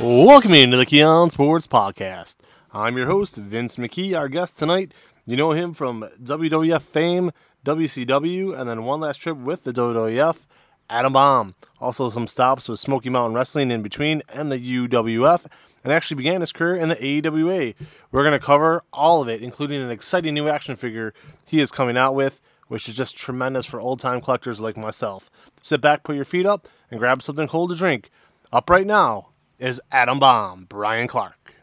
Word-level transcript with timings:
Welcome 0.00 0.54
into 0.54 0.76
the 0.76 0.86
Keon 0.86 1.30
Sports 1.30 1.66
Podcast. 1.66 2.36
I'm 2.72 2.96
your 2.96 3.08
host, 3.08 3.34
Vince 3.34 3.78
McKee. 3.78 4.14
Our 4.14 4.28
guest 4.28 4.56
tonight, 4.56 4.94
you 5.26 5.36
know 5.36 5.50
him 5.50 5.74
from 5.74 6.08
WWF 6.22 6.82
fame, 6.82 7.32
WCW, 7.64 8.56
and 8.56 8.70
then 8.70 8.84
one 8.84 9.00
last 9.00 9.16
trip 9.16 9.38
with 9.38 9.64
the 9.64 9.72
WWF, 9.72 10.46
Adam 10.88 11.14
Bomb. 11.14 11.56
Also, 11.80 12.10
some 12.10 12.28
stops 12.28 12.68
with 12.68 12.78
Smoky 12.78 13.10
Mountain 13.10 13.34
Wrestling 13.34 13.72
in 13.72 13.82
between 13.82 14.22
and 14.32 14.52
the 14.52 14.60
UWF, 14.60 15.46
and 15.82 15.92
actually 15.92 16.18
began 16.18 16.42
his 16.42 16.52
career 16.52 16.76
in 16.76 16.90
the 16.90 17.26
AWA. 17.26 17.74
We're 18.12 18.22
going 18.22 18.38
to 18.38 18.46
cover 18.46 18.84
all 18.92 19.20
of 19.20 19.28
it, 19.28 19.42
including 19.42 19.82
an 19.82 19.90
exciting 19.90 20.32
new 20.32 20.48
action 20.48 20.76
figure 20.76 21.12
he 21.44 21.58
is 21.58 21.72
coming 21.72 21.96
out 21.96 22.14
with, 22.14 22.40
which 22.68 22.88
is 22.88 22.94
just 22.94 23.16
tremendous 23.16 23.66
for 23.66 23.80
old 23.80 23.98
time 23.98 24.20
collectors 24.20 24.60
like 24.60 24.76
myself. 24.76 25.28
Sit 25.60 25.80
back, 25.80 26.04
put 26.04 26.14
your 26.14 26.24
feet 26.24 26.46
up, 26.46 26.68
and 26.88 27.00
grab 27.00 27.20
something 27.20 27.48
cold 27.48 27.70
to 27.70 27.76
drink. 27.76 28.12
Up 28.52 28.70
right 28.70 28.86
now 28.86 29.30
is 29.58 29.80
Adam 29.90 30.20
Bomb, 30.20 30.66
Bryan 30.66 31.08
Clark. 31.08 31.54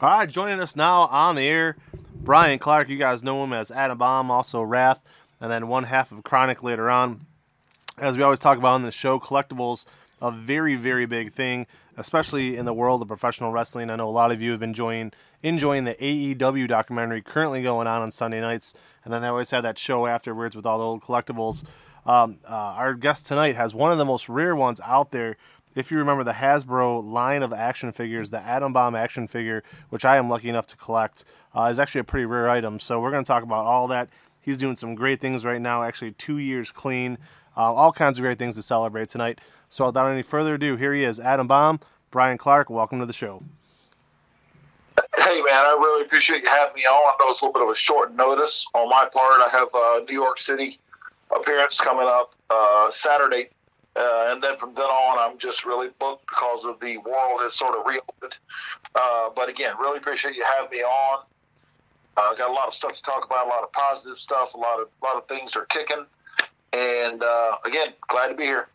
All 0.00 0.08
right, 0.08 0.28
joining 0.28 0.60
us 0.60 0.76
now 0.76 1.02
on 1.02 1.34
the 1.34 1.42
air, 1.42 1.76
Bryan 2.14 2.58
Clark. 2.58 2.88
You 2.88 2.96
guys 2.96 3.22
know 3.24 3.42
him 3.42 3.52
as 3.52 3.70
Adam 3.70 3.98
Bomb, 3.98 4.30
also 4.30 4.62
Wrath, 4.62 5.02
and 5.40 5.50
then 5.50 5.68
one 5.68 5.84
half 5.84 6.12
of 6.12 6.22
Kronik 6.22 6.62
later 6.62 6.88
on. 6.88 7.26
As 7.98 8.16
we 8.16 8.22
always 8.22 8.38
talk 8.38 8.56
about 8.56 8.74
on 8.74 8.82
the 8.82 8.92
show, 8.92 9.18
collectibles 9.18 9.84
a 10.22 10.30
very 10.30 10.76
very 10.76 11.06
big 11.06 11.32
thing, 11.32 11.66
especially 11.96 12.56
in 12.56 12.66
the 12.66 12.74
world 12.74 13.02
of 13.02 13.08
professional 13.08 13.52
wrestling. 13.52 13.90
I 13.90 13.96
know 13.96 14.08
a 14.08 14.10
lot 14.10 14.30
of 14.30 14.40
you 14.40 14.52
have 14.52 14.60
been 14.60 14.70
enjoying 14.70 15.12
enjoying 15.42 15.84
the 15.84 16.02
A&E 16.04 16.34
documentary 16.34 17.22
currently 17.22 17.62
going 17.62 17.86
on 17.86 18.02
on 18.02 18.10
Sunday 18.10 18.40
nights, 18.40 18.74
and 19.04 19.12
then 19.12 19.22
they 19.22 19.28
always 19.28 19.50
have 19.50 19.64
that 19.64 19.78
show 19.78 20.06
afterwards 20.06 20.54
with 20.54 20.66
all 20.66 20.78
the 20.78 20.84
old 20.84 21.02
collectibles. 21.02 21.64
Um, 22.06 22.38
uh, 22.48 22.54
our 22.54 22.94
guest 22.94 23.26
tonight 23.26 23.56
has 23.56 23.74
one 23.74 23.92
of 23.92 23.98
the 23.98 24.04
most 24.04 24.28
rare 24.28 24.56
ones 24.56 24.80
out 24.84 25.10
there 25.10 25.36
if 25.74 25.90
you 25.90 25.98
remember 25.98 26.24
the 26.24 26.32
Hasbro 26.32 27.04
line 27.04 27.42
of 27.42 27.52
action 27.52 27.92
figures, 27.92 28.30
the 28.30 28.40
Adam 28.40 28.72
Bomb 28.72 28.94
action 28.94 29.28
figure, 29.28 29.62
which 29.88 30.04
I 30.04 30.16
am 30.16 30.28
lucky 30.28 30.48
enough 30.48 30.66
to 30.68 30.76
collect, 30.76 31.24
uh, 31.54 31.68
is 31.70 31.78
actually 31.78 32.00
a 32.00 32.04
pretty 32.04 32.26
rare 32.26 32.48
item. 32.48 32.80
So 32.80 33.00
we're 33.00 33.10
going 33.10 33.24
to 33.24 33.28
talk 33.28 33.42
about 33.42 33.64
all 33.64 33.86
that. 33.88 34.08
He's 34.40 34.58
doing 34.58 34.76
some 34.76 34.94
great 34.94 35.20
things 35.20 35.44
right 35.44 35.60
now, 35.60 35.82
actually 35.82 36.12
two 36.12 36.38
years 36.38 36.70
clean, 36.70 37.18
uh, 37.56 37.72
all 37.72 37.92
kinds 37.92 38.18
of 38.18 38.22
great 38.22 38.38
things 38.38 38.54
to 38.56 38.62
celebrate 38.62 39.08
tonight. 39.08 39.40
So 39.68 39.86
without 39.86 40.10
any 40.10 40.22
further 40.22 40.54
ado, 40.54 40.76
here 40.76 40.92
he 40.94 41.04
is, 41.04 41.20
Adam 41.20 41.46
Bomb, 41.46 41.80
Bryan 42.10 42.38
Clark. 42.38 42.70
Welcome 42.70 43.00
to 43.00 43.06
the 43.06 43.12
show. 43.12 43.42
Hey 45.16 45.36
man, 45.42 45.66
I 45.66 45.76
really 45.78 46.04
appreciate 46.04 46.42
you 46.42 46.48
having 46.48 46.74
me 46.74 46.82
on. 46.82 47.14
I 47.14 47.14
know 47.20 47.30
it's 47.30 47.40
a 47.40 47.44
little 47.44 47.52
bit 47.52 47.62
of 47.62 47.68
a 47.68 47.76
short 47.76 48.14
notice 48.14 48.66
on 48.74 48.88
my 48.88 49.06
part. 49.12 49.40
I 49.40 49.48
have 49.52 49.68
a 49.74 50.04
New 50.08 50.14
York 50.14 50.38
City 50.38 50.78
appearance 51.34 51.78
coming 51.78 52.08
up 52.08 52.34
uh, 52.48 52.90
Saturday 52.90 53.50
uh, 53.96 54.28
and 54.28 54.42
then 54.42 54.56
from 54.56 54.74
then 54.74 54.84
on, 54.84 55.18
I'm 55.18 55.38
just 55.38 55.64
really 55.64 55.88
booked 55.98 56.26
because 56.28 56.64
of 56.64 56.78
the 56.80 56.98
world 56.98 57.40
has 57.40 57.54
sort 57.54 57.76
of 57.76 57.84
reopened. 57.86 58.38
Uh, 58.94 59.30
but 59.34 59.48
again, 59.48 59.74
really 59.78 59.98
appreciate 59.98 60.36
you 60.36 60.44
having 60.44 60.70
me 60.70 60.82
on. 60.82 61.24
I 62.16 62.30
uh, 62.32 62.34
got 62.34 62.50
a 62.50 62.52
lot 62.52 62.68
of 62.68 62.74
stuff 62.74 62.92
to 62.92 63.02
talk 63.02 63.24
about, 63.24 63.46
a 63.46 63.48
lot 63.48 63.62
of 63.62 63.72
positive 63.72 64.18
stuff, 64.18 64.54
a 64.54 64.58
lot 64.58 64.80
of 64.80 64.88
a 65.02 65.04
lot 65.04 65.16
of 65.16 65.26
things 65.26 65.56
are 65.56 65.64
kicking, 65.66 66.04
and 66.72 67.22
uh, 67.22 67.56
again, 67.64 67.94
glad 68.08 68.28
to 68.28 68.34
be 68.34 68.44
here. 68.44 68.68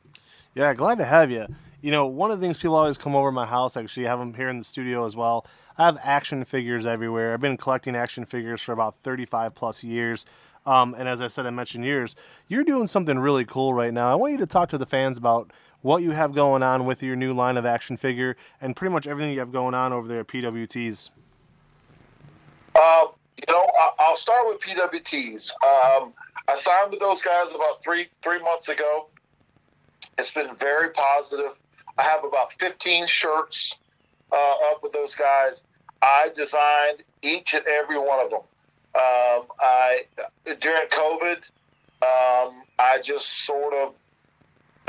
Yeah, 0.56 0.74
glad 0.74 0.98
to 1.00 1.06
have 1.06 1.30
you. 1.30 1.46
You 1.82 1.92
know, 1.92 2.08
one 2.08 2.32
of 2.32 2.40
the 2.40 2.46
things 2.46 2.58
people 2.58 2.76
always 2.76 2.98
come 2.98 3.16
over 3.16 3.32
my 3.32 3.46
house. 3.46 3.78
Actually, 3.78 4.08
I 4.08 4.10
have 4.10 4.20
them 4.20 4.34
here 4.34 4.50
in 4.50 4.58
the 4.58 4.64
studio 4.64 5.06
as 5.06 5.16
well. 5.16 5.46
I 5.78 5.86
have 5.86 5.98
action 6.02 6.44
figures 6.46 6.86
everywhere. 6.86 7.34
I've 7.34 7.42
been 7.42 7.58
collecting 7.58 7.96
action 7.96 8.26
figures 8.26 8.62
for 8.62 8.72
about 8.72 8.96
35 9.04 9.54
plus 9.54 9.84
years. 9.84 10.26
Um, 10.66 10.96
and 10.98 11.08
as 11.08 11.22
I 11.22 11.28
said, 11.28 11.46
I 11.46 11.52
mentioned 11.52 11.86
yours. 11.86 12.16
You're 12.48 12.64
doing 12.64 12.88
something 12.88 13.20
really 13.20 13.46
cool 13.46 13.74
right 13.74 13.94
now. 13.94 14.12
I 14.12 14.16
want 14.16 14.34
you 14.34 14.40
to 14.40 14.48
talk 14.48 14.70
to 14.70 14.78
the 14.78 14.86
fans 14.86 15.18
about 15.18 15.52
what 15.82 16.02
you 16.02 16.12
have 16.12 16.34
going 16.34 16.64
on 16.64 16.86
with 16.86 17.04
your 17.04 17.16
new 17.16 17.34
line 17.34 17.58
of 17.58 17.66
action 17.66 17.96
figure 17.98 18.36
and 18.60 18.76
pretty 18.76 18.92
much 18.92 19.06
everything 19.06 19.32
you 19.32 19.40
have 19.40 19.52
going 19.52 19.76
on 19.76 19.94
over 19.94 20.08
there 20.08 20.22
at 20.22 20.28
PWTs. 20.28 21.10
Uh, 22.76 23.06
you 23.38 23.54
know, 23.54 23.66
I'll 24.00 24.18
start 24.18 24.48
with 24.48 24.60
PWTs. 24.62 25.52
Um, 25.64 26.14
I 26.48 26.56
signed 26.56 26.92
with 26.92 27.00
those 27.00 27.22
guys 27.22 27.54
about 27.54 27.84
three 27.84 28.08
three 28.22 28.40
months 28.40 28.70
ago. 28.70 29.08
It's 30.18 30.32
been 30.32 30.56
very 30.56 30.90
positive. 30.90 31.58
I 31.98 32.04
have 32.04 32.24
about 32.24 32.54
15 32.54 33.08
shirts 33.08 33.78
uh, 34.32 34.56
up 34.72 34.84
with 34.84 34.92
those 34.92 35.16
guys. 35.16 35.64
I 36.02 36.32
designed 36.36 37.04
each 37.22 37.54
and 37.54 37.66
every 37.68 37.98
one 37.98 38.24
of 38.24 38.32
them. 38.32 38.42
Um, 38.96 39.48
I 39.60 40.06
during 40.60 40.88
COVID, 40.88 41.50
um, 42.02 42.64
I 42.80 43.00
just 43.04 43.46
sort 43.46 43.74
of 43.74 43.94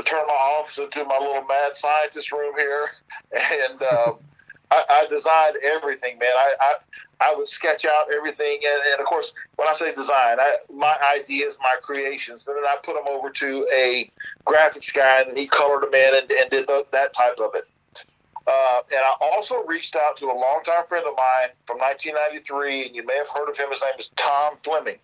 turned 0.05 0.27
my 0.27 0.33
office 0.33 0.77
into 0.77 1.03
my 1.03 1.17
little 1.19 1.43
mad 1.43 1.75
scientist 1.75 2.31
room 2.31 2.53
here, 2.57 2.91
and 3.33 3.81
um, 3.83 4.17
I, 4.71 4.83
I, 4.89 5.07
designed 5.09 5.57
everything, 5.63 6.19
man. 6.19 6.31
I, 6.35 6.53
I, 6.59 6.73
I 7.21 7.35
would 7.35 7.47
sketch 7.47 7.85
out 7.85 8.13
everything, 8.13 8.59
and, 8.65 8.81
and, 8.91 8.99
of 8.99 9.05
course, 9.05 9.33
when 9.55 9.67
I 9.67 9.73
say 9.73 9.93
design, 9.95 10.39
I, 10.39 10.57
my 10.73 10.97
ideas, 11.15 11.57
my 11.61 11.75
creations, 11.81 12.45
and 12.47 12.57
then 12.57 12.65
I 12.65 12.75
put 12.83 12.95
them 12.95 13.05
over 13.09 13.29
to 13.29 13.67
a 13.73 14.11
graphics 14.45 14.93
guy, 14.93 15.21
and 15.21 15.37
he 15.37 15.47
colored 15.47 15.83
them 15.83 15.93
in 15.93 16.15
and, 16.15 16.31
and 16.31 16.49
did 16.49 16.67
the, 16.67 16.85
that 16.91 17.13
type 17.13 17.37
of 17.39 17.51
it. 17.55 17.65
Uh, 18.47 18.81
and 18.89 19.01
I 19.01 19.13
also 19.19 19.63
reached 19.65 19.95
out 19.97 20.15
to 20.17 20.27
a 20.27 20.33
longtime 20.33 20.87
friend 20.87 21.05
of 21.05 21.17
mine 21.17 21.49
from 21.65 21.79
1993, 21.79 22.87
and 22.87 22.95
you 22.95 23.05
may 23.05 23.15
have 23.15 23.27
heard 23.27 23.49
of 23.49 23.57
him. 23.57 23.69
His 23.69 23.81
name 23.81 23.91
is 23.99 24.09
Tom 24.15 24.53
Fleming. 24.63 24.99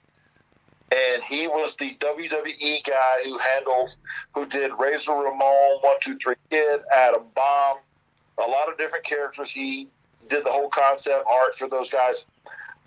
And 0.92 1.22
he 1.24 1.48
was 1.48 1.76
the 1.76 1.96
WWE 1.96 2.86
guy 2.86 3.14
who 3.26 3.38
handled, 3.38 3.98
who 4.34 4.46
did 4.46 4.72
Razor 4.80 5.12
Ramon, 5.12 5.80
One 5.82 5.96
Two 6.00 6.18
Three 6.18 6.36
Kid, 6.50 6.82
Adam 6.96 7.24
Bomb, 7.36 7.78
a 8.38 8.50
lot 8.50 8.70
of 8.70 8.78
different 8.78 9.04
characters. 9.04 9.52
He 9.52 9.90
did 10.30 10.46
the 10.46 10.52
whole 10.52 10.70
concept 10.70 11.26
art 11.30 11.56
for 11.56 11.68
those 11.68 11.90
guys, 11.90 12.26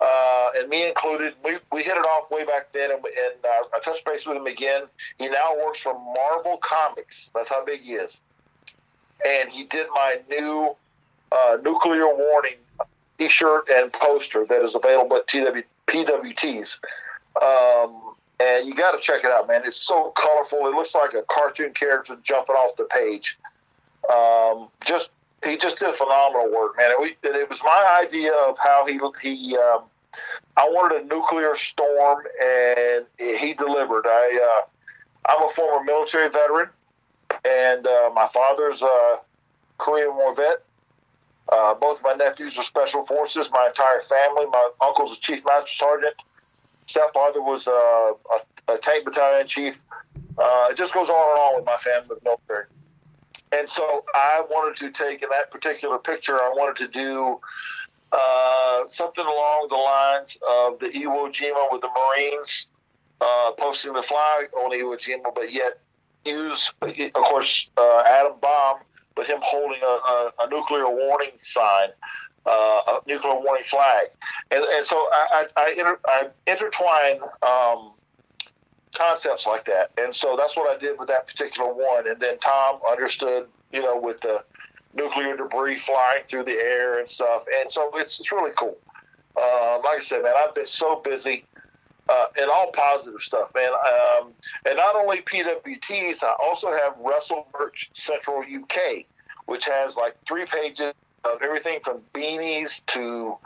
uh, 0.01 0.49
and 0.57 0.69
me 0.69 0.87
included. 0.87 1.35
We, 1.43 1.57
we 1.71 1.83
hit 1.83 1.97
it 1.97 2.05
off 2.05 2.31
way 2.31 2.45
back 2.45 2.71
then, 2.71 2.91
and, 2.91 3.05
and 3.05 3.45
uh, 3.45 3.75
I 3.75 3.79
touched 3.83 4.05
base 4.05 4.25
with 4.25 4.37
him 4.37 4.47
again. 4.47 4.83
He 5.19 5.27
now 5.27 5.55
works 5.63 5.81
for 5.81 5.93
Marvel 5.93 6.57
Comics. 6.63 7.29
That's 7.35 7.49
how 7.49 7.63
big 7.63 7.81
he 7.81 7.93
is 7.93 8.21
and 9.25 9.49
he 9.49 9.63
did 9.63 9.87
my 9.93 10.19
new 10.29 10.75
uh, 11.31 11.57
nuclear 11.63 12.07
warning 12.13 12.55
T-shirt 13.17 13.69
and 13.69 13.91
poster 13.91 14.45
that 14.45 14.61
is 14.61 14.75
available 14.75 15.17
at 15.17 15.27
TW, 15.27 15.63
PWTs. 15.87 16.77
Um, 17.41 18.13
and 18.39 18.67
you 18.67 18.75
got 18.75 18.91
to 18.91 18.99
check 18.99 19.23
it 19.23 19.31
out, 19.31 19.47
man. 19.47 19.61
It's 19.65 19.81
so 19.81 20.11
colorful. 20.11 20.67
It 20.67 20.75
looks 20.75 20.93
like 20.93 21.13
a 21.13 21.23
cartoon 21.23 21.73
character 21.73 22.17
jumping 22.23 22.55
off 22.55 22.75
the 22.75 22.85
page. 22.85 23.37
Um, 24.13 24.69
just 24.85 25.09
he 25.43 25.57
just 25.57 25.79
did 25.79 25.93
phenomenal 25.95 26.51
work, 26.51 26.77
man. 26.77 26.91
And, 26.91 27.01
we, 27.01 27.15
and 27.27 27.35
it 27.35 27.49
was 27.49 27.59
my 27.63 27.99
idea 28.03 28.33
of 28.33 28.57
how 28.59 28.85
he 28.85 28.99
he. 29.21 29.57
Um, 29.57 29.83
I 30.55 30.67
wanted 30.69 31.03
a 31.03 31.05
nuclear 31.05 31.55
storm, 31.55 32.23
and 32.41 33.05
he 33.19 33.53
delivered. 33.53 34.05
I 34.05 34.61
uh, 34.61 35.31
I'm 35.31 35.43
a 35.43 35.49
former 35.49 35.83
military 35.83 36.29
veteran 36.29 36.69
and 37.45 37.85
uh, 37.87 38.11
my 38.13 38.27
father's 38.27 38.81
a 38.81 39.19
Korean 39.77 40.15
War 40.15 40.35
vet. 40.35 40.63
Uh, 41.49 41.73
both 41.75 42.01
my 42.03 42.13
nephews 42.13 42.57
are 42.57 42.63
special 42.63 43.05
forces. 43.05 43.49
My 43.51 43.67
entire 43.67 44.01
family. 44.01 44.45
My 44.51 44.69
uncle's 44.81 45.17
a 45.17 45.19
chief 45.19 45.43
master 45.45 45.73
sergeant. 45.73 46.15
Stepfather 46.87 47.41
was 47.41 47.67
a, 47.67 48.13
a, 48.69 48.73
a 48.73 48.77
tank 48.77 49.05
battalion 49.05 49.47
chief. 49.47 49.81
Uh, 50.37 50.67
it 50.71 50.77
just 50.77 50.93
goes 50.93 51.09
on 51.09 51.29
and 51.31 51.39
on 51.39 51.55
with 51.55 51.65
my 51.65 51.77
family 51.77 52.07
with 52.09 52.23
military. 52.23 52.65
And 53.51 53.67
so 53.67 54.03
I 54.13 54.43
wanted 54.49 54.77
to 54.79 54.91
take 54.91 55.23
in 55.23 55.29
that 55.29 55.51
particular 55.51 55.97
picture. 55.97 56.35
I 56.35 56.51
wanted 56.55 56.75
to 56.77 56.87
do 56.87 57.39
uh, 58.11 58.87
something 58.87 59.25
along 59.25 59.67
the 59.69 59.75
lines 59.75 60.37
of 60.47 60.79
the 60.79 60.87
Iwo 60.87 61.29
Jima 61.29 61.71
with 61.71 61.81
the 61.81 61.89
Marines 61.89 62.67
uh, 63.21 63.51
posting 63.57 63.93
the 63.93 64.03
flag 64.03 64.49
on 64.55 64.71
Iwo 64.71 64.97
Jima, 64.97 65.33
but 65.33 65.51
yet 65.51 65.79
use, 66.27 66.73
of 66.81 67.13
course, 67.13 67.69
uh, 67.77 68.03
Adam 68.05 68.33
Bomb, 68.41 68.79
but 69.15 69.27
him 69.27 69.39
holding 69.41 69.81
a, 69.81 69.85
a, 69.85 70.31
a 70.41 70.49
nuclear 70.49 70.89
warning 70.89 71.31
sign, 71.39 71.89
uh, 72.45 72.81
a 72.87 73.01
nuclear 73.07 73.35
warning 73.35 73.63
flag, 73.63 74.07
and, 74.51 74.63
and 74.63 74.85
so 74.85 74.95
I, 74.95 75.47
I, 75.57 75.61
I, 75.61 75.69
inter, 75.71 75.99
I 76.05 76.27
intertwine 76.45 77.19
um, 77.41 77.93
concepts 78.95 79.47
like 79.47 79.65
that, 79.65 79.91
and 79.97 80.13
so 80.13 80.35
that's 80.37 80.55
what 80.55 80.73
I 80.73 80.77
did 80.77 80.97
with 80.99 81.07
that 81.09 81.27
particular 81.27 81.73
one. 81.73 82.07
And 82.07 82.19
then 82.19 82.37
Tom 82.39 82.79
understood, 82.89 83.47
you 83.73 83.81
know, 83.81 83.99
with 83.99 84.21
the 84.21 84.43
nuclear 84.93 85.35
debris 85.35 85.79
flying 85.79 86.23
through 86.27 86.43
the 86.43 86.53
air 86.53 86.99
and 86.99 87.09
stuff, 87.09 87.43
and 87.59 87.71
so 87.71 87.91
it's 87.95 88.19
it's 88.19 88.31
really 88.31 88.51
cool. 88.55 88.77
Uh, 89.35 89.79
like 89.83 89.97
I 89.97 89.99
said, 89.99 90.23
man, 90.23 90.33
I've 90.37 90.55
been 90.55 90.65
so 90.65 90.95
busy 90.95 91.45
uh, 92.09 92.27
and 92.39 92.49
all 92.49 92.71
positive 92.71 93.21
stuff, 93.21 93.51
man. 93.53 93.71
Um, 93.71 94.33
and 94.65 94.77
not 94.77 94.95
only 94.95 95.21
PWTs, 95.21 96.23
I 96.23 96.33
also 96.43 96.71
have 96.71 96.95
Wrestle 96.99 97.47
Merch 97.57 97.89
Central 97.93 98.41
UK, 98.41 99.05
which 99.45 99.65
has 99.65 99.95
like 99.95 100.15
three 100.25 100.45
pages 100.45 100.93
of 101.23 101.41
everything 101.41 101.79
from 101.81 102.01
beanies 102.13 102.85
to 102.87 103.37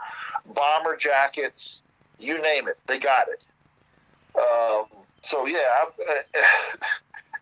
bomber 0.54 0.96
jackets, 0.96 1.82
you 2.18 2.40
name 2.40 2.68
it, 2.68 2.78
they 2.86 2.98
got 2.98 3.26
it. 3.28 3.42
Um, 4.38 4.86
so 5.22 5.46
yeah, 5.46 5.58
I, 5.58 5.86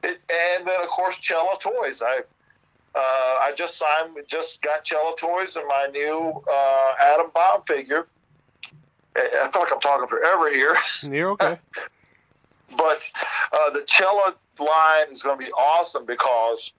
it, 0.04 0.20
and 0.28 0.66
then 0.66 0.80
of 0.80 0.88
course 0.88 1.18
Chella 1.18 1.56
Toys. 1.60 2.02
I 2.02 2.20
uh, 2.92 2.98
I 2.98 3.52
just 3.54 3.78
signed, 3.78 4.16
just 4.26 4.62
got 4.62 4.82
Chella 4.84 5.14
Toys 5.16 5.54
and 5.56 5.64
my 5.68 5.88
new 5.92 6.42
uh, 6.50 6.92
Adam 7.00 7.30
Bomb 7.32 7.62
figure. 7.62 8.06
I 9.16 9.50
feel 9.52 9.62
like 9.62 9.72
I'm 9.72 9.80
talking 9.80 10.06
forever 10.06 10.50
here. 10.50 10.76
You're 11.02 11.30
okay. 11.32 11.58
but 12.76 13.10
uh, 13.52 13.70
the 13.70 13.84
Chella 13.86 14.34
line 14.58 15.12
is 15.12 15.22
going 15.22 15.38
to 15.38 15.44
be 15.44 15.52
awesome 15.52 16.04
because 16.04 16.72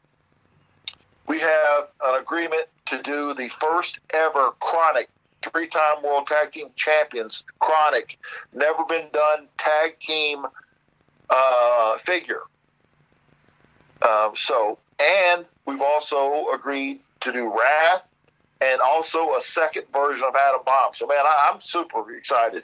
we 1.28 1.40
have 1.40 1.90
an 2.04 2.22
agreement 2.22 2.66
to 2.88 3.02
do 3.02 3.34
the 3.34 3.50
first 3.50 4.00
ever 4.14 4.52
Kronik 4.62 5.08
three-time 5.42 6.04
World 6.04 6.28
Tag 6.28 6.52
Team 6.52 6.68
Champions 6.76 7.44
Kronik, 7.62 8.18
never 8.54 8.84
been 8.86 9.08
done 9.12 9.48
tag 9.58 9.98
team 10.00 10.46
uh, 11.30 11.98
figure. 11.98 12.42
Um, 14.02 14.32
so, 14.36 14.78
and 15.00 15.46
we've 15.66 15.82
also 15.82 16.48
agreed 16.54 17.00
to 17.22 17.32
do 17.32 17.48
Wrath 17.48 18.04
and 18.62 18.80
also 18.82 19.36
a 19.36 19.42
second 19.42 19.86
version 19.92 20.26
of 20.28 20.36
Adam 20.36 20.62
Bomb. 20.66 20.94
So, 20.94 21.08
man, 21.08 21.26
I, 21.26 21.50
am 21.54 21.60
super 21.60 22.16
excited. 22.16 22.64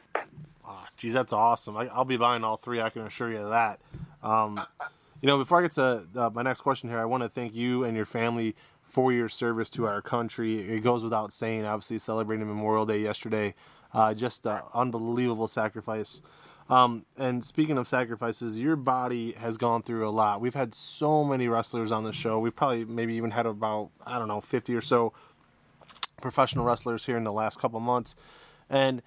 Oh, 0.66 0.86
geez, 0.96 1.14
that's 1.14 1.34
awesome. 1.34 1.76
I, 1.76 1.86
will 1.98 2.06
be 2.06 2.18
buying 2.18 2.44
all 2.44 2.58
three. 2.58 2.80
I 2.80 2.90
can 2.90 3.02
assure 3.02 3.32
you 3.32 3.40
of 3.40 3.50
that. 3.50 3.80
Um, 4.22 4.64
you 5.22 5.28
know, 5.28 5.38
before 5.38 5.60
I 5.60 5.62
get 5.64 5.72
to 5.74 6.04
uh, 6.16 6.30
my 6.30 6.44
next 6.44 6.62
question 6.62 6.90
here, 6.90 7.00
I 7.00 7.06
want 7.06 7.24
to 7.24 7.30
thank 7.30 7.56
you 7.56 7.84
and 7.84 7.98
your 7.98 8.06
family 8.06 8.56
for 8.84 9.12
your 9.12 9.30
service 9.30 9.70
to 9.72 9.86
our 9.86 10.02
country. 10.02 10.60
It 10.60 10.84
goes 10.84 11.04
without 11.04 11.34
saying. 11.34 11.66
Obviously, 11.66 12.00
celebrating 12.00 12.48
Memorial 12.48 12.86
Day 12.86 13.00
yesterday, 13.00 13.56
uh, 13.94 14.14
just 14.14 14.46
an 14.46 14.62
unbelievable 14.74 15.48
sacrifice. 15.48 16.22
Um, 16.70 17.06
and 17.18 17.44
speaking 17.46 17.78
of 17.78 17.88
sacrifices, 17.88 18.60
your 18.60 18.76
body 18.76 19.32
has 19.34 19.56
gone 19.56 19.82
through 19.82 20.08
a 20.08 20.12
lot. 20.12 20.42
We've 20.42 20.54
had 20.54 20.76
so 20.76 21.24
many 21.24 21.48
wrestlers 21.48 21.92
on 21.92 22.04
the 22.04 22.12
show. 22.12 22.40
We've 22.40 22.56
probably 22.56 22.84
maybe 22.84 23.16
even 23.16 23.32
had 23.32 23.46
about 23.46 23.90
I 24.06 24.20
don't 24.20 24.28
know 24.28 24.42
fifty 24.42 24.76
or 24.76 24.82
so 24.82 25.14
professional 26.22 26.66
wrestlers 26.66 27.06
here 27.06 27.18
in 27.18 27.24
the 27.24 27.32
last 27.32 27.60
couple 27.60 27.80
months, 27.80 28.16
and 28.70 29.02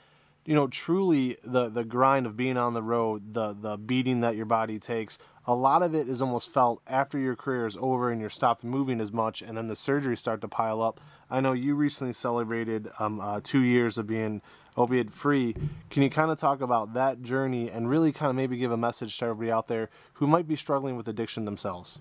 you 0.44 0.54
know 0.54 0.66
truly 0.68 1.36
the 1.44 1.68
the 1.68 1.84
grind 1.84 2.26
of 2.26 2.36
being 2.36 2.56
on 2.56 2.74
the 2.74 2.82
road, 2.82 3.34
the 3.34 3.52
the 3.52 3.76
beating 3.76 4.20
that 4.20 4.36
your 4.36 4.46
body 4.46 4.78
takes 4.78 5.18
a 5.46 5.54
lot 5.54 5.82
of 5.82 5.94
it 5.94 6.08
is 6.08 6.20
almost 6.22 6.52
felt 6.52 6.80
after 6.86 7.18
your 7.18 7.34
career 7.34 7.66
is 7.66 7.76
over 7.80 8.10
and 8.10 8.20
you're 8.20 8.30
stopped 8.30 8.62
moving 8.62 9.00
as 9.00 9.10
much, 9.10 9.42
and 9.42 9.56
then 9.56 9.66
the 9.66 9.74
surgeries 9.74 10.18
start 10.18 10.40
to 10.42 10.48
pile 10.48 10.80
up. 10.80 11.00
I 11.30 11.40
know 11.40 11.52
you 11.52 11.74
recently 11.74 12.12
celebrated 12.12 12.88
um, 12.98 13.20
uh, 13.20 13.40
two 13.42 13.60
years 13.60 13.98
of 13.98 14.06
being 14.06 14.42
opiate 14.76 15.10
free. 15.10 15.56
Can 15.90 16.02
you 16.04 16.10
kind 16.10 16.30
of 16.30 16.38
talk 16.38 16.60
about 16.60 16.94
that 16.94 17.22
journey 17.22 17.68
and 17.68 17.88
really 17.88 18.12
kind 18.12 18.30
of 18.30 18.36
maybe 18.36 18.58
give 18.58 18.70
a 18.70 18.76
message 18.76 19.18
to 19.18 19.24
everybody 19.24 19.50
out 19.50 19.66
there 19.66 19.88
who 20.14 20.26
might 20.26 20.46
be 20.46 20.56
struggling 20.56 20.96
with 20.96 21.08
addiction 21.08 21.46
themselves? 21.46 21.98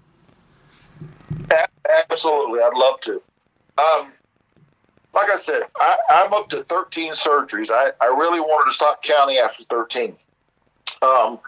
Absolutely, 2.10 2.60
I'd 2.60 2.76
love 2.76 3.00
to. 3.02 3.22
Um, 3.80 4.12
like 5.22 5.32
I 5.32 5.40
said, 5.40 5.64
I, 5.78 5.98
am 6.26 6.34
up 6.34 6.50
to 6.50 6.64
13 6.64 7.14
surgeries. 7.14 7.70
I, 7.72 7.92
I 8.02 8.08
really 8.08 8.40
wanted 8.40 8.72
to 8.72 8.76
stop 8.76 9.04
counting 9.04 9.38
after 9.38 9.64
13. 9.64 10.16
Um, 11.02 11.40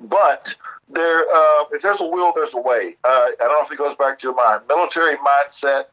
but 0.00 0.54
there, 0.88 1.20
uh, 1.20 1.64
if 1.72 1.82
there's 1.82 2.00
a 2.00 2.06
will, 2.06 2.32
there's 2.34 2.54
a 2.54 2.60
way. 2.60 2.96
Uh, 3.04 3.08
I 3.08 3.34
don't 3.38 3.52
know 3.52 3.62
if 3.62 3.70
it 3.70 3.78
goes 3.78 3.96
back 3.96 4.18
to 4.20 4.32
my 4.32 4.58
military 4.68 5.16
mindset. 5.16 5.86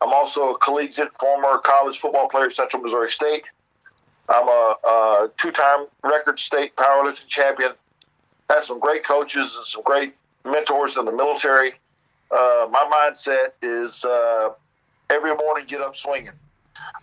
I'm 0.00 0.12
also 0.12 0.54
a 0.54 0.58
collegiate 0.58 1.16
former 1.18 1.58
college 1.58 1.98
football 1.98 2.28
player 2.28 2.46
at 2.46 2.52
Central 2.52 2.82
Missouri 2.82 3.10
State. 3.10 3.44
I'm 4.28 4.48
a, 4.48 4.74
a 4.86 5.30
two-time 5.36 5.86
record 6.02 6.38
state 6.38 6.74
powerlifting 6.76 7.26
champion. 7.26 7.72
Had 8.48 8.64
some 8.64 8.78
great 8.78 9.04
coaches 9.04 9.54
and 9.56 9.64
some 9.64 9.82
great 9.82 10.14
mentors 10.44 10.96
in 10.96 11.04
the 11.04 11.12
military. 11.12 11.74
Uh, 12.30 12.66
my 12.70 13.10
mindset 13.10 13.48
is 13.62 14.04
uh, 14.04 14.50
every 15.10 15.34
morning 15.34 15.66
get 15.66 15.80
up 15.80 15.96
swinging. 15.96 16.32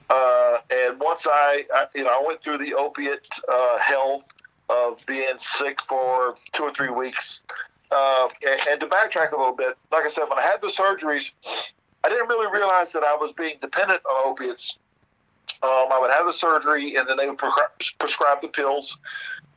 Uh, 0.10 0.58
and 0.70 1.00
once 1.00 1.26
I, 1.30 1.66
I, 1.74 1.86
you 1.96 2.04
know, 2.04 2.10
I 2.10 2.24
went 2.26 2.42
through 2.42 2.58
the 2.58 2.74
opiate 2.74 3.28
uh, 3.52 3.78
hell 3.80 4.26
of 4.70 5.06
being 5.06 5.38
sick 5.38 5.82
for 5.82 6.36
two 6.54 6.64
or 6.64 6.74
three 6.74 6.90
weeks. 6.90 7.44
Uh, 7.92 8.30
and, 8.48 8.62
and, 8.70 8.80
to 8.80 8.88
backtrack 8.88 9.34
a 9.34 9.38
little 9.38 9.56
bit, 9.56 9.78
like 9.92 10.06
I 10.06 10.08
said, 10.08 10.24
when 10.30 10.40
I 10.40 10.44
had 10.44 10.62
the 10.62 10.68
surgeries, 10.68 11.32
I 12.06 12.10
didn't 12.10 12.30
really 12.30 12.52
realize 12.52 12.94
that 12.94 13.04
I 13.04 13.16
was 13.16 13.34
being 13.34 13.56
dependent 13.62 14.02
on 14.06 14.32
opiates. 14.32 14.80
Um, 15.64 15.88
I 15.92 16.00
would 16.00 16.10
have 16.12 16.26
the 16.26 16.34
surgery, 16.34 16.96
and 16.96 17.08
then 17.08 17.18
they 17.18 17.28
would 17.28 17.38
prescribe 17.38 18.42
the 18.42 18.48
pills. 18.48 18.98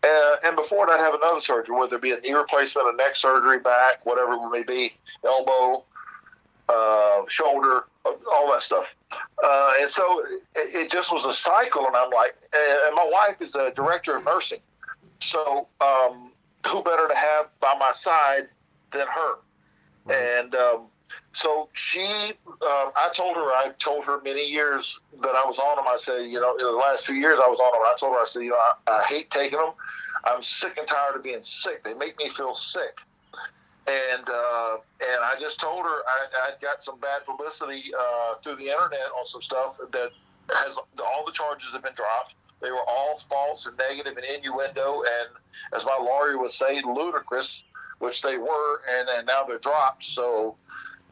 Uh, 0.02 0.36
and 0.44 0.56
before 0.56 0.86
that, 0.86 1.00
I'd 1.00 1.04
have 1.04 1.14
another 1.14 1.40
surgery, 1.40 1.76
whether 1.76 1.96
it 1.96 2.02
be 2.02 2.10
a 2.10 2.20
knee 2.20 2.34
replacement, 2.34 2.92
a 2.92 2.96
neck 2.96 3.16
surgery, 3.16 3.58
back, 3.60 4.04
whatever 4.04 4.34
it 4.34 4.50
may 4.50 4.62
be, 4.62 4.92
elbow, 5.24 5.84
uh, 6.68 7.22
shoulder, 7.28 7.84
all 8.04 8.52
that 8.52 8.62
stuff. 8.62 8.94
Uh, 9.42 9.72
and 9.80 9.90
so 9.90 10.24
it, 10.54 10.74
it, 10.74 10.90
just 10.90 11.12
was 11.12 11.24
a 11.24 11.32
cycle, 11.32 11.86
and 11.86 11.96
I'm 11.96 12.10
like, 12.10 12.34
and 12.52 12.94
my 12.94 13.08
wife 13.10 13.42
is 13.42 13.54
a 13.54 13.72
director 13.72 14.16
of 14.16 14.24
nursing. 14.24 14.60
So, 15.20 15.68
um, 15.80 16.30
who 16.66 16.82
better 16.82 17.08
to 17.08 17.14
have 17.14 17.48
by 17.60 17.74
my 17.78 17.92
side 17.92 18.48
than 18.92 19.06
her? 19.06 19.34
And 20.10 20.54
um, 20.54 20.86
so 21.32 21.68
she, 21.72 22.04
um, 22.46 22.92
I 22.96 23.10
told 23.14 23.36
her, 23.36 23.42
I 23.42 23.72
told 23.78 24.04
her 24.04 24.20
many 24.22 24.48
years 24.48 25.00
that 25.22 25.34
I 25.34 25.44
was 25.46 25.58
on 25.58 25.76
them. 25.76 25.86
I 25.88 25.96
said, 25.96 26.30
you 26.30 26.40
know, 26.40 26.56
in 26.56 26.64
the 26.64 26.72
last 26.72 27.06
few 27.06 27.16
years 27.16 27.38
I 27.42 27.48
was 27.48 27.58
on 27.58 27.72
them. 27.72 27.82
I 27.84 27.94
told 27.98 28.14
her, 28.14 28.20
I 28.20 28.24
said, 28.26 28.42
you 28.42 28.50
know, 28.50 28.56
I, 28.56 28.72
I 28.86 29.04
hate 29.04 29.30
taking 29.30 29.58
them. 29.58 29.70
I'm 30.24 30.42
sick 30.42 30.76
and 30.78 30.86
tired 30.86 31.16
of 31.16 31.22
being 31.22 31.42
sick. 31.42 31.84
They 31.84 31.94
make 31.94 32.18
me 32.18 32.28
feel 32.28 32.54
sick. 32.54 33.00
And 33.86 34.28
uh, 34.28 34.76
and 35.00 35.20
I 35.22 35.34
just 35.38 35.60
told 35.60 35.84
her 35.84 36.02
I, 36.08 36.26
I 36.34 36.50
got 36.60 36.82
some 36.82 36.98
bad 37.00 37.26
publicity 37.26 37.92
uh, 37.98 38.34
through 38.42 38.56
the 38.56 38.68
internet 38.68 39.12
on 39.18 39.26
some 39.26 39.42
stuff 39.42 39.78
that 39.78 40.10
has 40.50 40.76
all 40.76 41.24
the 41.26 41.32
charges 41.32 41.70
have 41.72 41.82
been 41.82 41.94
dropped 41.94 42.34
they 42.64 42.70
were 42.70 42.82
all 42.88 43.20
false 43.28 43.66
and 43.66 43.76
negative 43.76 44.16
and 44.16 44.24
innuendo, 44.24 45.02
and 45.02 45.28
as 45.74 45.84
my 45.84 45.98
lawyer 46.00 46.38
would 46.38 46.50
say, 46.50 46.80
ludicrous, 46.82 47.62
which 47.98 48.22
they 48.22 48.38
were, 48.38 48.80
and, 48.90 49.08
and 49.10 49.26
now 49.26 49.44
they're 49.44 49.58
dropped. 49.58 50.02
So 50.02 50.56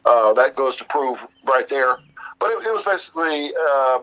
uh, 0.03 0.33
that 0.33 0.55
goes 0.55 0.75
to 0.77 0.85
prove 0.85 1.25
right 1.45 1.67
there. 1.69 1.97
But 2.39 2.49
it, 2.49 2.65
it 2.65 2.73
was 2.73 2.83
basically 2.83 3.53
uh, 3.55 3.99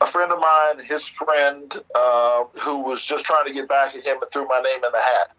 a 0.00 0.06
friend 0.06 0.30
of 0.30 0.38
mine, 0.38 0.84
his 0.84 1.06
friend, 1.06 1.74
uh, 1.96 2.44
who 2.60 2.78
was 2.82 3.04
just 3.04 3.24
trying 3.24 3.46
to 3.46 3.52
get 3.52 3.68
back 3.68 3.96
at 3.96 4.04
him 4.04 4.18
and 4.22 4.30
threw 4.30 4.46
my 4.46 4.60
name 4.60 4.84
in 4.84 4.92
the 4.92 5.00
hat. 5.00 5.32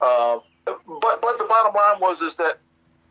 Uh, 0.00 0.38
but 0.86 1.22
but 1.22 1.38
the 1.38 1.44
bottom 1.44 1.74
line 1.74 2.00
was 2.00 2.22
is 2.22 2.36
that 2.36 2.58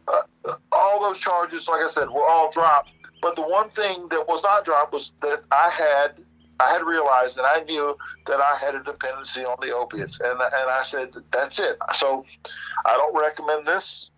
uh, 0.07 0.55
all 0.71 1.01
those 1.01 1.19
charges, 1.19 1.67
like 1.67 1.83
I 1.83 1.87
said, 1.87 2.09
were 2.09 2.27
all 2.27 2.51
dropped. 2.51 2.93
But 3.21 3.35
the 3.35 3.41
one 3.41 3.69
thing 3.71 4.07
that 4.09 4.27
was 4.27 4.43
not 4.43 4.63
dropped 4.63 4.93
was 4.93 5.11
that 5.21 5.43
I 5.51 5.69
had 5.69 6.23
I 6.59 6.71
had 6.71 6.83
realized 6.83 7.37
and 7.37 7.45
I 7.45 7.63
knew 7.63 7.97
that 8.25 8.39
I 8.39 8.57
had 8.57 8.75
a 8.75 8.83
dependency 8.83 9.41
on 9.41 9.57
the 9.61 9.73
opiates, 9.73 10.19
and 10.19 10.39
and 10.39 10.69
I 10.69 10.81
said 10.83 11.13
that's 11.31 11.59
it. 11.59 11.77
So 11.93 12.25
I 12.85 12.95
don't 12.97 13.19
recommend 13.19 13.67
this, 13.67 14.11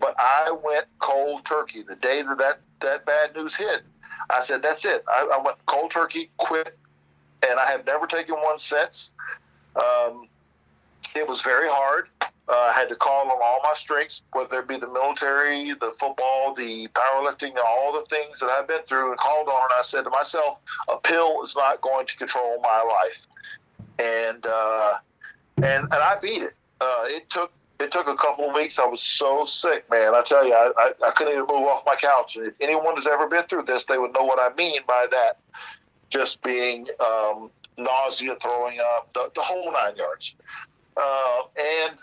but 0.00 0.14
I 0.18 0.54
went 0.64 0.86
cold 0.98 1.44
turkey 1.44 1.82
the 1.82 1.96
day 1.96 2.22
that 2.22 2.38
that, 2.38 2.60
that 2.80 3.06
bad 3.06 3.34
news 3.36 3.54
hit. 3.54 3.82
I 4.30 4.42
said 4.42 4.62
that's 4.62 4.84
it. 4.84 5.04
I, 5.08 5.38
I 5.38 5.42
went 5.42 5.56
cold 5.66 5.90
turkey, 5.90 6.30
quit, 6.36 6.76
and 7.48 7.58
I 7.58 7.70
have 7.70 7.86
never 7.86 8.06
taken 8.06 8.34
one 8.36 8.58
since. 8.58 9.12
Um, 9.76 10.28
it 11.14 11.26
was 11.26 11.40
very 11.42 11.68
hard. 11.68 12.08
Uh, 12.20 12.54
I 12.54 12.72
had 12.72 12.88
to 12.88 12.96
call 12.96 13.30
on 13.30 13.38
all 13.42 13.60
my 13.62 13.74
strengths, 13.74 14.22
whether 14.32 14.60
it 14.60 14.68
be 14.68 14.78
the 14.78 14.88
military, 14.88 15.74
the 15.74 15.92
football, 15.98 16.54
the 16.54 16.88
powerlifting, 16.94 17.52
all 17.62 17.92
the 17.92 18.06
things 18.08 18.40
that 18.40 18.48
I've 18.48 18.66
been 18.66 18.82
through, 18.86 19.10
and 19.10 19.18
called 19.18 19.48
on. 19.48 19.62
And 19.62 19.72
I 19.78 19.82
said 19.82 20.04
to 20.04 20.10
myself, 20.10 20.58
a 20.88 20.96
pill 20.96 21.42
is 21.42 21.54
not 21.54 21.82
going 21.82 22.06
to 22.06 22.16
control 22.16 22.58
my 22.62 23.04
life, 23.04 23.26
and 23.98 24.46
uh, 24.46 24.94
and 25.58 25.84
and 25.84 25.92
I 25.92 26.16
beat 26.22 26.42
it. 26.42 26.54
Uh, 26.80 27.04
it 27.04 27.28
took 27.28 27.52
it 27.80 27.92
took 27.92 28.06
a 28.08 28.16
couple 28.16 28.48
of 28.48 28.54
weeks. 28.54 28.78
I 28.78 28.86
was 28.86 29.02
so 29.02 29.44
sick, 29.44 29.88
man. 29.90 30.14
I 30.14 30.22
tell 30.22 30.46
you, 30.46 30.54
I, 30.54 30.72
I, 30.76 30.92
I 31.06 31.10
couldn't 31.10 31.34
even 31.34 31.46
move 31.46 31.66
off 31.68 31.84
my 31.86 31.96
couch. 31.96 32.36
And 32.36 32.46
if 32.46 32.54
anyone 32.60 32.94
has 32.96 33.06
ever 33.06 33.28
been 33.28 33.44
through 33.44 33.64
this, 33.64 33.84
they 33.84 33.98
would 33.98 34.12
know 34.14 34.24
what 34.24 34.40
I 34.40 34.54
mean 34.56 34.80
by 34.86 35.06
that. 35.10 35.38
Just 36.10 36.42
being 36.42 36.86
um, 37.06 37.50
nausea, 37.76 38.36
throwing 38.40 38.78
up, 38.80 39.12
the, 39.12 39.30
the 39.34 39.42
whole 39.42 39.70
nine 39.70 39.96
yards. 39.96 40.34
Uh, 41.00 41.42
and 41.56 41.98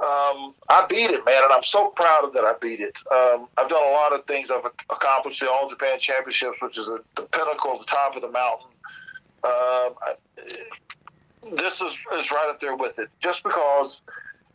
um, 0.00 0.54
I 0.70 0.86
beat 0.88 1.10
it, 1.10 1.24
man, 1.26 1.42
and 1.44 1.52
I'm 1.52 1.62
so 1.62 1.90
proud 1.90 2.24
of 2.24 2.32
that. 2.32 2.44
I 2.44 2.54
beat 2.58 2.80
it. 2.80 2.96
Um, 3.12 3.48
I've 3.58 3.68
done 3.68 3.86
a 3.86 3.92
lot 3.92 4.14
of 4.14 4.24
things. 4.24 4.50
I've 4.50 4.64
accomplished 4.64 5.40
the 5.40 5.50
All 5.50 5.68
Japan 5.68 5.98
Championships, 5.98 6.62
which 6.62 6.78
is 6.78 6.88
a, 6.88 7.00
the 7.16 7.22
pinnacle, 7.22 7.78
the 7.78 7.84
top 7.84 8.16
of 8.16 8.22
the 8.22 8.30
mountain. 8.30 8.70
Um, 9.44 9.94
I, 10.00 10.14
this 11.52 11.82
is, 11.82 11.98
is 12.14 12.30
right 12.30 12.48
up 12.48 12.60
there 12.60 12.76
with 12.76 12.98
it. 12.98 13.08
Just 13.20 13.42
because 13.42 14.00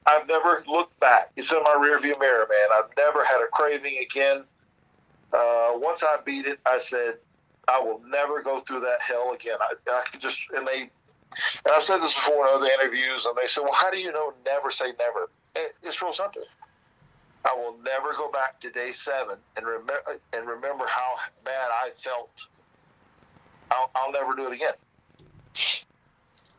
I've 0.08 0.28
never 0.28 0.64
looked 0.68 1.00
back, 1.00 1.32
it's 1.36 1.52
in 1.52 1.62
my 1.64 1.78
rearview 1.80 2.20
mirror, 2.20 2.48
man. 2.50 2.70
I've 2.74 2.90
never 2.98 3.24
had 3.24 3.38
a 3.38 3.48
craving 3.52 4.00
again. 4.02 4.44
Uh, 5.32 5.72
once 5.76 6.04
I 6.04 6.18
beat 6.26 6.46
it, 6.46 6.60
I 6.66 6.80
said, 6.80 7.18
I 7.68 7.80
will 7.80 8.02
never 8.08 8.42
go 8.42 8.62
through 8.62 8.80
that 8.82 9.02
hell 9.02 9.34
again. 9.34 9.58
I, 9.60 9.74
I 9.92 10.04
could 10.12 10.22
just, 10.22 10.40
and 10.56 10.68
they 10.68 10.90
and 11.66 11.74
I've 11.74 11.84
said 11.84 12.00
this 12.00 12.14
before 12.14 12.48
in 12.48 12.54
other 12.56 12.68
interviews, 12.68 13.26
and 13.26 13.36
they 13.36 13.48
said, 13.48 13.62
"Well, 13.62 13.74
how 13.74 13.92
do 13.92 14.00
you 14.00 14.12
know 14.12 14.34
never 14.46 14.70
say 14.70 14.94
never?" 15.00 15.30
It's 15.84 16.02
real 16.02 16.14
simple. 16.14 16.44
I 17.46 17.54
will 17.56 17.76
never 17.84 18.12
go 18.14 18.32
back 18.32 18.60
to 18.62 18.72
day 18.72 18.92
seven 18.92 19.38
and 19.56 19.66
remember 19.66 20.20
and 20.34 20.48
remember 20.48 20.86
how 20.88 21.16
bad 21.44 21.70
I 21.72 21.92
felt. 21.96 22.48
I'll, 23.72 23.92
I'll 23.96 24.12
never 24.12 24.36
do 24.36 24.48
it 24.48 24.54
again. 24.54 24.74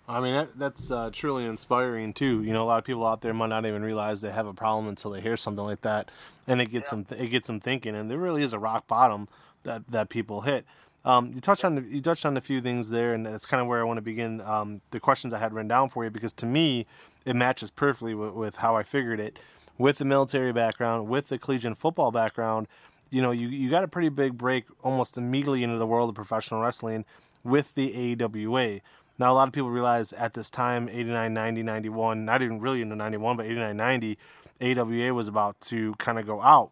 I 0.09 0.21
mean, 0.21 0.35
that, 0.35 0.59
that's 0.59 0.91
uh, 0.91 1.11
truly 1.13 1.45
inspiring 1.45 2.13
too. 2.13 2.43
You 2.43 2.53
know, 2.53 2.63
a 2.63 2.67
lot 2.67 2.79
of 2.79 2.85
people 2.85 3.05
out 3.05 3.23
there 3.23 3.35
might 3.35 3.49
not 3.49 3.67
even 3.67 3.83
realize 3.83 4.21
they 4.21 4.31
have 4.31 4.47
a 4.47 4.55
problem 4.55 4.87
until 4.87 5.11
they 5.11 5.21
hear 5.21 5.37
something 5.37 5.65
like 5.65 5.83
that, 5.83 6.11
and 6.47 6.61
it 6.61 6.71
gets 6.71 6.93
yeah. 6.93 7.03
them 7.03 7.19
it 7.19 7.27
gets 7.29 7.49
them 7.49 7.59
thinking. 7.59 7.97
And 7.97 8.09
there 8.09 8.19
really 8.19 8.45
is 8.45 8.53
a 8.53 8.59
rock 8.59 8.87
bottom 8.87 9.29
that 9.65 9.89
that 9.89 10.09
people 10.09 10.43
hit. 10.43 10.65
Um, 11.07 11.31
you 11.33 11.41
touched 11.41 11.65
on 11.65 11.87
you 11.89 12.03
touched 12.03 12.27
on 12.27 12.37
a 12.37 12.41
few 12.41 12.61
things 12.61 12.91
there, 12.91 13.15
and 13.15 13.25
that's 13.25 13.47
kind 13.47 13.63
of 13.63 13.69
where 13.69 13.81
I 13.81 13.85
want 13.85 13.99
to 13.99 14.03
begin. 14.03 14.41
Um, 14.41 14.81
the 14.91 14.99
questions 14.99 15.33
I 15.33 15.39
had 15.39 15.55
written 15.55 15.69
down 15.69 15.89
for 15.89 16.05
you, 16.05 16.11
because 16.11 16.33
to 16.35 16.47
me, 16.47 16.85
it 17.25 17.37
matches 17.37 17.71
perfectly 17.71 18.15
with, 18.15 18.35
with 18.35 18.57
how 18.57 18.77
I 18.77 18.83
figured 18.83 19.21
it. 19.21 19.39
With 19.79 19.99
the 19.99 20.05
military 20.05 20.53
background, 20.53 21.09
with 21.09 21.29
the 21.29 21.39
collegiate 21.39 21.77
football 21.79 22.11
background, 22.11 22.67
you 23.11 23.23
know, 23.23 23.31
you, 23.31 23.49
you 23.49 23.71
got 23.71 23.85
a 23.85 23.89
pretty 23.89 24.09
big 24.09 24.37
break 24.37 24.65
almost 24.83 25.17
immediately 25.17 25.63
into 25.63 25.79
the 25.79 25.87
world 25.87 26.09
of 26.09 26.15
professional 26.15 26.61
wrestling 26.61 27.05
with 27.45 27.75
the 27.75 28.17
AWA. 28.21 28.81
Now, 29.19 29.33
a 29.33 29.35
lot 29.35 29.49
of 29.49 29.55
people 29.55 29.71
realize 29.71 30.13
at 30.15 30.35
this 30.35 30.51
time, 30.51 30.89
89, 30.89 31.33
90, 31.33 31.63
91, 31.63 32.25
not 32.25 32.43
even 32.43 32.61
really 32.61 32.83
in 32.83 32.89
the 32.89 32.97
91, 32.97 33.37
but 33.37 33.47
89, 33.47 33.77
90, 33.77 34.19
AWA 34.61 35.15
was 35.15 35.29
about 35.29 35.61
to 35.63 35.95
kind 35.99 36.19
of 36.19 36.27
go 36.27 36.41
out. 36.41 36.71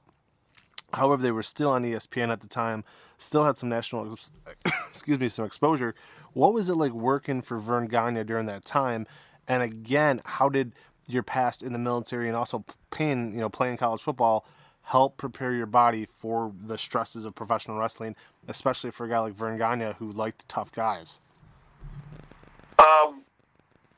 However, 0.94 1.22
they 1.22 1.32
were 1.32 1.42
still 1.42 1.70
on 1.70 1.82
ESPN 1.82 2.30
at 2.30 2.40
the 2.40 2.46
time, 2.46 2.84
still 3.18 3.44
had 3.44 3.56
some 3.56 3.68
national, 3.68 4.16
excuse 4.88 5.18
me, 5.18 5.28
some 5.28 5.44
exposure. 5.44 5.94
What 6.32 6.52
was 6.52 6.68
it 6.68 6.74
like 6.74 6.92
working 6.92 7.42
for 7.42 7.58
Verne 7.58 7.86
Gagne 7.86 8.24
during 8.24 8.46
that 8.46 8.64
time? 8.64 9.06
And 9.46 9.62
again, 9.62 10.20
how 10.24 10.48
did 10.48 10.72
your 11.08 11.22
past 11.22 11.62
in 11.62 11.72
the 11.72 11.78
military 11.78 12.28
and 12.28 12.36
also 12.36 12.64
playing, 12.90 13.34
you 13.34 13.40
know, 13.40 13.48
playing 13.48 13.76
college 13.76 14.02
football 14.02 14.46
help 14.82 15.16
prepare 15.16 15.52
your 15.52 15.66
body 15.66 16.06
for 16.06 16.52
the 16.66 16.76
stresses 16.76 17.24
of 17.24 17.34
professional 17.34 17.78
wrestling, 17.78 18.14
especially 18.48 18.90
for 18.90 19.06
a 19.06 19.08
guy 19.08 19.18
like 19.18 19.34
Verne 19.34 19.58
Gagne 19.58 19.94
who 19.98 20.12
liked 20.12 20.48
tough 20.48 20.70
guys? 20.72 21.20
Um, 22.78 23.23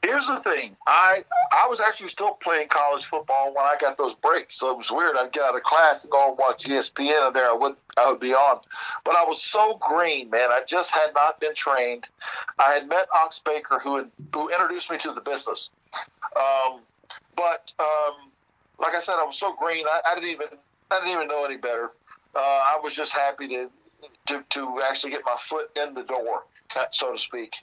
here's 0.07 0.27
the 0.29 0.39
thing. 0.41 0.77
I 0.87 1.25
I 1.53 1.67
was 1.69 1.81
actually 1.81 2.09
still 2.09 2.33
playing 2.33 2.69
college 2.69 3.05
football 3.05 3.53
when 3.53 3.65
I 3.65 3.75
got 3.81 3.99
those 3.99 4.15
breaks, 4.15 4.57
so 4.57 4.71
it 4.71 4.77
was 4.77 4.91
weird. 4.91 5.17
I'd 5.17 5.33
get 5.33 5.43
out 5.43 5.57
of 5.57 5.63
class 5.63 6.05
and 6.05 6.11
go 6.11 6.31
and 6.31 6.39
watch 6.39 6.65
ESPN, 6.65 7.27
and 7.27 7.35
there 7.35 7.51
I 7.51 7.55
would 7.55 7.75
I 7.97 8.11
would 8.11 8.21
be 8.21 8.33
on. 8.33 8.61
But 9.05 9.17
I 9.17 9.25
was 9.25 9.43
so 9.43 9.79
green, 9.81 10.31
man. 10.31 10.51
I 10.51 10.61
just 10.67 10.93
had 10.93 11.11
not 11.15 11.41
been 11.41 11.55
trained. 11.55 12.07
I 12.59 12.73
had 12.75 12.89
met 12.89 13.09
Ox 13.15 13.41
Baker, 13.45 13.79
who 13.83 13.97
had, 13.97 14.11
who 14.33 14.49
introduced 14.49 14.91
me 14.91 14.99
to 14.99 15.13
the 15.13 15.21
business. 15.21 15.71
Um, 16.37 16.81
but 17.37 17.73
um, 17.79 18.31
like 18.79 18.95
I 18.95 19.01
said, 19.01 19.17
I 19.19 19.25
was 19.25 19.37
so 19.37 19.55
green. 19.55 19.85
I, 19.87 20.01
I 20.11 20.15
didn't 20.15 20.31
even 20.31 20.47
I 20.91 21.01
didn't 21.01 21.15
even 21.15 21.29
know 21.29 21.45
any 21.45 21.57
better. 21.57 21.91
Uh, 22.35 22.39
I 22.41 22.79
was 22.83 22.95
just 22.95 23.13
happy 23.13 23.49
to, 23.49 23.71
to 24.27 24.45
to 24.51 24.81
actually 24.89 25.11
get 25.11 25.23
my 25.25 25.37
foot 25.41 25.71
in 25.77 25.95
the 25.95 26.05
door 26.05 26.45
so 26.91 27.13
to 27.13 27.19
speak. 27.19 27.57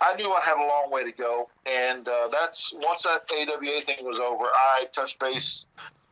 I 0.00 0.14
knew 0.16 0.30
I 0.32 0.40
had 0.40 0.56
a 0.56 0.66
long 0.66 0.90
way 0.90 1.04
to 1.04 1.12
go, 1.12 1.48
and 1.66 2.06
uh, 2.08 2.28
that's 2.30 2.72
once 2.74 3.04
that 3.04 3.22
AWA 3.32 3.80
thing 3.82 4.04
was 4.04 4.18
over, 4.18 4.44
I 4.44 4.86
touched 4.92 5.18
base. 5.18 5.64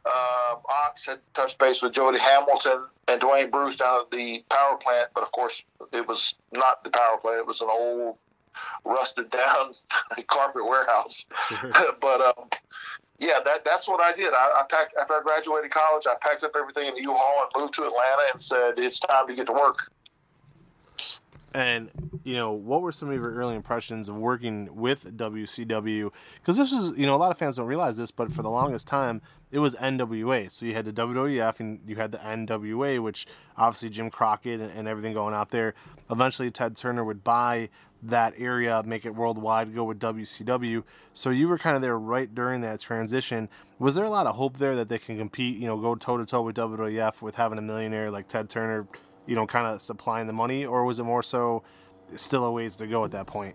Uh, 0.04 0.54
Ox 0.86 1.04
had 1.06 1.18
touched 1.34 1.58
base 1.58 1.82
with 1.82 1.92
Jody 1.92 2.18
Hamilton 2.18 2.86
and 3.08 3.20
Dwayne 3.20 3.50
Bruce 3.50 3.76
down 3.76 4.02
at 4.02 4.10
the 4.10 4.42
power 4.50 4.76
plant, 4.76 5.10
but 5.14 5.22
of 5.22 5.32
course 5.32 5.62
it 5.92 6.06
was 6.06 6.34
not 6.52 6.84
the 6.84 6.90
power 6.90 7.18
plant; 7.18 7.40
it 7.40 7.46
was 7.46 7.60
an 7.60 7.68
old, 7.70 8.16
rusted 8.84 9.30
down 9.30 9.74
carpet 10.26 10.64
warehouse. 10.64 11.26
but 12.00 12.20
um, 12.20 12.48
yeah, 13.18 13.40
that 13.44 13.64
that's 13.64 13.88
what 13.88 14.00
I 14.00 14.12
did. 14.12 14.32
I, 14.32 14.60
I, 14.60 14.62
packed 14.68 14.94
after 14.98 15.14
I 15.14 15.20
graduated 15.22 15.72
college. 15.72 16.06
I 16.08 16.14
packed 16.20 16.44
up 16.44 16.52
everything 16.56 16.86
in 16.86 16.94
the 16.94 17.02
U-Haul 17.02 17.42
and 17.42 17.62
moved 17.62 17.74
to 17.74 17.82
Atlanta 17.82 18.22
and 18.32 18.40
said 18.40 18.74
it's 18.78 19.00
time 19.00 19.26
to 19.26 19.34
get 19.34 19.46
to 19.46 19.52
work. 19.52 19.90
And 21.54 21.90
you 22.24 22.34
know, 22.34 22.52
what 22.52 22.82
were 22.82 22.92
some 22.92 23.08
of 23.08 23.14
your 23.14 23.32
early 23.34 23.54
impressions 23.54 24.08
of 24.08 24.16
working 24.16 24.68
with 24.76 25.16
WCW? 25.16 26.12
Because 26.36 26.56
this 26.56 26.72
was, 26.72 26.96
you 26.98 27.06
know, 27.06 27.14
a 27.14 27.16
lot 27.16 27.30
of 27.30 27.38
fans 27.38 27.56
don't 27.56 27.66
realize 27.66 27.96
this, 27.96 28.10
but 28.10 28.32
for 28.32 28.42
the 28.42 28.50
longest 28.50 28.86
time, 28.86 29.22
it 29.50 29.58
was 29.60 29.74
NWA. 29.76 30.52
So 30.52 30.66
you 30.66 30.74
had 30.74 30.84
the 30.84 30.92
WWF 30.92 31.60
and 31.60 31.80
you 31.86 31.96
had 31.96 32.12
the 32.12 32.18
NWA, 32.18 33.02
which 33.02 33.26
obviously 33.56 33.88
Jim 33.88 34.10
Crockett 34.10 34.60
and, 34.60 34.70
and 34.70 34.86
everything 34.86 35.14
going 35.14 35.34
out 35.34 35.50
there. 35.50 35.74
Eventually, 36.10 36.50
Ted 36.50 36.76
Turner 36.76 37.02
would 37.02 37.24
buy 37.24 37.70
that 38.02 38.34
area, 38.38 38.82
make 38.84 39.04
it 39.04 39.14
worldwide, 39.14 39.74
go 39.74 39.84
with 39.84 39.98
WCW. 39.98 40.84
So 41.14 41.30
you 41.30 41.48
were 41.48 41.58
kind 41.58 41.76
of 41.76 41.82
there 41.82 41.98
right 41.98 42.32
during 42.32 42.60
that 42.60 42.80
transition. 42.80 43.48
Was 43.78 43.94
there 43.94 44.04
a 44.04 44.10
lot 44.10 44.26
of 44.26 44.36
hope 44.36 44.58
there 44.58 44.76
that 44.76 44.88
they 44.88 44.98
can 44.98 45.18
compete, 45.18 45.58
you 45.58 45.66
know, 45.66 45.76
go 45.78 45.94
toe 45.94 46.16
to 46.16 46.24
toe 46.24 46.42
with 46.42 46.56
WWF 46.56 47.22
with 47.22 47.36
having 47.36 47.58
a 47.58 47.62
millionaire 47.62 48.10
like 48.10 48.28
Ted 48.28 48.48
Turner? 48.48 48.86
You 49.28 49.36
know, 49.36 49.46
kind 49.46 49.66
of 49.66 49.82
supplying 49.82 50.26
the 50.26 50.32
money, 50.32 50.64
or 50.64 50.84
was 50.84 50.98
it 50.98 51.04
more 51.04 51.22
so 51.22 51.62
still 52.16 52.44
a 52.46 52.50
ways 52.50 52.76
to 52.76 52.86
go 52.86 53.04
at 53.04 53.10
that 53.10 53.26
point? 53.26 53.54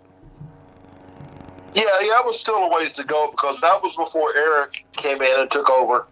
Yeah, 1.73 1.83
yeah, 2.01 2.19
it 2.19 2.25
was 2.25 2.39
still 2.39 2.55
a 2.55 2.77
ways 2.77 2.93
to 2.93 3.03
go 3.03 3.31
because 3.31 3.59
that 3.61 3.81
was 3.81 3.95
before 3.95 4.35
Eric 4.37 4.85
came 4.91 5.19
in 5.23 5.39
and 5.39 5.49
took 5.49 5.71
over, 5.71 6.07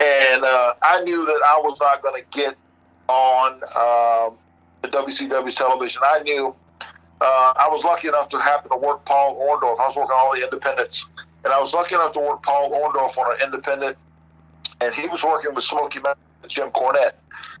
and 0.00 0.42
uh, 0.42 0.74
I 0.82 1.02
knew 1.04 1.24
that 1.24 1.40
I 1.46 1.60
was 1.62 1.78
not 1.80 2.02
going 2.02 2.20
to 2.20 2.28
get 2.36 2.56
on 3.06 3.52
um, 3.76 4.36
the 4.82 4.88
WCW 4.88 5.54
television. 5.54 6.02
I 6.04 6.22
knew 6.24 6.52
uh, 7.20 7.52
I 7.56 7.68
was 7.70 7.84
lucky 7.84 8.08
enough 8.08 8.28
to 8.30 8.40
happen 8.40 8.72
to 8.72 8.76
work 8.76 9.04
Paul 9.04 9.36
Orndorff. 9.36 9.78
I 9.78 9.86
was 9.86 9.94
working 9.94 10.16
all 10.16 10.34
the 10.34 10.42
independents, 10.42 11.06
and 11.44 11.52
I 11.52 11.60
was 11.60 11.72
lucky 11.72 11.94
enough 11.94 12.12
to 12.14 12.20
work 12.20 12.42
Paul 12.42 12.72
Orndorff 12.72 13.16
on 13.16 13.36
an 13.36 13.42
independent, 13.44 13.96
and 14.80 14.92
he 14.92 15.06
was 15.06 15.22
working 15.22 15.54
with 15.54 15.62
Smoky 15.62 16.00
Mountain, 16.00 16.24
Jim 16.48 16.70
Cornette. 16.70 17.14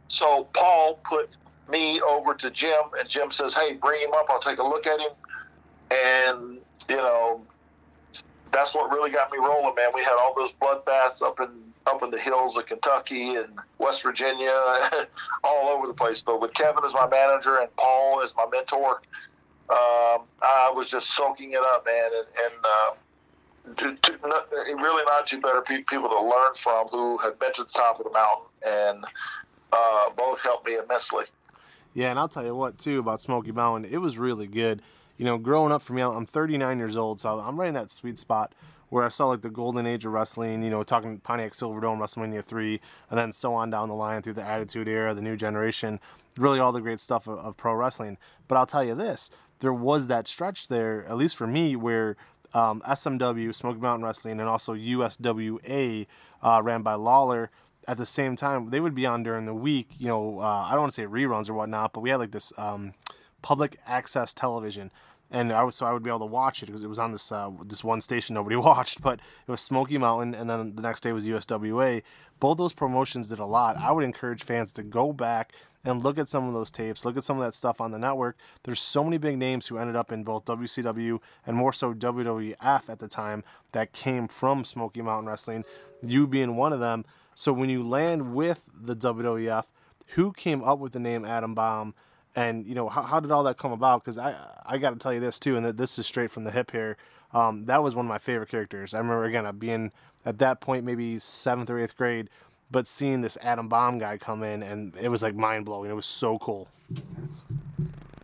So 0.08 0.48
Paul 0.54 1.00
put 1.04 1.36
me 1.68 2.00
over 2.00 2.34
to 2.34 2.50
Jim, 2.50 2.82
and 2.98 3.08
Jim 3.08 3.30
says, 3.30 3.54
"Hey, 3.54 3.74
bring 3.74 4.00
him 4.00 4.12
up. 4.14 4.26
I'll 4.30 4.38
take 4.38 4.58
a 4.58 4.62
look 4.62 4.86
at 4.86 5.00
him." 5.00 5.12
And 5.90 6.58
you 6.88 6.96
know, 6.96 7.40
that's 8.52 8.74
what 8.74 8.90
really 8.90 9.10
got 9.10 9.30
me 9.32 9.38
rolling, 9.38 9.74
man. 9.74 9.90
We 9.94 10.02
had 10.02 10.16
all 10.20 10.34
those 10.34 10.52
bloodbaths 10.52 11.22
up 11.22 11.40
in 11.40 11.48
up 11.86 12.02
in 12.02 12.10
the 12.10 12.18
hills 12.18 12.56
of 12.56 12.66
Kentucky 12.66 13.36
and 13.36 13.58
West 13.78 14.02
Virginia, 14.02 14.50
all 15.44 15.68
over 15.68 15.86
the 15.86 15.94
place. 15.94 16.20
But 16.20 16.40
with 16.40 16.52
Kevin 16.54 16.84
as 16.84 16.92
my 16.92 17.08
manager 17.08 17.58
and 17.58 17.74
Paul 17.76 18.22
as 18.22 18.34
my 18.36 18.46
mentor, 18.50 19.02
um, 19.70 20.26
I 20.42 20.72
was 20.74 20.90
just 20.90 21.14
soaking 21.14 21.52
it 21.52 21.60
up, 21.60 21.86
man. 21.86 22.10
And, 22.16 22.26
and 22.44 22.64
uh, 22.64 23.96
to, 23.96 24.12
to, 24.12 24.18
really 24.74 25.04
not 25.04 25.26
too 25.26 25.40
better 25.40 25.62
people 25.62 26.08
to 26.08 26.20
learn 26.20 26.54
from 26.54 26.88
who 26.88 27.18
have 27.18 27.38
been 27.38 27.52
to 27.54 27.64
the 27.64 27.70
top 27.70 27.98
of 27.98 28.04
the 28.04 28.12
mountain 28.12 28.45
and 28.64 29.04
uh, 29.72 30.10
both 30.16 30.40
helped 30.42 30.66
me 30.66 30.76
immensely. 30.76 31.24
Yeah, 31.94 32.10
and 32.10 32.18
I'll 32.18 32.28
tell 32.28 32.44
you 32.44 32.54
what 32.54 32.78
too 32.78 32.98
about 32.98 33.20
Smoky 33.20 33.52
Mountain. 33.52 33.90
It 33.90 33.98
was 33.98 34.18
really 34.18 34.46
good. 34.46 34.82
You 35.16 35.24
know, 35.24 35.38
growing 35.38 35.72
up 35.72 35.80
for 35.82 35.94
me, 35.94 36.02
I'm 36.02 36.26
39 36.26 36.78
years 36.78 36.96
old, 36.96 37.20
so 37.20 37.38
I'm 37.38 37.58
right 37.58 37.68
in 37.68 37.74
that 37.74 37.90
sweet 37.90 38.18
spot 38.18 38.52
where 38.88 39.04
I 39.04 39.08
saw 39.08 39.28
like 39.28 39.40
the 39.40 39.50
golden 39.50 39.86
age 39.86 40.04
of 40.04 40.12
wrestling. 40.12 40.62
You 40.62 40.70
know, 40.70 40.82
talking 40.82 41.18
Pontiac 41.20 41.52
Silverdome, 41.52 41.98
WrestleMania 41.98 42.44
three, 42.44 42.80
and 43.10 43.18
then 43.18 43.32
so 43.32 43.54
on 43.54 43.70
down 43.70 43.88
the 43.88 43.94
line 43.94 44.22
through 44.22 44.34
the 44.34 44.46
Attitude 44.46 44.88
Era, 44.88 45.14
the 45.14 45.22
New 45.22 45.36
Generation, 45.36 46.00
really 46.36 46.60
all 46.60 46.72
the 46.72 46.80
great 46.80 47.00
stuff 47.00 47.26
of, 47.26 47.38
of 47.38 47.56
pro 47.56 47.74
wrestling. 47.74 48.18
But 48.46 48.56
I'll 48.56 48.66
tell 48.66 48.84
you 48.84 48.94
this: 48.94 49.30
there 49.60 49.72
was 49.72 50.08
that 50.08 50.28
stretch 50.28 50.68
there, 50.68 51.06
at 51.08 51.16
least 51.16 51.36
for 51.36 51.46
me, 51.46 51.76
where 51.76 52.16
um, 52.54 52.80
SMW, 52.82 53.54
Smoky 53.54 53.80
Mountain 53.80 54.04
Wrestling, 54.04 54.40
and 54.40 54.48
also 54.48 54.74
USWA, 54.74 56.06
uh, 56.42 56.60
ran 56.62 56.82
by 56.82 56.94
Lawler 56.94 57.50
at 57.86 57.96
the 57.96 58.06
same 58.06 58.36
time, 58.36 58.70
they 58.70 58.80
would 58.80 58.94
be 58.94 59.06
on 59.06 59.22
during 59.22 59.46
the 59.46 59.54
week. 59.54 59.90
You 59.98 60.08
know, 60.08 60.40
uh, 60.40 60.66
I 60.66 60.70
don't 60.72 60.80
want 60.80 60.92
to 60.92 61.02
say 61.02 61.06
reruns 61.06 61.48
or 61.48 61.54
whatnot, 61.54 61.92
but 61.92 62.00
we 62.00 62.10
had 62.10 62.16
like 62.16 62.32
this 62.32 62.52
um, 62.58 62.94
public 63.42 63.76
access 63.86 64.34
television, 64.34 64.90
and 65.30 65.52
I 65.52 65.62
was 65.62 65.76
so 65.76 65.86
I 65.86 65.92
would 65.92 66.02
be 66.02 66.10
able 66.10 66.20
to 66.20 66.26
watch 66.26 66.62
it 66.62 66.66
because 66.66 66.82
it 66.82 66.88
was 66.88 66.98
on 66.98 67.12
this 67.12 67.30
uh, 67.30 67.50
this 67.64 67.84
one 67.84 68.00
station 68.00 68.34
nobody 68.34 68.56
watched, 68.70 69.02
but 69.02 69.20
it 69.46 69.50
was 69.50 69.60
Smoky 69.60 69.98
Mountain, 69.98 70.34
and 70.34 70.48
then 70.50 70.74
the 70.74 70.82
next 70.82 71.02
day 71.02 71.12
was 71.12 71.26
USWA. 71.26 72.02
Both 72.38 72.58
those 72.58 72.72
promotions 72.72 73.28
did 73.28 73.38
a 73.38 73.46
lot. 73.46 73.76
I 73.76 73.92
would 73.92 74.04
encourage 74.04 74.42
fans 74.42 74.72
to 74.74 74.82
go 74.82 75.12
back 75.12 75.52
and 75.86 76.02
look 76.02 76.18
at 76.18 76.28
some 76.28 76.48
of 76.48 76.52
those 76.52 76.72
tapes, 76.72 77.04
look 77.04 77.16
at 77.16 77.24
some 77.24 77.38
of 77.38 77.44
that 77.44 77.54
stuff 77.54 77.80
on 77.80 77.92
the 77.92 77.98
network. 77.98 78.36
There's 78.64 78.80
so 78.80 79.04
many 79.04 79.18
big 79.18 79.38
names 79.38 79.68
who 79.68 79.78
ended 79.78 79.94
up 79.94 80.10
in 80.10 80.24
both 80.24 80.44
WCW 80.44 81.20
and 81.46 81.56
more 81.56 81.72
so 81.72 81.94
WWF 81.94 82.88
at 82.88 82.98
the 82.98 83.06
time 83.08 83.44
that 83.72 83.92
came 83.92 84.26
from 84.26 84.64
Smoky 84.64 85.00
Mountain 85.00 85.28
Wrestling. 85.28 85.64
You 86.02 86.26
being 86.26 86.56
one 86.56 86.72
of 86.72 86.80
them 86.80 87.04
so 87.36 87.52
when 87.52 87.68
you 87.68 87.82
land 87.82 88.34
with 88.34 88.68
the 88.74 88.96
WWF, 88.96 89.66
who 90.14 90.32
came 90.32 90.64
up 90.64 90.78
with 90.78 90.92
the 90.92 90.98
name 90.98 91.24
Adam 91.24 91.54
Bomb? 91.54 91.94
And 92.34 92.66
you 92.66 92.74
know 92.74 92.88
how, 92.88 93.02
how 93.02 93.20
did 93.20 93.30
all 93.30 93.44
that 93.44 93.58
come 93.58 93.72
about? 93.72 94.02
Because 94.02 94.18
I 94.18 94.34
I 94.64 94.78
got 94.78 94.90
to 94.90 94.96
tell 94.96 95.12
you 95.12 95.20
this 95.20 95.38
too, 95.38 95.56
and 95.56 95.64
that 95.64 95.76
this 95.76 95.98
is 95.98 96.06
straight 96.06 96.30
from 96.30 96.44
the 96.44 96.50
hip 96.50 96.70
here. 96.70 96.96
Um, 97.32 97.66
that 97.66 97.82
was 97.82 97.94
one 97.94 98.06
of 98.06 98.08
my 98.08 98.18
favorite 98.18 98.48
characters. 98.48 98.94
I 98.94 98.98
remember 98.98 99.24
again 99.24 99.50
being 99.58 99.92
at 100.24 100.38
that 100.38 100.60
point 100.60 100.84
maybe 100.84 101.18
seventh 101.18 101.70
or 101.70 101.78
eighth 101.78 101.96
grade, 101.96 102.30
but 102.70 102.88
seeing 102.88 103.20
this 103.20 103.36
Adam 103.42 103.68
Bomb 103.68 103.98
guy 103.98 104.18
come 104.18 104.42
in, 104.42 104.62
and 104.62 104.94
it 104.96 105.08
was 105.08 105.22
like 105.22 105.34
mind 105.34 105.66
blowing. 105.66 105.90
It 105.90 105.94
was 105.94 106.06
so 106.06 106.38
cool. 106.38 106.68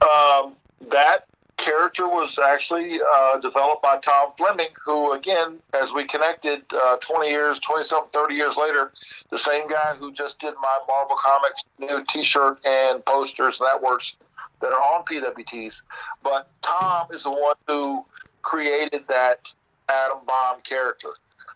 Um, 0.03 0.57
that 0.91 1.27
character 1.63 2.09
was 2.09 2.39
actually 2.39 2.99
uh, 3.17 3.39
developed 3.39 3.83
by 3.83 3.97
Tom 3.99 4.33
Fleming, 4.37 4.75
who, 4.85 5.13
again, 5.13 5.59
as 5.81 5.93
we 5.93 6.05
connected 6.05 6.63
uh, 6.75 6.97
20 6.97 7.31
years, 7.31 7.59
20 7.61 7.85
something, 7.85 8.11
30 8.13 8.35
years 8.35 8.57
later, 8.57 8.93
the 9.31 9.39
same 9.39 9.69
guy 9.69 9.95
who 9.99 10.13
just 10.13 10.41
did 10.41 10.55
my 10.61 10.79
Marvel 10.89 11.17
Comics 11.17 11.63
new 11.79 12.05
t 12.09 12.25
shirt 12.25 12.59
and 12.67 13.05
posters 13.05 13.61
and 13.61 13.69
that 13.69 13.81
works 13.81 14.17
that 14.61 14.73
are 14.73 14.81
on 14.81 15.05
PWTs. 15.05 15.83
But 16.23 16.49
Tom 16.63 17.07
is 17.13 17.23
the 17.23 17.31
one 17.31 17.57
who 17.69 18.05
created 18.43 19.05
that 19.09 19.53
Adam 19.89 20.19
Bomb 20.27 20.61
character. 20.63 21.11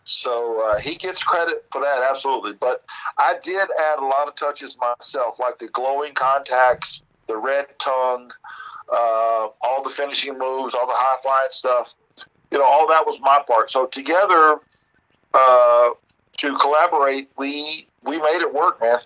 So 0.05 0.65
uh, 0.65 0.79
he 0.79 0.95
gets 0.95 1.21
credit 1.21 1.65
for 1.69 1.81
that, 1.81 2.07
absolutely. 2.09 2.53
But 2.53 2.85
I 3.17 3.35
did 3.43 3.67
add 3.91 3.99
a 3.99 4.05
lot 4.05 4.29
of 4.29 4.35
touches 4.35 4.77
myself, 4.79 5.37
like 5.37 5.59
the 5.59 5.67
glowing 5.67 6.13
contacts, 6.13 7.01
the 7.27 7.35
red 7.35 7.67
tongue, 7.77 8.31
uh, 8.91 9.47
all 9.61 9.83
the 9.83 9.89
finishing 9.89 10.37
moves, 10.37 10.73
all 10.73 10.87
the 10.87 10.93
high 10.95 11.17
flying 11.21 11.47
stuff. 11.51 11.93
You 12.51 12.59
know, 12.59 12.65
all 12.65 12.87
that 12.87 13.05
was 13.05 13.19
my 13.19 13.41
part. 13.45 13.69
So 13.69 13.87
together, 13.87 14.59
uh, 15.33 15.89
to 16.37 16.55
collaborate, 16.55 17.29
we 17.37 17.87
we 18.03 18.19
made 18.19 18.41
it 18.41 18.53
work, 18.53 18.79
man. 18.79 18.99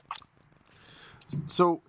So 1.48 1.82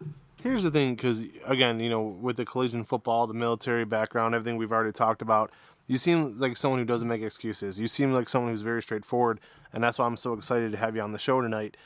here's 0.43 0.63
the 0.63 0.71
thing, 0.71 0.95
because 0.95 1.25
again, 1.47 1.81
you 1.81 1.91
know, 1.91 2.03
with 2.03 2.37
the 2.37 2.45
collision 2.45 2.85
football, 2.85 3.27
the 3.27 3.35
military 3.35 3.85
background, 3.85 4.35
everything 4.35 4.57
we've 4.57 4.73
already 4.73 4.93
talked 4.93 5.21
about, 5.21 5.51
you 5.87 5.99
seem 5.99 6.39
like 6.39 6.57
someone 6.57 6.81
who 6.81 6.87
doesn't 6.87 7.09
make 7.09 7.23
excuses. 7.23 7.79
You 7.79 7.89
seem 7.89 8.13
like 8.13 8.29
someone 8.29 8.53
who's 8.53 8.63
very 8.63 8.83
straightforward, 8.83 9.41
and 9.73 9.85
that's 9.85 9.99
why 9.99 10.07
I'm 10.07 10.17
so 10.17 10.33
excited 10.33 10.73
to 10.73 10.79
have 10.79 10.97
you 10.97 11.03
on 11.03 11.13
the 11.13 11.19
show 11.19 11.41
tonight. 11.41 11.77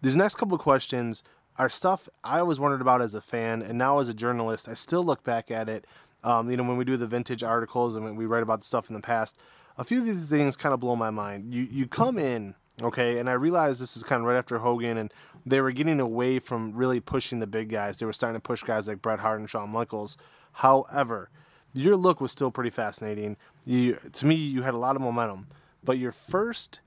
These 0.00 0.16
next 0.16 0.34
couple 0.34 0.54
of 0.54 0.60
questions 0.60 1.22
are 1.58 1.68
stuff 1.68 2.08
I 2.24 2.38
always 2.38 2.58
wondered 2.58 2.80
about 2.80 3.02
as 3.02 3.14
a 3.14 3.20
fan, 3.20 3.62
and 3.62 3.78
now 3.78 3.98
as 3.98 4.08
a 4.08 4.14
journalist, 4.14 4.68
I 4.68 4.74
still 4.74 5.02
look 5.02 5.22
back 5.22 5.50
at 5.50 5.68
it. 5.68 5.86
Um, 6.24 6.50
you 6.50 6.56
know, 6.56 6.62
when 6.62 6.76
we 6.76 6.84
do 6.84 6.96
the 6.96 7.06
vintage 7.06 7.42
articles 7.42 7.96
and 7.96 8.16
we 8.16 8.26
write 8.26 8.42
about 8.42 8.60
the 8.60 8.66
stuff 8.66 8.88
in 8.88 8.94
the 8.94 9.02
past, 9.02 9.36
a 9.76 9.84
few 9.84 9.98
of 9.98 10.04
these 10.04 10.30
things 10.30 10.56
kind 10.56 10.72
of 10.72 10.80
blow 10.80 10.96
my 10.96 11.10
mind. 11.10 11.52
You 11.52 11.66
you 11.70 11.86
come 11.86 12.18
in, 12.18 12.54
okay, 12.80 13.18
and 13.18 13.28
I 13.28 13.32
realize 13.32 13.78
this 13.78 13.96
is 13.96 14.02
kind 14.02 14.20
of 14.20 14.26
right 14.26 14.36
after 14.36 14.58
Hogan, 14.58 14.96
and 14.96 15.12
they 15.44 15.60
were 15.60 15.72
getting 15.72 16.00
away 16.00 16.38
from 16.38 16.72
really 16.74 17.00
pushing 17.00 17.40
the 17.40 17.46
big 17.46 17.68
guys. 17.68 17.98
They 17.98 18.06
were 18.06 18.12
starting 18.12 18.40
to 18.40 18.42
push 18.42 18.62
guys 18.62 18.88
like 18.88 19.02
Bret 19.02 19.20
Hart 19.20 19.40
and 19.40 19.50
Shawn 19.50 19.70
Michaels. 19.70 20.16
However, 20.52 21.30
your 21.72 21.96
look 21.96 22.20
was 22.20 22.30
still 22.32 22.50
pretty 22.50 22.70
fascinating. 22.70 23.36
You, 23.64 23.98
to 24.12 24.26
me, 24.26 24.34
you 24.34 24.62
had 24.62 24.74
a 24.74 24.78
lot 24.78 24.96
of 24.96 25.02
momentum, 25.02 25.48
but 25.82 25.98
your 25.98 26.12
first 26.12 26.80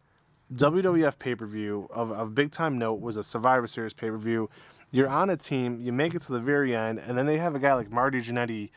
WWF 0.53 1.17
pay 1.17 1.35
per 1.35 1.45
view 1.45 1.87
of, 1.91 2.11
of 2.11 2.35
big 2.35 2.51
time 2.51 2.77
note 2.77 3.01
was 3.01 3.17
a 3.17 3.23
Survivor 3.23 3.67
Series 3.67 3.93
pay 3.93 4.09
per 4.09 4.17
view. 4.17 4.49
You're 4.91 5.09
on 5.09 5.29
a 5.29 5.37
team, 5.37 5.81
you 5.81 5.91
make 5.91 6.13
it 6.13 6.21
to 6.23 6.31
the 6.31 6.39
very 6.39 6.75
end, 6.75 6.99
and 6.99 7.17
then 7.17 7.25
they 7.25 7.37
have 7.37 7.55
a 7.55 7.59
guy 7.59 7.73
like 7.73 7.91
Marty 7.91 8.21
Jannetty 8.21 8.69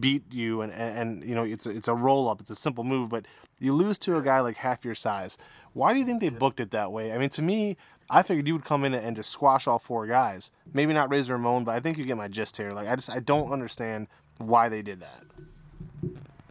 beat 0.00 0.22
you, 0.30 0.60
and, 0.60 0.72
and, 0.72 0.98
and 0.98 1.24
you 1.24 1.34
know 1.34 1.44
it's 1.44 1.66
a, 1.66 1.70
it's 1.70 1.88
a 1.88 1.94
roll 1.94 2.28
up, 2.28 2.40
it's 2.40 2.50
a 2.50 2.54
simple 2.56 2.84
move, 2.84 3.08
but 3.08 3.24
you 3.58 3.72
lose 3.72 3.98
to 4.00 4.16
a 4.16 4.22
guy 4.22 4.40
like 4.40 4.56
half 4.56 4.84
your 4.84 4.94
size. 4.94 5.38
Why 5.72 5.92
do 5.92 5.98
you 5.98 6.04
think 6.04 6.20
they 6.20 6.28
booked 6.28 6.60
it 6.60 6.70
that 6.70 6.92
way? 6.92 7.12
I 7.12 7.18
mean, 7.18 7.30
to 7.30 7.42
me, 7.42 7.76
I 8.08 8.22
figured 8.22 8.46
you 8.46 8.54
would 8.54 8.64
come 8.64 8.84
in 8.84 8.94
and 8.94 9.16
just 9.16 9.30
squash 9.30 9.66
all 9.66 9.78
four 9.78 10.06
guys. 10.06 10.50
Maybe 10.72 10.92
not 10.92 11.10
Razor 11.10 11.34
Ramon, 11.34 11.64
but 11.64 11.74
I 11.74 11.80
think 11.80 11.98
you 11.98 12.04
get 12.04 12.16
my 12.16 12.28
gist 12.28 12.56
here. 12.56 12.72
Like 12.72 12.88
I 12.88 12.96
just 12.96 13.10
I 13.10 13.20
don't 13.20 13.52
understand 13.52 14.08
why 14.38 14.68
they 14.68 14.82
did 14.82 15.00
that. 15.00 15.24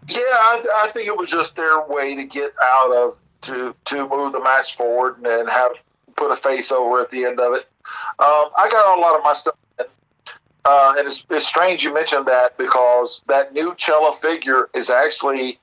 Yeah, 0.07 0.19
I, 0.21 0.85
I 0.85 0.91
think 0.91 1.07
it 1.07 1.17
was 1.17 1.29
just 1.29 1.55
their 1.55 1.85
way 1.87 2.15
to 2.15 2.23
get 2.25 2.53
out 2.61 2.91
of 2.93 3.17
to 3.45 3.75
to 3.85 4.07
move 4.07 4.33
the 4.33 4.39
match 4.41 4.75
forward 4.75 5.17
and, 5.17 5.27
and 5.27 5.49
have 5.49 5.71
put 6.15 6.31
a 6.31 6.35
face 6.35 6.71
over 6.71 7.01
at 7.01 7.09
the 7.11 7.25
end 7.25 7.39
of 7.39 7.53
it. 7.53 7.67
Um, 8.19 8.49
I 8.57 8.67
got 8.71 8.97
a 8.97 9.01
lot 9.01 9.17
of 9.17 9.23
my 9.23 9.33
stuff, 9.33 9.55
in, 9.79 9.85
uh, 10.65 10.95
and 10.97 11.07
it's, 11.07 11.23
it's 11.29 11.45
strange 11.45 11.83
you 11.83 11.93
mentioned 11.93 12.25
that 12.25 12.57
because 12.57 13.21
that 13.27 13.53
new 13.53 13.75
Chella 13.75 14.15
figure 14.21 14.69
is 14.73 14.89
actually 14.89 15.59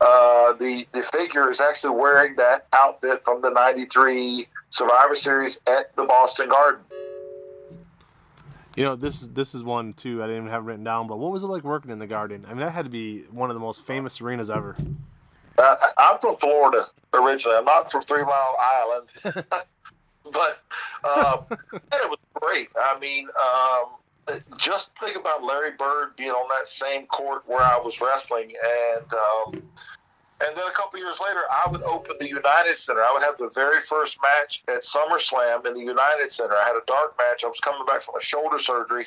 uh, 0.00 0.52
the 0.54 0.86
the 0.92 1.02
figure 1.02 1.50
is 1.50 1.60
actually 1.60 1.96
wearing 1.96 2.36
that 2.36 2.66
outfit 2.72 3.22
from 3.24 3.40
the 3.42 3.50
'93 3.50 4.46
Survivor 4.70 5.14
Series 5.14 5.60
at 5.66 5.94
the 5.96 6.04
Boston 6.04 6.48
Garden. 6.48 6.82
You 8.76 8.84
know, 8.84 8.94
this 8.94 9.22
is 9.22 9.30
this 9.30 9.54
is 9.54 9.64
one 9.64 9.94
too. 9.94 10.22
I 10.22 10.26
didn't 10.26 10.42
even 10.42 10.50
have 10.50 10.66
written 10.66 10.84
down. 10.84 11.06
But 11.06 11.18
what 11.18 11.32
was 11.32 11.44
it 11.44 11.46
like 11.46 11.64
working 11.64 11.90
in 11.90 11.98
the 11.98 12.06
Garden? 12.06 12.44
I 12.46 12.50
mean, 12.50 12.60
that 12.60 12.72
had 12.72 12.84
to 12.84 12.90
be 12.90 13.22
one 13.30 13.50
of 13.50 13.54
the 13.54 13.60
most 13.60 13.82
famous 13.86 14.20
arenas 14.20 14.50
ever. 14.50 14.76
Uh, 15.58 15.76
I'm 15.98 16.18
from 16.18 16.36
Florida 16.36 16.86
originally. 17.14 17.56
I'm 17.56 17.64
not 17.64 17.90
from 17.90 18.02
Three 18.02 18.22
Mile 18.22 18.56
Island, 18.60 19.08
but 20.32 20.62
um, 21.04 21.46
it 21.72 22.10
was 22.10 22.18
great. 22.34 22.68
I 22.78 22.98
mean, 22.98 23.28
um, 23.40 24.38
just 24.58 24.90
think 25.00 25.16
about 25.16 25.42
Larry 25.42 25.72
Bird 25.78 26.16
being 26.16 26.30
on 26.30 26.48
that 26.58 26.68
same 26.68 27.06
court 27.06 27.42
where 27.46 27.62
I 27.62 27.78
was 27.78 28.00
wrestling, 28.00 28.52
and 28.98 29.06
um, 29.12 29.62
and 30.40 30.54
then 30.54 30.66
a 30.66 30.72
couple 30.72 30.98
years 31.00 31.18
later, 31.24 31.40
I 31.50 31.70
would 31.70 31.82
open 31.82 32.16
the 32.20 32.28
United 32.28 32.76
Center. 32.76 33.00
I 33.00 33.10
would 33.14 33.22
have 33.22 33.38
the 33.38 33.50
very 33.54 33.80
first 33.82 34.18
match 34.22 34.62
at 34.68 34.82
SummerSlam 34.82 35.64
in 35.66 35.72
the 35.72 35.80
United 35.80 36.30
Center. 36.30 36.54
I 36.54 36.64
had 36.64 36.76
a 36.76 36.84
dark 36.86 37.16
match. 37.18 37.42
I 37.42 37.46
was 37.46 37.60
coming 37.60 37.86
back 37.86 38.02
from 38.02 38.16
a 38.16 38.20
shoulder 38.20 38.58
surgery, 38.58 39.06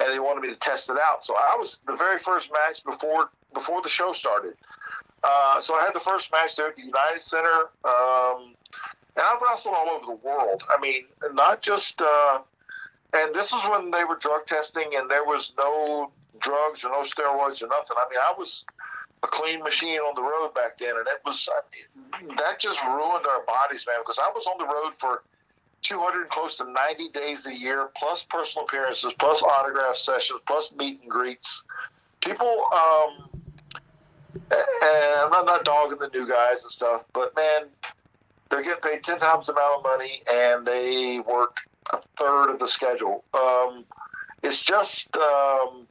and 0.00 0.12
they 0.12 0.18
wanted 0.18 0.40
me 0.40 0.48
to 0.48 0.56
test 0.56 0.90
it 0.90 0.96
out. 1.00 1.22
So 1.22 1.34
I 1.34 1.56
was 1.56 1.78
the 1.86 1.94
very 1.94 2.18
first 2.18 2.50
match 2.52 2.82
before 2.84 3.30
before 3.54 3.80
the 3.82 3.88
show 3.88 4.12
started. 4.12 4.54
Uh, 5.28 5.60
so 5.60 5.74
I 5.74 5.82
had 5.82 5.94
the 5.94 6.00
first 6.00 6.30
match 6.30 6.54
there 6.56 6.68
at 6.68 6.76
the 6.76 6.82
United 6.82 7.20
Center, 7.20 7.70
um, 7.84 8.54
and 9.16 9.24
I've 9.24 9.40
wrestled 9.42 9.74
all 9.76 9.90
over 9.90 10.06
the 10.06 10.20
world. 10.26 10.62
I 10.70 10.80
mean, 10.80 11.06
not 11.32 11.62
just. 11.62 12.00
Uh, 12.00 12.38
and 13.12 13.34
this 13.34 13.52
was 13.52 13.68
when 13.70 13.90
they 13.90 14.04
were 14.04 14.16
drug 14.16 14.46
testing, 14.46 14.90
and 14.94 15.10
there 15.10 15.24
was 15.24 15.52
no 15.58 16.10
drugs 16.38 16.84
or 16.84 16.90
no 16.90 17.02
steroids 17.02 17.62
or 17.62 17.68
nothing. 17.68 17.96
I 17.96 18.06
mean, 18.10 18.20
I 18.20 18.34
was 18.36 18.66
a 19.22 19.26
clean 19.26 19.62
machine 19.62 19.98
on 20.00 20.14
the 20.14 20.22
road 20.22 20.54
back 20.54 20.78
then, 20.78 20.96
and 20.96 21.06
it 21.08 21.20
was 21.24 21.48
that 22.36 22.60
just 22.60 22.82
ruined 22.84 23.26
our 23.26 23.42
bodies, 23.44 23.86
man. 23.86 23.96
Because 24.00 24.18
I 24.18 24.30
was 24.34 24.46
on 24.46 24.58
the 24.58 24.66
road 24.66 24.92
for 24.98 25.22
200 25.82 26.28
close 26.28 26.56
to 26.58 26.70
90 26.70 27.08
days 27.10 27.46
a 27.46 27.54
year, 27.54 27.90
plus 27.96 28.24
personal 28.24 28.66
appearances, 28.66 29.12
plus 29.18 29.42
autograph 29.42 29.96
sessions, 29.96 30.40
plus 30.46 30.72
meet 30.76 31.00
and 31.02 31.10
greets. 31.10 31.64
People, 32.20 32.66
um, 32.72 33.35
and 34.50 35.34
I'm 35.34 35.44
not 35.44 35.64
dogging 35.64 35.98
the 35.98 36.08
new 36.12 36.26
guys 36.28 36.62
and 36.62 36.70
stuff, 36.70 37.04
but 37.12 37.34
man, 37.36 37.62
they're 38.50 38.62
getting 38.62 38.80
paid 38.80 39.02
10 39.02 39.18
times 39.18 39.46
the 39.46 39.52
amount 39.52 39.78
of 39.78 39.84
money, 39.84 40.22
and 40.32 40.66
they 40.66 41.20
work 41.20 41.58
a 41.92 42.00
third 42.16 42.50
of 42.50 42.58
the 42.58 42.68
schedule. 42.68 43.24
Um, 43.34 43.84
it's 44.42 44.62
just, 44.62 45.14
um, 45.16 45.86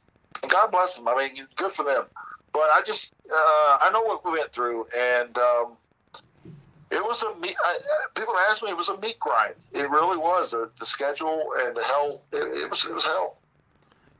God 0.48 0.70
bless 0.70 0.96
them. 0.96 1.08
I 1.08 1.16
mean, 1.16 1.46
good 1.56 1.72
for 1.72 1.84
them. 1.84 2.04
But 2.52 2.70
I 2.72 2.80
just, 2.86 3.12
uh, 3.30 3.76
I 3.82 3.90
know 3.92 4.02
what 4.02 4.24
we 4.24 4.32
went 4.32 4.52
through, 4.52 4.86
and 4.96 5.36
um, 5.36 5.72
it 6.90 7.02
was 7.02 7.22
a 7.22 7.34
meat. 7.36 7.56
People 8.14 8.34
ask 8.48 8.62
me, 8.62 8.70
it 8.70 8.76
was 8.76 8.88
a 8.88 8.98
meat 8.98 9.18
grind. 9.20 9.54
It 9.72 9.90
really 9.90 10.16
was. 10.16 10.54
Uh, 10.54 10.68
the 10.78 10.86
schedule 10.86 11.52
and 11.58 11.76
the 11.76 11.82
hell. 11.82 12.22
It, 12.32 12.38
it, 12.38 12.70
was. 12.70 12.84
It 12.84 12.94
was 12.94 13.04
hell. 13.04 13.36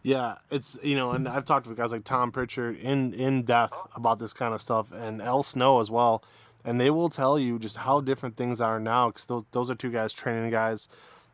Yeah, 0.07 0.37
it's 0.53 0.79
you 0.85 0.95
know, 0.95 1.11
and 1.11 1.27
I've 1.27 1.45
talked 1.45 1.67
with 1.67 1.77
guys 1.77 1.91
like 1.91 2.05
Tom 2.05 2.31
Prichard 2.31 2.79
in 2.79 3.13
in 3.13 3.43
depth 3.43 3.77
about 3.97 4.21
this 4.21 4.33
kind 4.33 4.55
of 4.55 4.63
stuff, 4.63 4.93
and 4.93 5.21
Al 5.21 5.43
Snow 5.43 5.81
as 5.81 5.91
well, 5.91 6.23
and 6.65 6.81
they 6.81 6.91
will 6.91 7.09
tell 7.09 7.41
you 7.41 7.59
just 7.59 7.79
how 7.79 8.01
different 8.01 8.37
things 8.37 8.61
are 8.61 8.79
now 8.79 9.09
because 9.09 9.27
those 9.27 9.45
those 9.51 9.69
are 9.69 9.75
two 9.75 9.91
guys 9.91 10.13
training 10.13 10.49
guys, 10.53 10.89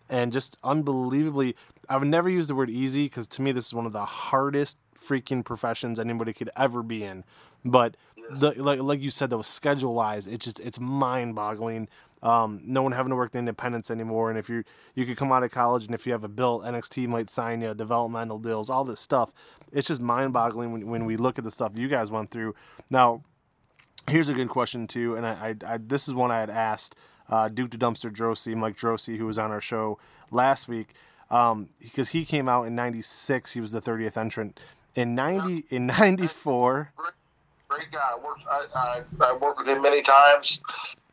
and 0.09 0.33
just 0.33 0.57
unbelievably. 0.65 1.55
I 1.91 1.99
would 1.99 2.09
never 2.09 2.31
use 2.31 2.49
the 2.49 2.55
word 2.55 2.71
easy 2.71 3.05
because 3.05 3.29
to 3.29 3.43
me 3.43 3.53
this 3.53 3.67
is 3.67 3.75
one 3.75 3.85
of 3.85 3.93
the 3.93 4.07
hardest 4.07 4.79
freaking 4.99 5.45
professions 5.45 6.01
anybody 6.01 6.33
could 6.33 6.49
ever 6.57 6.83
be 6.83 7.05
in. 7.05 7.25
But 7.67 7.99
the, 8.31 8.53
like 8.53 8.81
like 8.81 9.03
you 9.03 9.11
said 9.11 9.29
though, 9.29 9.43
schedule 9.43 9.93
wise, 9.93 10.27
it's 10.27 10.47
just 10.47 10.61
it's 10.61 10.81
mind 10.81 11.35
boggling. 11.35 11.89
Um, 12.23 12.61
no 12.65 12.83
one 12.83 12.93
having 12.93 13.11
to 13.11 13.17
work 13.17 13.33
the 13.33 13.41
independence 13.41 13.91
anymore, 13.91 14.31
and 14.31 14.39
if 14.39 14.49
you 14.49 14.63
you 14.95 15.05
could 15.05 15.17
come 15.17 15.33
out 15.33 15.43
of 15.43 15.51
college 15.51 15.87
and 15.87 15.95
if 15.95 16.07
you 16.07 16.13
have 16.13 16.23
a 16.23 16.29
bill, 16.29 16.63
NXT 16.65 17.09
might 17.09 17.29
sign 17.29 17.61
you 17.61 17.75
developmental 17.75 18.39
deals, 18.39 18.71
all 18.71 18.85
this 18.85 19.01
stuff. 19.01 19.33
It's 19.73 19.89
just 19.89 20.01
mind 20.01 20.33
boggling 20.33 20.73
when, 20.73 20.87
when 20.87 21.05
we 21.05 21.17
look 21.17 21.39
at 21.39 21.45
the 21.45 21.51
stuff 21.51 21.73
you 21.77 21.89
guys 21.89 22.11
went 22.11 22.31
through. 22.31 22.55
Now, 22.91 23.23
here's 24.09 24.29
a 24.29 24.35
good 24.35 24.49
question 24.49 24.87
too, 24.87 25.17
and 25.17 25.27
I, 25.27 25.57
I, 25.67 25.75
I 25.75 25.79
this 25.79 26.07
is 26.07 26.15
one 26.15 26.31
I 26.31 26.39
had 26.39 26.51
asked 26.51 26.95
uh, 27.29 27.49
Duke 27.49 27.71
the 27.71 27.79
Dumpster 27.79 28.13
Droese, 28.13 28.55
Mike 28.55 28.77
Droese, 28.77 29.17
who 29.17 29.27
was 29.27 29.39
on 29.39 29.51
our 29.51 29.61
show 29.61 29.99
last 30.31 30.69
week, 30.69 30.95
um, 31.31 31.71
because 31.81 32.11
he 32.11 32.25
came 32.25 32.49
out 32.49 32.65
in 32.65 32.75
'96. 32.77 33.53
He 33.53 33.61
was 33.61 33.73
the 33.73 33.81
30th 33.81 34.17
entrant, 34.17 34.61
in 34.95 35.15
ninety 35.15 35.65
in 35.71 35.87
ninety 35.87 36.27
four. 36.29 36.93
Great, 36.97 37.13
great 37.69 37.91
guy. 37.91 38.11
I 38.13 38.19
worked, 38.25 38.45
I, 38.49 38.67
I, 38.75 39.03
I 39.21 39.33
worked 39.37 39.59
with 39.59 39.69
him 39.69 39.83
many 39.83 40.03
times. 40.03 40.61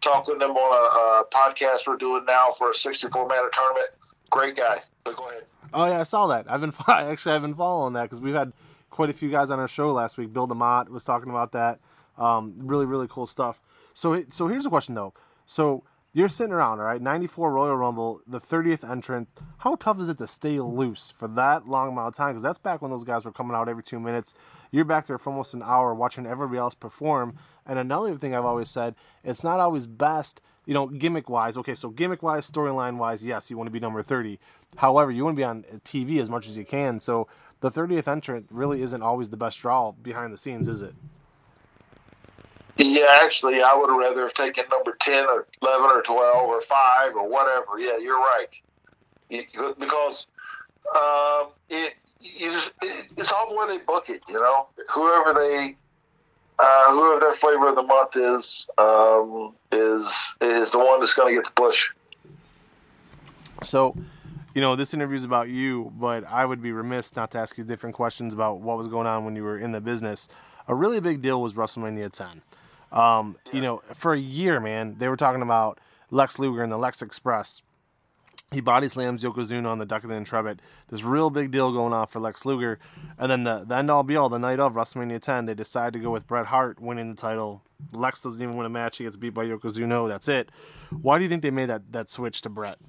Talked 0.02 0.28
with 0.28 0.42
him 0.42 0.52
on 0.52 0.56
a, 0.56 1.22
a 1.22 1.30
podcast 1.30 1.88
we're 1.88 1.98
doing 1.98 2.24
now 2.26 2.54
for 2.58 2.72
a 2.72 2.74
sixty 2.74 3.08
four 3.10 3.28
man 3.28 3.44
tournament. 3.52 3.90
Great 4.30 4.56
guy. 4.56 4.78
But 5.04 5.18
go 5.18 5.28
ahead. 5.30 5.44
Oh 5.74 5.86
yeah, 5.86 6.00
I 6.00 6.04
saw 6.04 6.28
that. 6.28 6.50
I've 6.50 6.62
been 6.62 6.74
actually 6.88 7.36
I've 7.36 7.42
been 7.42 7.56
following 7.56 7.94
that 7.94 8.04
because 8.04 8.22
we've 8.22 8.36
had 8.36 8.54
quite 8.90 9.10
a 9.10 9.14
few 9.14 9.30
guys 9.30 9.52
on 9.52 9.60
our 9.60 9.68
show 9.68 9.92
last 9.92 10.18
week. 10.18 10.32
Bill 10.34 10.48
DeMott 10.48 10.90
was 10.90 11.04
talking 11.04 11.30
about 11.30 11.52
that. 11.52 11.80
Um, 12.18 12.54
really 12.58 12.86
really 12.86 13.08
cool 13.10 13.28
stuff. 13.28 13.62
So 13.94 14.24
so 14.30 14.48
here's 14.48 14.66
a 14.66 14.70
question 14.70 14.96
though. 14.96 15.14
So 15.46 15.84
you're 16.12 16.28
sitting 16.28 16.54
around, 16.54 16.80
all 16.80 16.86
right, 16.86 17.02
94 17.02 17.52
Royal 17.52 17.76
Rumble, 17.76 18.22
the 18.26 18.42
30th 18.42 18.90
entrant. 18.90 19.30
How 19.60 19.76
tough 19.76 20.02
is 20.02 20.10
it 20.10 20.18
to 20.18 20.28
stay 20.28 20.60
loose 20.60 21.14
for 21.16 21.28
that 21.30 21.68
long 21.68 21.90
amount 21.90 22.08
of 22.08 22.14
time? 22.16 22.32
Because 22.32 22.42
that's 22.42 22.58
back 22.58 22.82
when 22.82 22.90
those 22.90 23.04
guys 23.04 23.26
were 23.26 23.32
coming 23.32 23.56
out 23.56 23.70
every 23.70 23.84
two 23.84 24.00
minutes. 24.00 24.34
You're 24.72 24.86
back 24.86 25.06
there 25.06 25.20
for 25.20 25.30
almost 25.30 25.54
an 25.54 25.62
hour 25.62 25.94
watching 25.94 26.26
everybody 26.26 26.58
else 26.58 26.74
perform. 26.74 27.36
And 27.70 27.78
another 27.78 28.18
thing 28.18 28.34
I've 28.34 28.46
always 28.46 28.68
said, 28.68 28.96
it's 29.24 29.44
not 29.44 29.60
always 29.60 29.86
best, 29.86 30.42
you 30.66 30.74
know, 30.74 30.88
gimmick 30.88 31.30
wise. 31.30 31.56
Okay, 31.56 31.76
so 31.76 31.90
gimmick 31.90 32.24
wise, 32.24 32.50
storyline 32.50 32.98
wise, 32.98 33.24
yes, 33.24 33.52
you 33.52 33.58
want 33.58 33.68
to 33.68 33.72
be 33.72 33.80
number 33.80 34.02
30. 34.02 34.40
However, 34.78 35.12
you 35.12 35.24
want 35.24 35.36
to 35.36 35.40
be 35.40 35.44
on 35.44 35.64
TV 35.86 36.20
as 36.20 36.32
much 36.32 36.50
as 36.50 36.58
you 36.58 36.66
can. 36.66 37.00
So 37.00 37.28
the 37.60 37.70
30th 37.70 38.08
entrant 38.08 38.48
really 38.50 38.82
isn't 38.82 39.04
always 39.04 39.30
the 39.30 39.38
best 39.38 39.60
draw 39.60 39.92
behind 39.92 40.34
the 40.34 40.38
scenes, 40.38 40.68
is 40.68 40.82
it? 40.82 40.96
Yeah, 42.78 43.20
actually, 43.22 43.62
I 43.62 43.76
would 43.76 43.92
have 43.92 44.00
rather 44.00 44.24
have 44.24 44.34
taken 44.34 44.64
number 44.72 44.98
10 45.00 45.26
or 45.26 45.46
11 45.62 45.92
or 45.92 46.02
12 46.02 46.50
or 46.50 46.62
5 46.62 47.16
or 47.16 47.30
whatever. 47.30 47.78
Yeah, 47.78 47.98
you're 47.98 48.18
right. 48.18 48.50
because 49.30 50.26
um, 50.96 51.50
it, 51.70 51.94
just, 52.40 52.72
it, 52.82 53.10
it's 53.16 53.32
all 53.32 53.48
the 53.48 53.56
way 53.56 53.78
they 53.78 53.84
book 53.84 54.10
it, 54.10 54.22
you 54.28 54.36
know? 54.36 54.70
Whoever 54.92 55.34
they. 55.40 55.76
Uh, 56.60 56.92
whoever 56.92 57.20
their 57.22 57.34
flavor 57.34 57.70
of 57.70 57.76
the 57.76 57.84
month 57.84 58.16
is, 58.18 58.68
um, 58.78 59.54
is 59.72 60.36
is 60.42 60.72
the 60.72 60.78
one 60.78 61.00
that's 61.00 61.14
going 61.14 61.34
to 61.34 61.42
get 61.42 61.46
the 61.46 61.54
push. 61.62 61.90
So, 63.64 63.96
you 64.54 64.62
know, 64.62 64.76
this 64.76 64.94
interview 64.94 65.16
is 65.16 65.24
about 65.24 65.48
you, 65.48 65.94
but 65.98 66.26
I 66.26 66.46
would 66.46 66.62
be 66.62 66.74
remiss 66.74 67.16
not 67.16 67.32
to 67.32 67.38
ask 67.38 67.58
you 67.58 67.64
different 67.64 67.96
questions 67.96 68.34
about 68.34 68.60
what 68.60 68.78
was 68.78 68.90
going 68.90 69.08
on 69.08 69.24
when 69.24 69.38
you 69.38 69.44
were 69.44 69.58
in 69.58 69.72
the 69.72 69.80
business. 69.80 70.28
A 70.68 70.76
really 70.76 71.00
big 71.00 71.22
deal 71.22 71.42
was 71.42 71.54
WrestleMania 71.54 72.12
10. 72.12 72.42
Um, 72.92 73.38
you 73.54 73.62
know, 73.62 73.82
for 73.96 74.14
a 74.14 74.20
year, 74.20 74.60
man, 74.60 74.96
they 75.00 75.08
were 75.08 75.18
talking 75.18 75.42
about 75.42 75.80
Lex 76.12 76.40
Luger 76.40 76.64
and 76.64 76.72
the 76.72 76.78
Lex 76.78 77.02
Express. 77.02 77.62
He 78.52 78.62
body 78.62 78.88
slams 78.88 79.24
Yokozuna 79.24 79.68
on 79.68 79.78
the 79.78 79.86
Duck 79.86 80.04
of 80.04 80.10
the 80.10 80.16
Intrepid. 80.16 80.62
This 80.90 81.04
real 81.04 81.30
big 81.30 81.52
deal 81.52 81.72
going 81.72 81.94
on 81.94 82.08
for 82.08 82.20
Lex 82.20 82.46
Luger. 82.46 82.80
And 83.20 83.32
then 83.32 83.44
the, 83.44 83.64
the 83.64 83.76
end 83.76 83.92
all 83.92 84.02
be 84.02 84.16
all, 84.16 84.28
the 84.28 84.40
night 84.40 84.60
of 84.60 84.74
WrestleMania 84.74 85.22
10, 85.22 85.46
they 85.46 85.54
decide 85.54 85.94
to 85.94 86.00
go 86.00 86.10
with 86.10 86.26
Bret 86.26 86.48
Hart 86.48 86.80
winning 86.82 87.12
the 87.12 87.16
title. 87.16 87.62
Lex 87.94 88.22
doesn't 88.22 88.42
even 88.42 88.56
win 88.56 88.66
a 88.66 88.70
match. 88.70 88.98
He 88.98 89.04
gets 89.04 89.18
beat 89.18 89.36
by 89.36 89.46
Yokozuna. 89.46 90.10
That's 90.10 90.28
it. 90.28 90.50
Why 91.02 91.20
do 91.20 91.24
you 91.24 91.30
think 91.30 91.44
they 91.44 91.52
made 91.52 91.70
that, 91.70 91.92
that 91.92 92.10
switch 92.10 92.42
to 92.42 92.50
Bret? 92.50 92.80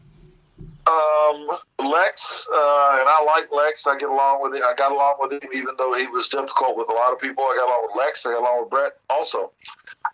Um, 0.87 1.47
Lex, 1.79 2.47
uh, 2.53 2.97
and 2.99 3.09
I 3.09 3.23
like 3.27 3.53
Lex. 3.53 3.87
I 3.87 3.97
get 3.99 4.09
along 4.09 4.43
with 4.43 4.55
him. 4.55 4.63
I 4.65 4.75
got 4.75 4.93
along 4.93 5.17
with 5.21 5.33
him, 5.33 5.49
even 5.53 5.75
though 5.77 5.95
he 5.95 6.07
was 6.07 6.29
difficult 6.29 6.77
with 6.77 6.89
a 6.89 6.95
lot 6.95 7.13
of 7.13 7.21
people. 7.21 7.45
I 7.45 7.57
got 7.59 7.69
along 7.69 7.89
with 7.89 7.97
Lex. 7.97 8.27
I 8.27 8.33
got 8.33 8.41
along 8.41 8.61
with 8.63 8.71
Bret 8.71 8.93
also. 9.09 9.53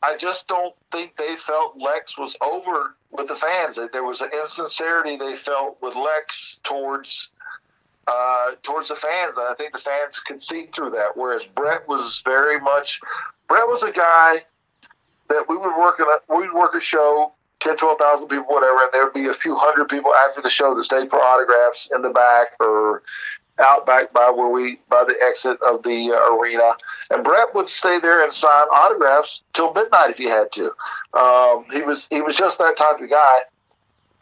I 0.03 0.17
just 0.17 0.47
don't 0.47 0.75
think 0.93 1.17
they 1.17 1.37
felt 1.37 1.81
Lex 1.81 2.19
was 2.19 2.37
over 2.41 2.95
with 3.11 3.29
the 3.29 3.37
fans. 3.37 3.79
There 3.93 4.05
was 4.05 4.21
an 4.21 4.31
insincerity 4.33 5.17
they 5.17 5.37
felt 5.37 5.79
with 5.81 5.95
Lex 5.95 6.61
towards 6.63 7.31
uh, 8.07 8.53
towards 8.63 8.89
the 8.89 8.97
fans. 8.97 9.37
I 9.37 9.55
think 9.55 9.73
the 9.73 9.81
fans 9.81 10.21
could 10.21 10.41
see 10.41 10.67
through 10.67 10.91
that. 10.91 11.17
Whereas 11.17 11.45
Bret 11.45 11.89
was 11.89 12.23
very 12.25 12.61
much 12.61 13.01
Bret 13.49 13.67
was 13.67 13.83
a 13.83 13.91
guy 13.91 14.45
that 15.29 15.49
we 15.49 15.57
would 15.57 15.77
work 15.77 15.99
a 15.99 16.35
we 16.35 16.49
would 16.49 16.55
work 16.55 16.75
a 16.75 16.81
show 16.81 17.33
10, 17.61 17.77
12,000 17.79 18.29
people, 18.29 18.45
whatever, 18.47 18.83
and 18.83 18.91
there'd 18.93 19.13
be 19.13 19.27
a 19.27 19.35
few 19.35 19.57
hundred 19.57 19.89
people 19.89 20.15
after 20.15 20.41
the 20.41 20.51
show 20.51 20.75
that 20.75 20.85
stayed 20.85 21.09
for 21.11 21.17
autographs 21.17 21.89
in 21.95 22.03
the 22.03 22.11
back 22.11 22.49
or 22.61 23.03
out 23.59 23.87
back 23.87 24.13
by 24.13 24.31
where 24.31 24.49
we 24.49 24.79
by 24.89 25.05
the 25.05 25.17
exit 25.23 25.59
of 25.67 25.83
the 25.83 26.13
uh, 26.13 26.37
arena, 26.37 26.73
and 27.11 27.25
Bret 27.25 27.55
would 27.55 27.69
stay 27.69 27.99
there 27.99 28.23
and 28.23 28.33
sign 28.33 28.67
autographs 28.73 29.43
till 29.53 29.73
midnight 29.73 30.11
if 30.11 30.19
he 30.19 30.29
had 30.29 30.53
to. 30.53 30.73
Um, 31.15 31.67
he 31.73 31.83
was 31.83 32.07
he 32.11 32.21
was 32.21 32.37
just 32.37 32.59
that 32.59 32.77
type 32.77 33.01
of 33.01 33.11
guy. 33.11 33.39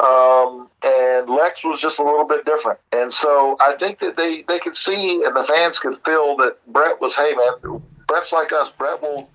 Um, 0.00 0.68
and 0.82 1.30
Lex 1.30 1.64
was 1.64 1.80
just 1.80 2.00
a 2.00 2.02
little 2.02 2.26
bit 2.26 2.44
different, 2.44 2.80
and 2.90 3.12
so 3.12 3.56
I 3.60 3.76
think 3.78 4.00
that 4.00 4.16
they 4.16 4.42
they 4.42 4.58
could 4.58 4.74
see 4.74 5.22
and 5.24 5.36
the 5.36 5.44
fans 5.44 5.78
could 5.78 5.96
feel 6.04 6.36
that 6.38 6.56
Bret 6.66 7.00
was, 7.00 7.14
hey 7.14 7.32
man, 7.34 7.80
Bret's 8.08 8.32
like 8.32 8.52
us. 8.52 8.70
Bret 8.76 9.00
will 9.00 9.30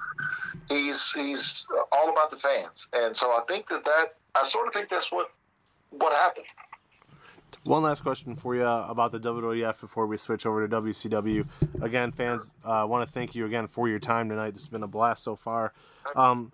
he's 0.67 1.11
he's 1.13 1.65
all 1.91 2.09
about 2.09 2.29
the 2.29 2.37
fans, 2.37 2.89
and 2.93 3.15
so 3.15 3.31
I 3.31 3.41
think 3.47 3.69
that 3.69 3.85
that 3.85 4.15
I 4.35 4.43
sort 4.43 4.67
of 4.67 4.73
think 4.73 4.89
that's 4.89 5.11
what 5.11 5.31
what 5.91 6.13
happened. 6.13 6.45
One 7.63 7.83
last 7.83 8.01
question 8.01 8.35
for 8.35 8.55
you 8.55 8.65
about 8.65 9.11
the 9.11 9.19
WWF 9.19 9.81
before 9.81 10.07
we 10.07 10.17
switch 10.17 10.45
over 10.45 10.65
to 10.65 10.81
WCW. 10.81 11.45
Again, 11.81 12.11
fans, 12.11 12.53
I 12.63 12.81
uh, 12.81 12.85
want 12.87 13.07
to 13.07 13.13
thank 13.13 13.35
you 13.35 13.45
again 13.45 13.67
for 13.67 13.89
your 13.89 13.99
time 13.99 14.29
tonight. 14.29 14.53
This 14.53 14.63
has 14.63 14.69
been 14.69 14.83
a 14.83 14.87
blast 14.87 15.23
so 15.23 15.35
far. 15.35 15.73
Um, 16.15 16.51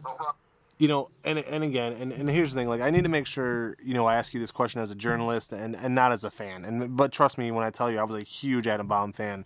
you 0.78 0.88
know, 0.88 1.10
and 1.24 1.40
and 1.40 1.64
again, 1.64 1.94
and, 1.94 2.12
and 2.12 2.30
here's 2.30 2.54
the 2.54 2.60
thing: 2.60 2.68
like, 2.68 2.82
I 2.82 2.90
need 2.90 3.04
to 3.04 3.10
make 3.10 3.28
sure 3.28 3.78
you 3.84 3.94
know 3.94 4.08
I 4.08 4.16
ask 4.16 4.34
you 4.34 4.40
this 4.40 4.52
question 4.52 4.82
as 4.82 4.92
a 4.92 4.96
journalist 4.96 5.54
and, 5.54 5.76
and 5.76 5.96
not 5.96 6.12
as 6.12 6.24
a 6.24 6.32
fan. 6.32 6.66
And 6.66 6.98
but 6.98 7.12
trust 7.12 7.38
me 7.38 7.52
when 7.52 7.64
I 7.64 7.70
tell 7.70 7.90
you, 7.90 8.00
I 8.00 8.04
was 8.04 8.22
a 8.22 8.26
huge 8.26 8.68
Adam 8.68 8.88
Bomb 8.88 9.14
fan. 9.14 9.46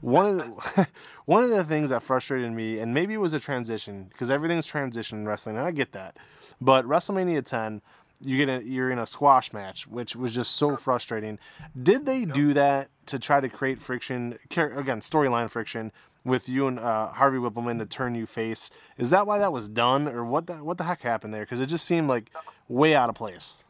One 0.00 0.26
of 0.26 0.36
the, 0.36 0.86
one 1.26 1.42
of 1.42 1.50
the 1.50 1.64
things 1.64 1.90
that 1.90 2.02
frustrated 2.02 2.52
me, 2.52 2.78
and 2.78 2.94
maybe 2.94 3.14
it 3.14 3.20
was 3.20 3.32
a 3.34 3.40
transition 3.40 4.04
because 4.10 4.30
everything's 4.30 4.64
transition 4.64 5.18
in 5.18 5.28
wrestling, 5.28 5.56
and 5.56 5.66
I 5.66 5.70
get 5.72 5.92
that. 5.92 6.16
But 6.60 6.86
WrestleMania 6.86 7.44
10, 7.44 7.82
you 8.22 8.36
get 8.36 8.48
a, 8.48 8.64
you're 8.64 8.90
in 8.90 8.98
a 8.98 9.06
squash 9.06 9.52
match, 9.52 9.86
which 9.86 10.14
was 10.14 10.34
just 10.34 10.54
so 10.54 10.76
frustrating. 10.76 11.38
Did 11.80 12.06
they 12.06 12.24
do 12.24 12.52
that 12.54 12.90
to 13.06 13.18
try 13.18 13.40
to 13.40 13.48
create 13.48 13.80
friction? 13.80 14.38
Again, 14.50 15.00
storyline 15.00 15.50
friction 15.50 15.92
with 16.24 16.48
you 16.48 16.66
and 16.66 16.78
uh, 16.78 17.08
Harvey 17.08 17.38
Wippleman 17.38 17.78
to 17.78 17.86
turn 17.86 18.14
you 18.14 18.26
face. 18.26 18.70
Is 18.98 19.10
that 19.10 19.26
why 19.26 19.38
that 19.38 19.52
was 19.52 19.68
done, 19.68 20.06
or 20.06 20.24
what? 20.24 20.46
The, 20.46 20.62
what 20.62 20.78
the 20.78 20.84
heck 20.84 21.02
happened 21.02 21.32
there? 21.32 21.42
Because 21.42 21.60
it 21.60 21.66
just 21.66 21.84
seemed 21.84 22.08
like 22.08 22.30
way 22.68 22.94
out 22.94 23.08
of 23.08 23.14
place. 23.14 23.64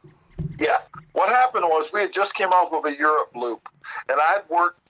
Yeah, 0.58 0.78
what 1.12 1.28
happened 1.28 1.64
was 1.64 1.92
we 1.92 2.00
had 2.00 2.12
just 2.12 2.34
came 2.34 2.48
off 2.48 2.72
of 2.72 2.90
a 2.90 2.96
Europe 2.96 3.30
loop, 3.34 3.68
and 4.08 4.18
I'd 4.20 4.42
worked 4.48 4.80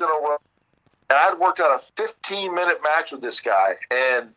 in 0.00 0.06
a 0.06 0.06
row, 0.06 0.36
and 1.10 1.18
I'd 1.18 1.38
worked 1.38 1.60
out 1.60 1.80
a 1.80 1.82
15 1.96 2.54
minute 2.54 2.78
match 2.82 3.12
with 3.12 3.20
this 3.20 3.40
guy, 3.40 3.72
and 3.90 4.30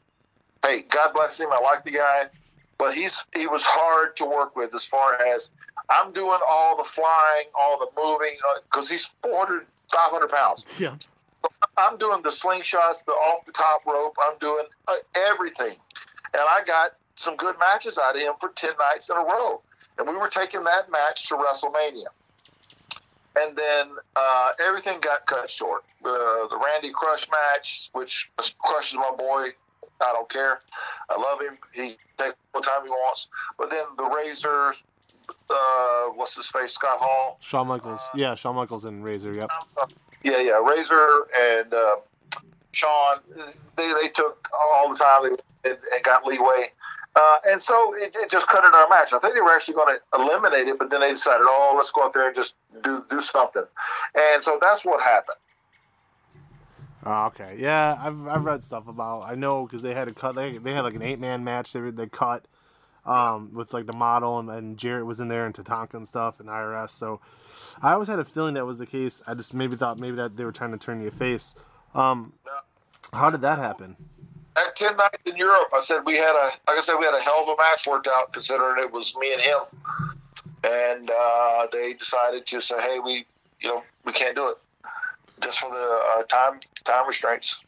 hey, 0.64 0.84
God 0.84 1.14
bless 1.14 1.40
him, 1.40 1.48
I 1.52 1.60
like 1.62 1.84
the 1.84 1.92
guy 1.92 2.30
but 2.80 2.96
he's 2.96 3.24
he 3.36 3.46
was 3.46 3.62
hard 3.64 4.16
to 4.16 4.26
work 4.26 4.56
with 4.56 4.74
as 4.74 4.86
far 4.86 5.22
as 5.22 5.52
I'm 5.90 6.12
doing 6.12 6.40
all 6.50 6.76
the 6.78 6.84
flying, 6.84 7.46
all 7.60 7.78
the 7.78 7.90
moving, 8.02 8.38
because 8.72 8.90
uh, 8.90 8.94
he's 8.94 9.06
400, 9.22 9.68
500 9.92 10.30
pounds. 10.30 10.66
Yeah. 10.80 10.96
I'm 11.78 11.98
doing 11.98 12.22
the 12.22 12.30
slingshots, 12.30 13.06
the 13.06 13.12
off 13.12 13.46
the 13.46 13.54
top 13.54 13.86
rope. 13.86 14.16
I'm 14.22 14.38
doing 14.40 14.66
uh, 14.88 14.96
everything, 15.30 15.78
and 16.34 16.42
I 16.42 16.62
got 16.66 16.92
some 17.16 17.36
good 17.38 17.56
matches 17.60 17.98
out 17.98 18.16
of 18.16 18.22
him 18.22 18.34
for 18.40 18.50
ten 18.50 18.72
nights 18.80 19.10
in 19.10 19.16
a 19.16 19.22
row. 19.22 19.62
And 19.98 20.08
we 20.08 20.16
were 20.16 20.28
taking 20.28 20.64
that 20.66 20.92
match 20.92 21.28
to 21.30 21.36
WrestleMania, 21.36 22.08
and 23.40 23.56
then 23.56 23.92
uh, 24.16 24.52
everything 24.66 25.00
got 25.00 25.26
cut 25.26 25.50
short. 25.50 25.86
Uh, 26.04 26.48
the 26.48 26.60
Randy 26.66 26.92
Crush 26.92 27.28
match, 27.30 27.90
which 27.94 28.30
Crush 28.62 28.92
is 28.92 28.96
my 28.96 29.12
boy, 29.18 29.50
I 30.02 30.12
don't 30.14 30.30
care. 30.30 30.62
I 31.10 31.20
love 31.20 31.42
him. 31.42 31.58
He 31.74 31.98
takes 32.18 32.36
what 32.52 32.64
time 32.64 32.84
he 32.84 32.90
wants. 32.90 33.28
But 33.58 33.70
then 33.70 33.84
the 33.98 34.06
Razor, 34.06 34.74
uh, 35.50 36.06
what's 36.16 36.36
his 36.36 36.48
face, 36.48 36.74
Scott 36.74 37.00
Hall, 37.00 37.38
Shawn 37.42 37.68
Michaels, 37.68 38.00
uh, 38.00 38.18
yeah, 38.18 38.36
Shawn 38.36 38.56
Michaels 38.56 38.86
and 38.86 39.04
Razor, 39.04 39.34
yep. 39.34 39.50
Yeah, 40.24 40.42
yeah, 40.42 40.60
Razor 40.60 41.28
and 41.40 41.74
uh, 41.74 41.96
Shawn. 42.72 43.20
They 43.76 43.94
they 44.02 44.10
took 44.10 44.50
all 44.54 44.90
the 44.90 44.98
time 44.98 45.26
and, 45.26 45.78
and 45.94 46.04
got 46.04 46.26
leeway. 46.26 46.66
Uh, 47.16 47.36
and 47.48 47.62
so 47.62 47.94
it, 47.96 48.16
it, 48.16 48.30
just 48.30 48.48
cut 48.48 48.64
in 48.64 48.74
our 48.74 48.88
match. 48.88 49.12
I 49.14 49.20
think 49.20 49.34
they 49.34 49.42
were 49.42 49.52
actually 49.52 49.74
going 49.74 49.98
to 49.98 50.18
eliminate 50.18 50.68
it, 50.68 50.78
but 50.78 50.90
then 50.90 51.02
they 51.02 51.12
decided, 51.12 51.42
oh, 51.42 51.74
let's 51.76 51.92
go 51.92 52.04
out 52.04 52.14
there 52.14 52.28
and 52.28 52.36
just 52.36 52.54
do 52.84 53.04
do 53.10 53.22
something. 53.22 53.64
And 54.16 54.44
so 54.44 54.58
that's 54.62 54.86
what 54.86 55.02
happened. 55.02 55.38
Oh, 57.06 57.26
okay. 57.28 57.56
Yeah, 57.58 57.98
I've 58.02 58.28
I've 58.28 58.44
read 58.44 58.64
stuff 58.64 58.88
about. 58.88 59.22
I 59.22 59.36
know 59.36 59.66
because 59.66 59.82
they 59.82 59.94
had 59.94 60.08
a 60.08 60.14
cut. 60.14 60.36
They 60.36 60.58
they 60.58 60.74
had 60.74 60.82
like 60.82 60.96
an 60.96 61.02
eight 61.02 61.20
man 61.20 61.44
match. 61.44 61.72
They 61.72 61.80
they 61.92 62.08
cut 62.08 62.46
um, 63.06 63.52
with 63.54 63.74
like 63.74 63.86
the 63.86 63.96
model 63.96 64.40
and, 64.40 64.50
and 64.50 64.78
Jarrett 64.78 65.06
was 65.06 65.22
in 65.22 65.30
there 65.30 65.46
and 65.46 65.56
Tatanka 65.56 65.94
and 65.94 66.08
stuff 66.08 66.40
and 66.40 66.50
IRS. 66.50 66.92
So 66.92 67.22
I 67.82 67.94
always 67.94 68.10
had 68.10 68.20
a 68.20 68.26
feeling 68.26 68.56
that 68.56 68.66
was 68.66 68.80
the 68.80 68.86
case. 68.86 69.22
I 69.26 69.34
just 69.34 69.54
maybe 69.54 69.78
thought 69.78 69.98
maybe 69.98 70.18
that 70.18 70.36
they 70.36 70.44
were 70.44 70.52
trying 70.52 70.72
to 70.72 70.78
turn 70.78 71.02
you 71.02 71.10
face. 71.10 71.56
Um, 71.96 72.34
how 73.14 73.30
did 73.30 73.42
that 73.42 73.60
happen? 73.60 73.96
At 74.58 74.76
ten 74.76 74.98
nights 74.98 75.18
in 75.26 75.38
Europe, 75.38 75.70
I 75.74 75.82
said 75.82 76.02
we 76.06 76.18
had 76.18 76.36
a 76.36 76.52
like 76.70 76.80
I 76.80 76.82
said 76.82 76.96
we 77.00 77.06
had 77.06 77.16
a 77.16 77.22
hell 77.22 77.44
of 77.44 77.48
a 77.48 77.56
match 77.58 77.88
worked 77.88 78.10
out 78.14 78.34
considering 78.34 78.84
it 78.84 78.92
was 78.92 79.16
me 79.16 79.32
and 79.32 79.42
him, 79.42 79.60
and 80.66 81.10
uh, 81.10 81.68
they 81.72 81.94
decided 81.94 82.46
to 82.48 82.60
say, 82.60 82.76
hey, 82.82 83.00
we 83.00 83.26
you 83.62 83.70
know 83.70 83.84
we 84.04 84.12
can't 84.12 84.36
do 84.36 84.50
it 84.50 84.58
just 85.42 85.60
for 85.60 85.70
the 85.70 86.04
uh, 86.18 86.24
time 86.24 86.60
time 86.84 87.08
restraints. 87.08 87.62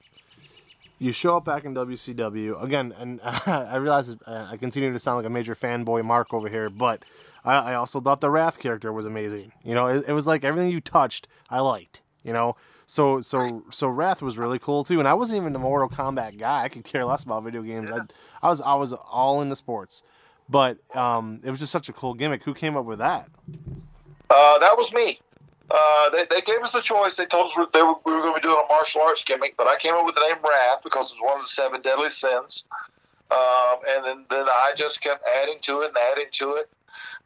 You 1.00 1.12
show 1.12 1.38
up 1.38 1.46
back 1.46 1.66
in 1.66 1.74
WCW 1.74 2.62
again, 2.62 2.94
and 2.98 3.20
I 3.24 3.78
realize 3.78 4.10
uh, 4.10 4.48
I 4.52 4.58
continue 4.58 4.94
to 4.94 5.00
sound 5.00 5.18
like 5.18 5.26
a 5.26 5.32
major 5.32 5.56
fanboy 5.56 6.06
Mark 6.06 6.34
over 6.34 6.48
here, 6.48 6.70
but 6.70 7.04
I, 7.44 7.56
I, 7.56 7.74
also 7.74 8.00
thought 8.00 8.22
the 8.22 8.30
Wrath 8.30 8.60
character 8.60 8.94
was 8.94 9.08
amazing. 9.08 9.52
You 9.64 9.74
know, 9.74 9.88
it, 9.88 10.06
it, 10.08 10.14
was 10.14 10.28
like 10.28 10.44
everything 10.44 10.70
you 10.70 10.80
touched, 10.80 11.28
I 11.50 11.62
liked. 11.62 12.04
You 12.24 12.34
know, 12.34 12.56
so 12.86 13.20
so 13.22 13.64
so 13.72 13.88
Wrath 13.88 14.22
was 14.22 14.38
really 14.38 14.60
cool 14.60 14.84
too. 14.84 15.00
And 15.00 15.08
I 15.08 15.16
wasn't 15.16 15.42
even 15.42 15.56
a 15.56 15.60
Mortal 15.60 15.90
Kombat 15.90 16.38
guy. 16.38 16.64
I 16.64 16.70
could 16.70 16.84
care 16.84 17.04
less 17.04 17.24
about 17.24 17.44
video 17.44 17.64
games. 17.64 17.90
Yeah. 17.90 18.04
I, 18.44 18.48
I 18.48 18.50
was 18.50 18.62
I 18.62 18.76
was 18.76 18.94
all 18.94 19.42
into 19.42 19.56
sports, 19.56 20.04
but 20.50 20.78
um, 20.96 21.42
it 21.44 21.50
was 21.50 21.60
just 21.60 21.72
such 21.72 21.90
a 21.90 21.94
cool 21.94 22.14
gimmick. 22.14 22.44
Who 22.44 22.54
came 22.54 22.78
up 22.78 22.86
with 22.86 23.00
that? 23.00 23.28
Uh, 24.30 24.60
that 24.60 24.78
was 24.78 24.94
me. 24.94 25.20
Uh, 25.74 26.10
they, 26.10 26.26
they 26.30 26.42
gave 26.42 26.62
us 26.62 26.76
a 26.76 26.82
choice. 26.82 27.16
They 27.16 27.26
told 27.26 27.48
us 27.48 27.56
we, 27.56 27.64
were, 27.82 27.94
we 28.06 28.12
were 28.14 28.22
going 28.22 28.34
to 28.34 28.42
be 28.42 28.48
doing 28.48 28.62
a 28.62 28.74
martial 28.74 29.02
arts 29.02 29.24
gimmick, 29.24 29.56
but 29.56 29.68
I 29.68 29.78
came 29.78 29.94
up 29.94 30.06
with 30.06 30.16
the 30.16 30.22
name 30.22 30.38
Wrath 30.44 30.84
because 30.84 31.10
it 31.10 31.14
was 31.14 31.22
one 31.22 31.38
of 31.38 31.44
the 31.44 31.48
seven 31.48 31.82
deadly 31.82 32.10
sins. 32.10 32.66
Um, 33.32 33.78
and 33.88 34.06
then, 34.06 34.26
then 34.30 34.46
I 34.50 34.74
just 34.76 35.00
kept 35.00 35.26
adding 35.42 35.60
to 35.62 35.82
it 35.82 35.90
and 35.90 35.98
adding 35.98 36.26
to 36.32 36.56
it. 36.56 36.70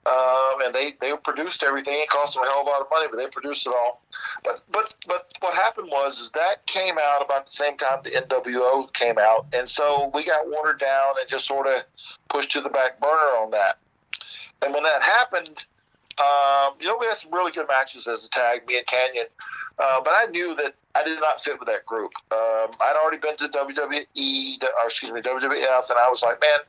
Um, 0.05 0.61
and 0.63 0.75
they, 0.75 0.93
they 1.01 1.13
produced 1.23 1.63
everything. 1.63 1.95
It 1.95 2.09
cost 2.09 2.35
them 2.35 2.43
a 2.43 2.47
hell 2.47 2.61
of 2.61 2.67
a 2.67 2.69
lot 2.69 2.81
of 2.81 2.87
money, 2.91 3.07
but 3.09 3.17
they 3.17 3.25
produced 3.25 3.65
it 3.65 3.73
all. 3.75 4.03
But 4.43 4.61
but 4.71 4.93
but 5.07 5.33
what 5.39 5.55
happened 5.55 5.89
was 5.89 6.19
is 6.19 6.29
that 6.31 6.63
came 6.67 6.99
out 7.01 7.25
about 7.25 7.45
the 7.45 7.51
same 7.51 7.75
time 7.77 8.01
the 8.03 8.11
NWO 8.11 8.93
came 8.93 9.17
out, 9.17 9.47
and 9.51 9.67
so 9.67 10.11
we 10.13 10.23
got 10.23 10.45
watered 10.45 10.79
down 10.79 11.15
and 11.19 11.27
just 11.27 11.47
sort 11.47 11.65
of 11.65 11.81
pushed 12.29 12.51
to 12.51 12.61
the 12.61 12.69
back 12.69 12.99
burner 13.01 13.41
on 13.41 13.49
that. 13.51 13.79
And 14.61 14.75
when 14.75 14.83
that 14.83 15.01
happened, 15.01 15.65
um, 16.19 16.75
you 16.79 16.87
know, 16.87 16.97
we 16.99 17.05
had 17.07 17.17
some 17.17 17.33
really 17.33 17.51
good 17.51 17.67
matches 17.67 18.07
as 18.07 18.25
a 18.25 18.29
tag, 18.29 18.65
me 18.67 18.77
and 18.77 18.87
Kanyon. 18.87 19.25
Uh, 19.77 20.01
but 20.01 20.13
I 20.15 20.27
knew 20.27 20.55
that 20.55 20.73
I 20.95 21.03
did 21.03 21.19
not 21.19 21.43
fit 21.43 21.59
with 21.59 21.67
that 21.67 21.85
group. 21.85 22.13
Um, 22.31 22.71
I'd 22.79 22.95
already 23.01 23.17
been 23.17 23.35
to 23.37 23.49
WWE, 23.49 24.63
or 24.63 24.85
excuse 24.85 25.11
me, 25.11 25.21
WWF, 25.21 25.89
and 25.89 25.99
I 25.99 26.09
was 26.09 26.23
like, 26.23 26.39
man, 26.39 26.59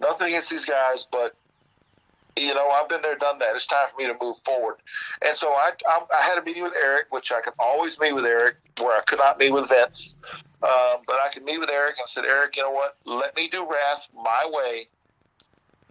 nothing 0.00 0.28
against 0.28 0.50
these 0.50 0.64
guys, 0.64 1.06
but 1.10 1.36
you 2.36 2.54
know, 2.54 2.68
I've 2.70 2.88
been 2.88 3.02
there, 3.02 3.16
done 3.16 3.38
that. 3.40 3.54
It's 3.54 3.66
time 3.66 3.88
for 3.90 4.00
me 4.00 4.06
to 4.06 4.16
move 4.20 4.38
forward. 4.44 4.76
And 5.26 5.36
so 5.36 5.48
I, 5.48 5.72
I, 5.86 6.00
I 6.14 6.22
had 6.22 6.38
a 6.38 6.42
meeting 6.42 6.62
with 6.62 6.72
Eric, 6.80 7.06
which 7.10 7.32
I 7.32 7.40
could 7.40 7.54
always 7.58 7.98
meet 7.98 8.14
with 8.14 8.24
Eric, 8.24 8.56
where 8.78 8.96
I 8.96 9.02
could 9.02 9.18
not 9.18 9.38
meet 9.38 9.52
with 9.52 9.68
Vince. 9.68 10.14
Um, 10.62 11.02
but 11.06 11.16
I 11.24 11.28
could 11.32 11.44
meet 11.44 11.58
with 11.58 11.70
Eric 11.70 11.98
and 11.98 12.08
said, 12.08 12.24
Eric, 12.24 12.56
you 12.56 12.62
know 12.62 12.70
what? 12.70 12.96
Let 13.04 13.36
me 13.36 13.48
do 13.48 13.62
Wrath 13.62 14.08
my 14.14 14.48
way. 14.50 14.88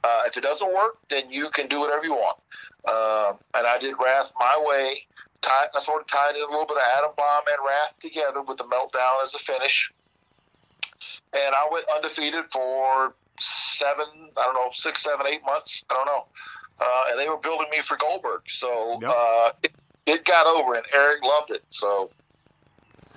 Uh, 0.03 0.23
if 0.27 0.37
it 0.37 0.41
doesn't 0.41 0.73
work, 0.73 0.97
then 1.09 1.29
you 1.29 1.49
can 1.49 1.67
do 1.67 1.79
whatever 1.79 2.05
you 2.05 2.13
want. 2.13 2.37
Um, 2.87 3.37
and 3.53 3.67
I 3.67 3.77
did 3.79 3.95
Wrath 4.03 4.31
my 4.39 4.63
way. 4.65 4.95
Tied, 5.41 5.67
I 5.75 5.79
sort 5.79 6.01
of 6.01 6.07
tied 6.07 6.35
in 6.35 6.41
a 6.41 6.45
little 6.45 6.65
bit 6.65 6.77
of 6.77 6.83
Adam 6.97 7.11
Bomb 7.17 7.43
and 7.51 7.67
Wrath 7.67 7.93
together 7.99 8.41
with 8.41 8.57
the 8.57 8.65
Meltdown 8.65 9.23
as 9.23 9.33
a 9.33 9.39
finish. 9.39 9.91
And 11.33 11.55
I 11.55 11.67
went 11.71 11.85
undefeated 11.93 12.45
for 12.51 13.15
seven, 13.39 14.05
I 14.37 14.43
don't 14.43 14.53
know, 14.53 14.69
six, 14.73 15.01
seven, 15.03 15.27
eight 15.27 15.41
months. 15.45 15.83
I 15.89 15.93
don't 15.93 16.05
know. 16.05 16.25
Uh, 16.81 17.03
and 17.09 17.19
they 17.19 17.27
were 17.27 17.37
building 17.37 17.67
me 17.71 17.79
for 17.79 17.97
Goldberg. 17.97 18.41
So 18.47 18.99
yep. 19.01 19.11
uh, 19.13 19.51
it, 19.63 19.71
it 20.05 20.25
got 20.25 20.47
over, 20.47 20.75
and 20.75 20.85
Eric 20.93 21.23
loved 21.23 21.51
it. 21.51 21.63
So. 21.69 22.09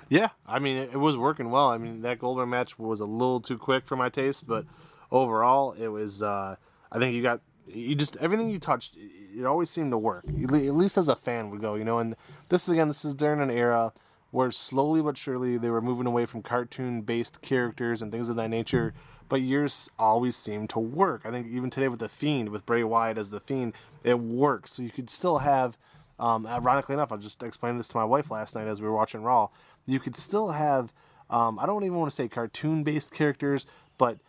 Yeah, 0.09 0.29
I 0.45 0.59
mean, 0.59 0.77
it, 0.77 0.89
it 0.93 0.97
was 0.97 1.17
working 1.17 1.49
well. 1.49 1.69
I 1.69 1.77
mean, 1.77 2.01
that 2.01 2.19
Goldberg 2.19 2.49
match 2.49 2.77
was 2.77 2.99
a 2.99 3.05
little 3.05 3.39
too 3.39 3.57
quick 3.57 3.85
for 3.85 3.95
my 3.95 4.09
taste, 4.09 4.45
but 4.45 4.65
overall, 5.11 5.71
it 5.73 5.87
was. 5.87 6.21
Uh, 6.21 6.57
I 6.93 6.99
think 6.99 7.13
you 7.15 7.21
got 7.21 7.41
you 7.67 7.95
just 7.95 8.15
everything 8.17 8.49
you 8.49 8.59
touched. 8.59 8.95
It 8.95 9.45
always 9.45 9.69
seemed 9.69 9.91
to 9.91 9.97
work. 9.97 10.25
At 10.27 10.51
least 10.51 10.97
as 10.97 11.09
a 11.09 11.15
fan 11.15 11.49
would 11.49 11.59
go, 11.59 11.75
you 11.75 11.83
know. 11.83 11.99
And 11.99 12.15
this 12.49 12.63
is 12.63 12.69
again, 12.69 12.87
this 12.87 13.03
is 13.03 13.13
during 13.13 13.41
an 13.41 13.51
era 13.51 13.91
where 14.31 14.51
slowly 14.51 15.01
but 15.01 15.17
surely 15.17 15.57
they 15.57 15.69
were 15.69 15.81
moving 15.81 16.07
away 16.07 16.25
from 16.25 16.41
cartoon-based 16.41 17.41
characters 17.41 18.01
and 18.01 18.11
things 18.11 18.29
of 18.29 18.35
that 18.35 18.49
nature 18.49 18.93
but 19.29 19.41
yours 19.41 19.89
always 19.97 20.35
seem 20.35 20.67
to 20.67 20.79
work. 20.79 21.21
I 21.25 21.31
think 21.31 21.47
even 21.47 21.69
today 21.69 21.87
with 21.87 21.99
the 21.99 22.07
Fiend, 22.07 22.49
with 22.49 22.65
Bray 22.65 22.83
Wyatt 22.83 23.17
as 23.17 23.31
the 23.31 23.39
Fiend, 23.39 23.73
it 24.03 24.19
works. 24.19 24.73
So 24.73 24.83
you 24.83 24.91
could 24.91 25.09
still 25.09 25.39
have, 25.39 25.77
um, 26.19 26.45
ironically 26.45 26.93
enough, 26.93 27.11
I 27.11 27.17
just 27.17 27.41
explained 27.41 27.79
this 27.79 27.87
to 27.89 27.97
my 27.97 28.05
wife 28.05 28.29
last 28.29 28.55
night 28.55 28.67
as 28.67 28.81
we 28.81 28.87
were 28.87 28.93
watching 28.93 29.23
Raw. 29.23 29.49
You 29.85 29.99
could 29.99 30.15
still 30.15 30.51
have, 30.51 30.93
um, 31.29 31.57
I 31.57 31.65
don't 31.65 31.83
even 31.83 31.97
want 31.97 32.09
to 32.09 32.15
say 32.15 32.27
cartoon-based 32.27 33.11
characters, 33.11 33.65
but 33.97 34.19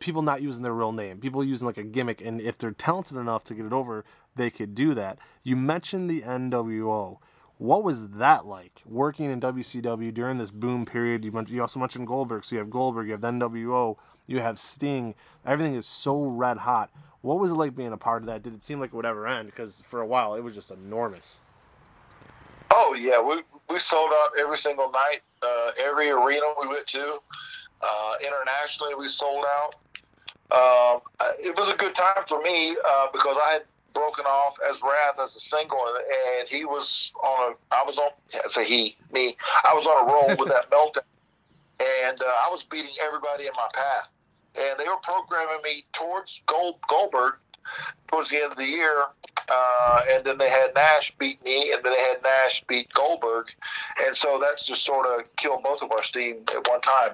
people 0.00 0.22
not 0.22 0.42
using 0.42 0.62
their 0.62 0.72
real 0.72 0.92
name, 0.92 1.18
people 1.18 1.44
using 1.44 1.66
like 1.66 1.78
a 1.78 1.84
gimmick, 1.84 2.20
and 2.20 2.40
if 2.40 2.58
they're 2.58 2.72
talented 2.72 3.16
enough 3.16 3.44
to 3.44 3.54
get 3.54 3.66
it 3.66 3.72
over, 3.72 4.04
they 4.36 4.50
could 4.50 4.74
do 4.74 4.94
that. 4.94 5.18
You 5.42 5.56
mentioned 5.56 6.10
the 6.10 6.22
NWO. 6.22 7.18
What 7.58 7.84
was 7.84 8.08
that 8.08 8.46
like 8.46 8.82
working 8.84 9.30
in 9.30 9.40
WCW 9.40 10.12
during 10.12 10.38
this 10.38 10.50
boom 10.50 10.84
period? 10.84 11.24
You, 11.24 11.44
you 11.48 11.60
also 11.60 11.78
mentioned 11.78 12.06
Goldberg, 12.08 12.44
so 12.44 12.56
you 12.56 12.58
have 12.58 12.70
Goldberg, 12.70 13.06
you 13.06 13.12
have 13.12 13.20
the 13.20 13.30
NWO 13.30 13.96
you 14.26 14.40
have 14.40 14.58
Sting. 14.58 15.14
Everything 15.44 15.74
is 15.74 15.86
so 15.86 16.22
red 16.22 16.58
hot. 16.58 16.90
What 17.20 17.38
was 17.38 17.52
it 17.52 17.54
like 17.54 17.74
being 17.74 17.92
a 17.92 17.96
part 17.96 18.22
of 18.22 18.26
that? 18.26 18.42
Did 18.42 18.54
it 18.54 18.64
seem 18.64 18.80
like 18.80 18.92
it 18.92 18.96
would 18.96 19.06
ever 19.06 19.26
end? 19.26 19.46
Because 19.46 19.82
for 19.88 20.00
a 20.00 20.06
while 20.06 20.34
it 20.34 20.42
was 20.42 20.54
just 20.54 20.70
enormous. 20.70 21.40
Oh 22.72 22.94
yeah, 22.98 23.20
we 23.20 23.42
we 23.70 23.78
sold 23.78 24.10
out 24.12 24.30
every 24.38 24.58
single 24.58 24.90
night. 24.90 25.20
Uh, 25.42 25.70
every 25.78 26.10
arena 26.10 26.46
we 26.60 26.68
went 26.68 26.86
to, 26.86 27.18
uh, 27.84 28.14
internationally 28.20 28.94
we 28.94 29.08
sold 29.08 29.44
out. 29.46 29.74
Um, 30.50 31.00
it 31.40 31.56
was 31.56 31.68
a 31.68 31.76
good 31.76 31.94
time 31.94 32.24
for 32.26 32.40
me 32.42 32.76
uh, 32.88 33.06
because 33.12 33.36
I 33.44 33.52
had 33.52 33.62
broken 33.92 34.24
off 34.24 34.56
as 34.70 34.82
Wrath 34.82 35.18
as 35.22 35.36
a 35.36 35.40
single, 35.40 35.78
and, 35.86 36.04
and 36.38 36.48
he 36.48 36.64
was 36.64 37.12
on 37.22 37.52
a. 37.52 37.74
I 37.74 37.82
was 37.84 37.98
on. 37.98 38.10
I 38.44 38.48
say 38.48 38.64
he, 38.64 38.96
me. 39.12 39.36
I 39.64 39.74
was 39.74 39.86
on 39.86 40.08
a 40.08 40.12
roll 40.12 40.36
with 40.38 40.48
that 40.48 40.70
meltdown, 40.70 41.02
and 41.80 42.20
uh, 42.20 42.26
I 42.26 42.48
was 42.50 42.62
beating 42.62 42.94
everybody 43.02 43.46
in 43.46 43.52
my 43.56 43.68
path 43.74 44.08
and 44.56 44.78
they 44.78 44.84
were 44.88 44.98
programming 45.02 45.62
me 45.62 45.84
towards 45.92 46.42
Gold, 46.46 46.76
Goldberg 46.88 47.34
towards 48.08 48.30
the 48.30 48.42
end 48.42 48.52
of 48.52 48.58
the 48.58 48.66
year. 48.66 49.04
Uh, 49.50 50.00
and 50.10 50.24
then 50.24 50.38
they 50.38 50.48
had 50.48 50.74
Nash 50.74 51.14
beat 51.18 51.44
me, 51.44 51.70
and 51.72 51.84
then 51.84 51.92
they 51.92 52.02
had 52.02 52.22
Nash 52.22 52.64
beat 52.66 52.90
Goldberg, 52.94 53.52
and 54.06 54.16
so 54.16 54.40
that's 54.40 54.64
just 54.64 54.84
sort 54.84 55.06
of 55.06 55.36
killed 55.36 55.62
both 55.62 55.82
of 55.82 55.92
our 55.92 56.02
steam 56.02 56.38
at 56.56 56.66
one 56.66 56.80
time. 56.80 57.10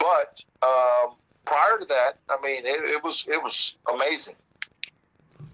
But 0.00 0.42
um, 0.62 1.14
prior 1.44 1.78
to 1.78 1.86
that, 1.86 2.12
I 2.28 2.36
mean, 2.42 2.64
it, 2.64 2.82
it 2.90 3.04
was 3.04 3.24
it 3.28 3.40
was 3.40 3.76
amazing. 3.92 4.34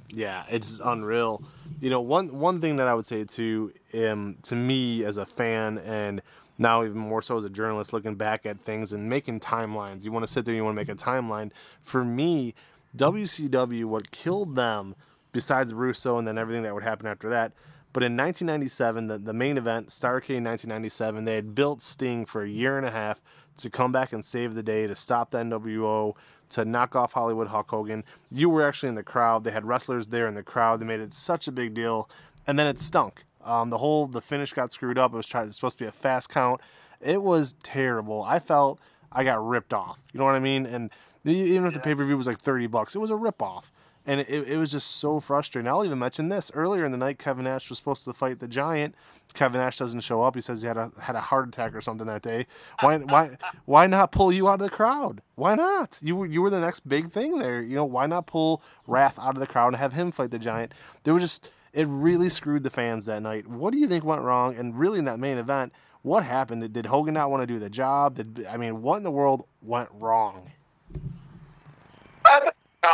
Yeah, 0.09 0.44
it's 0.48 0.80
unreal. 0.82 1.42
You 1.80 1.90
know, 1.90 2.00
one 2.00 2.38
one 2.38 2.61
thing 2.61 2.76
that 2.76 2.87
I 2.87 2.94
would 2.94 3.06
say 3.06 3.24
to 3.24 3.72
um, 3.94 4.37
to 4.44 4.54
me 4.54 5.04
as 5.04 5.16
a 5.16 5.26
fan 5.26 5.78
and 5.78 6.22
now 6.59 6.85
even 6.85 6.96
more 6.96 7.20
so 7.20 7.37
as 7.37 7.44
a 7.44 7.50
journalist 7.50 7.92
looking 7.92 8.14
back 8.14 8.46
at 8.46 8.59
things 8.61 8.92
and 8.92 9.09
making 9.09 9.40
timelines. 9.40 10.04
You 10.04 10.12
want 10.12 10.26
to 10.26 10.32
sit 10.32 10.44
there, 10.44 10.54
you 10.54 10.64
want 10.64 10.76
to 10.76 10.80
make 10.80 10.88
a 10.88 10.94
timeline. 10.94 11.50
For 11.82 12.04
me, 12.04 12.54
WCW, 12.96 13.85
what 13.85 14.11
killed 14.11 14.56
them, 14.56 14.94
besides 15.32 15.74
Russo 15.74 16.16
and 16.16 16.26
then 16.26 16.38
everything 16.38 16.62
that 16.62 16.72
would 16.72 16.82
happen 16.82 17.06
after 17.06 17.28
that, 17.28 17.52
but 17.92 18.02
in 18.02 18.16
1997, 18.16 19.06
the, 19.06 19.18
the 19.18 19.32
main 19.32 19.56
event, 19.56 19.88
Starrcade 19.88 20.44
1997, 20.44 21.24
they 21.24 21.35
had 21.35 21.54
built 21.54 21.80
Sting 21.80 22.26
for 22.26 22.42
a 22.42 22.48
year 22.48 22.76
and 22.76 22.87
a 22.87 22.90
half 22.90 23.22
to 23.59 23.71
come 23.71 23.92
back 23.92 24.12
and 24.12 24.25
save 24.25 24.55
the 24.55 24.62
day, 24.62 24.87
to 24.87 24.95
stop 24.95 25.31
the 25.31 25.38
NWO, 25.38 26.14
to 26.51 26.64
knock 26.64 26.95
off 26.95 27.12
Hollywood 27.12 27.49
Hulk 27.49 27.71
Hogan. 27.71 28.05
You 28.31 28.49
were 28.49 28.66
actually 28.66 28.90
in 28.90 28.95
the 28.95 29.03
crowd. 29.03 29.45
They 29.45 29.51
had 29.51 29.64
wrestlers 29.64 30.09
there 30.09 30.27
in 30.27 30.35
the 30.35 30.42
crowd. 30.42 30.81
They 30.81 30.87
made 30.87 31.01
it 31.01 31.14
such 31.14 31.49
a 31.49 31.53
big 31.53 31.75
deal. 31.75 32.09
And 32.47 32.59
then 32.59 32.66
it 32.66 32.79
stunk. 32.79 33.25
Um, 33.45 33.71
the 33.71 33.79
whole 33.79 34.07
the 34.07 34.21
finish 34.21 34.53
got 34.53 34.73
screwed 34.73 34.99
up. 34.99 35.12
It 35.12 35.16
was, 35.16 35.27
trying, 35.27 35.45
it 35.45 35.49
was 35.49 35.57
supposed 35.57 35.79
to 35.79 35.85
be 35.85 35.88
a 35.88 35.92
fast 35.92 36.29
count. 36.29 36.61
It 37.01 37.23
was 37.23 37.55
terrible. 37.62 38.23
I 38.23 38.38
felt 38.38 38.81
I 39.12 39.25
got 39.25 39.45
ripped 39.47 39.73
off. 39.73 40.01
You 40.12 40.19
know 40.19 40.27
what 40.27 40.35
I 40.35 40.40
mean? 40.40 40.66
And 40.66 40.90
even 41.25 41.66
if 41.66 41.75
the 41.75 41.81
pay 41.81 41.95
per 41.95 42.05
view 42.05 42.16
was 42.16 42.27
like 42.27 42.38
thirty 42.38 42.66
bucks, 42.66 42.95
it 42.95 42.99
was 42.99 43.11
a 43.11 43.16
rip 43.16 43.42
off. 43.42 43.73
And 44.07 44.21
it, 44.21 44.49
it 44.49 44.57
was 44.57 44.71
just 44.71 44.92
so 44.92 45.19
frustrating. 45.19 45.69
I'll 45.69 45.85
even 45.85 45.99
mention 45.99 46.29
this 46.29 46.51
earlier 46.55 46.87
in 46.87 46.92
the 46.92 46.99
night. 46.99 47.19
Kevin 47.19 47.45
Nash 47.45 47.69
was 47.69 47.79
supposed 47.79 48.05
to 48.05 48.12
fight 48.12 48.38
the 48.38 48.47
Giant. 48.47 48.95
Kevin 49.35 49.61
Nash 49.61 49.79
doesn't 49.79 50.01
show 50.01 50.23
up. 50.23 50.37
He 50.37 50.40
says 50.40 50.62
he 50.62 50.69
had 50.69 50.77
a 50.77 50.92
had 51.01 51.16
a 51.16 51.21
heart 51.21 51.49
attack 51.49 51.75
or 51.75 51.81
something 51.81 52.07
that 52.07 52.23
day. 52.23 52.47
Why 52.81 52.99
why 52.99 53.37
why 53.64 53.87
not 53.87 54.12
pull 54.12 54.33
you 54.33 54.49
out 54.49 54.55
of 54.55 54.61
the 54.61 54.71
crowd? 54.71 55.23
Why 55.35 55.57
not? 55.57 55.99
You 56.01 56.16
were 56.16 56.27
you 56.27 56.40
were 56.40 56.51
the 56.51 56.61
next 56.61 56.88
big 56.88 57.11
thing 57.11 57.40
there. 57.40 57.61
You 57.61 57.75
know 57.75 57.85
why 57.85 58.07
not 58.07 58.27
pull 58.27 58.62
Wrath 58.87 59.19
out 59.19 59.35
of 59.35 59.40
the 59.40 59.47
crowd 59.47 59.69
and 59.69 59.77
have 59.77 59.92
him 59.92 60.12
fight 60.12 60.31
the 60.31 60.38
Giant? 60.38 60.73
There 61.03 61.12
was 61.12 61.23
just 61.23 61.51
it 61.73 61.87
really 61.88 62.31
screwed 62.31 62.62
the 62.62 62.71
fans 62.71 63.05
that 63.05 63.23
night. 63.23 63.47
What 63.47 63.73
do 63.73 63.79
you 63.79 63.87
think 63.87 64.03
went 64.03 64.23
wrong? 64.23 64.57
And 64.57 64.79
really, 64.79 64.99
in 64.99 65.05
that 65.05 65.21
main 65.21 65.37
event, 65.37 65.73
what 66.01 66.25
happened? 66.25 66.73
Did 66.73 66.87
Hogan 66.87 67.12
not 67.12 67.31
want 67.31 67.42
to 67.42 67.47
do 67.47 67.59
the 67.59 67.69
job? 67.69 68.14
Did 68.14 68.47
I 68.49 68.57
mean, 68.57 68.81
what 68.81 68.97
in 68.97 69.03
the 69.03 69.11
world 69.11 69.47
went 69.61 69.90
wrong? 69.92 70.53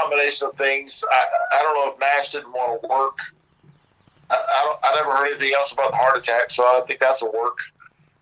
Combination 0.00 0.46
of 0.46 0.56
things. 0.56 1.04
I, 1.10 1.24
I 1.58 1.62
don't 1.62 1.74
know 1.74 1.92
if 1.92 2.00
Nash 2.00 2.30
didn't 2.30 2.52
want 2.52 2.80
to 2.80 2.88
work. 2.88 3.18
I, 4.30 4.34
I, 4.34 4.64
don't, 4.64 4.78
I 4.82 4.94
never 4.94 5.16
heard 5.16 5.26
anything 5.26 5.52
else 5.54 5.72
about 5.72 5.90
the 5.90 5.96
heart 5.96 6.16
attack, 6.16 6.50
so 6.50 6.62
I 6.62 6.82
think 6.86 7.00
that's 7.00 7.22
a 7.22 7.26
work. 7.26 7.58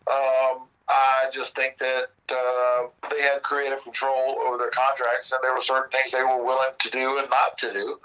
Um, 0.08 0.66
I 0.88 1.30
just 1.32 1.54
think 1.54 1.78
that 1.78 2.06
uh, 2.32 2.88
they 3.10 3.22
had 3.22 3.42
creative 3.42 3.82
control 3.84 4.38
over 4.44 4.58
their 4.58 4.70
contracts, 4.70 5.30
and 5.30 5.40
there 5.42 5.54
were 5.54 5.62
certain 5.62 5.90
things 5.90 6.10
they 6.10 6.22
were 6.22 6.44
willing 6.44 6.74
to 6.78 6.90
do 6.90 7.18
and 7.18 7.30
not 7.30 7.56
to 7.58 7.72
do. 7.72 8.00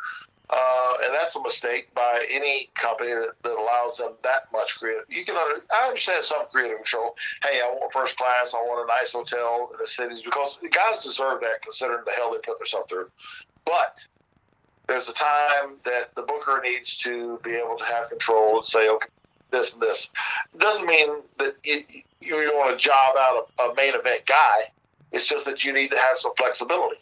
Uh, 0.49 0.93
and 1.04 1.13
that's 1.13 1.36
a 1.36 1.41
mistake 1.41 1.93
by 1.95 2.23
any 2.32 2.69
company 2.75 3.12
that, 3.12 3.32
that 3.43 3.54
allows 3.54 3.97
them 3.97 4.12
that 4.23 4.43
much 4.54 4.78
creative. 4.78 5.06
You 5.10 5.25
can 5.25 5.36
under, 5.36 5.62
I 5.73 5.88
understand 5.88 6.23
some 6.23 6.45
creative 6.51 6.78
control. 6.78 7.15
Hey, 7.43 7.62
I 7.63 7.69
want 7.71 7.91
first 7.91 8.15
class. 8.17 8.54
I 8.54 8.60
want 8.60 8.88
a 8.88 8.93
nice 8.93 9.13
hotel 9.13 9.71
in 9.73 9.80
the 9.80 9.88
cities 9.88 10.21
because 10.21 10.60
the 10.62 10.69
guys 10.69 11.04
deserve 11.04 11.41
that 11.41 11.63
considering 11.63 12.01
the 12.06 12.12
hell 12.12 12.32
they 12.32 12.38
put 12.39 12.60
themselves 12.60 12.88
through. 12.89 13.10
But 13.65 14.08
there's 14.88 15.10
a 15.10 15.13
time 15.13 15.78
that 15.84 16.13
the 16.15 16.21
booker 16.21 16.62
needs 16.63 16.95
to 16.97 17.39
be 17.43 17.51
able 17.51 17.75
to 17.78 17.86
have 17.86 18.10
control 18.10 18.58
and 18.58 18.65
say, 18.65 18.89
okay, 18.89 19.08
this 19.51 19.73
and 19.73 19.82
this. 19.82 20.10
It 20.54 20.60
doesn't 20.60 20.86
mean 20.86 21.21
that 21.39 21.56
you, 21.63 21.84
you 22.21 22.36
want 22.56 22.78
to 22.78 22.84
job 22.84 23.15
out 23.17 23.47
a, 23.60 23.63
a 23.63 23.75
main 23.75 23.95
event 23.95 24.25
guy. 24.25 24.71
It's 25.12 25.25
just 25.25 25.45
that 25.45 25.63
you 25.63 25.73
need 25.73 25.91
to 25.91 25.97
have 25.97 26.17
some 26.17 26.34
flexibility. 26.38 26.97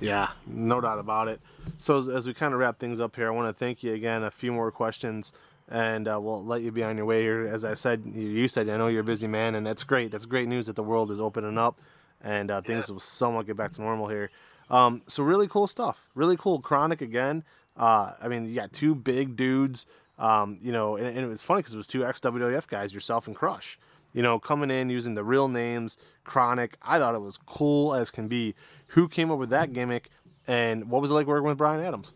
Yeah, 0.00 0.30
no 0.46 0.80
doubt 0.80 0.98
about 0.98 1.28
it. 1.28 1.40
So 1.76 1.96
as, 1.96 2.08
as 2.08 2.26
we 2.26 2.34
kind 2.34 2.54
of 2.54 2.60
wrap 2.60 2.78
things 2.78 3.00
up 3.00 3.16
here, 3.16 3.28
I 3.28 3.30
want 3.30 3.48
to 3.48 3.52
thank 3.52 3.82
you 3.82 3.94
again. 3.94 4.22
A 4.22 4.30
few 4.30 4.52
more 4.52 4.70
questions, 4.70 5.32
and 5.68 6.08
uh, 6.08 6.18
we'll 6.20 6.44
let 6.44 6.62
you 6.62 6.70
be 6.70 6.82
on 6.82 6.96
your 6.96 7.06
way 7.06 7.22
here. 7.22 7.46
As 7.46 7.64
I 7.64 7.74
said, 7.74 8.04
you 8.14 8.48
said 8.48 8.68
I 8.68 8.76
know 8.76 8.88
you're 8.88 9.00
a 9.00 9.04
busy 9.04 9.26
man, 9.26 9.54
and 9.54 9.66
that's 9.66 9.84
great. 9.84 10.10
That's 10.10 10.26
great 10.26 10.48
news 10.48 10.66
that 10.66 10.76
the 10.76 10.82
world 10.82 11.10
is 11.10 11.20
opening 11.20 11.58
up, 11.58 11.80
and 12.20 12.50
uh, 12.50 12.60
things 12.60 12.88
yeah. 12.88 12.94
will 12.94 13.00
somewhat 13.00 13.46
get 13.46 13.56
back 13.56 13.72
to 13.72 13.80
normal 13.80 14.08
here. 14.08 14.30
Um, 14.70 15.02
so 15.06 15.22
really 15.22 15.48
cool 15.48 15.66
stuff. 15.66 16.08
Really 16.14 16.36
cool. 16.36 16.60
Kronik 16.60 17.00
again. 17.00 17.44
Uh, 17.76 18.12
I 18.20 18.28
mean, 18.28 18.46
you 18.46 18.54
got 18.54 18.72
two 18.72 18.94
big 18.94 19.36
dudes. 19.36 19.86
Um, 20.18 20.58
you 20.60 20.72
know, 20.72 20.96
and, 20.96 21.06
and, 21.06 21.18
it 21.18 21.28
was 21.28 21.42
funny 21.42 21.60
because 21.60 21.74
it 21.74 21.76
was 21.76 21.86
two 21.86 22.04
ex 22.04 22.20
WWF 22.20 22.66
guys, 22.66 22.92
yourself 22.92 23.28
and 23.28 23.36
Crush. 23.36 23.78
You 24.12 24.22
know, 24.22 24.40
coming 24.40 24.70
in 24.70 24.90
using 24.90 25.14
the 25.14 25.22
real 25.22 25.46
names, 25.46 25.96
Kronik. 26.26 26.72
I 26.82 26.98
thought 26.98 27.14
it 27.14 27.20
was 27.20 27.36
cool 27.36 27.94
as 27.94 28.10
can 28.10 28.26
be. 28.26 28.56
Who 28.88 29.06
came 29.06 29.30
up 29.30 29.38
with 29.38 29.50
that 29.50 29.72
gimmick, 29.72 30.10
and 30.48 30.90
what 30.90 31.00
was 31.00 31.12
it 31.12 31.14
like 31.14 31.28
working 31.28 31.46
with 31.46 31.58
Bryan 31.58 31.84
Adams? 31.84 32.12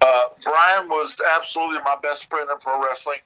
Uh, 0.00 0.24
Bryan 0.44 0.88
was 0.88 1.16
absolutely 1.34 1.78
my 1.84 1.96
best 2.00 2.28
friend 2.30 2.48
in 2.50 2.58
pro 2.58 2.80
wrestling. 2.80 3.18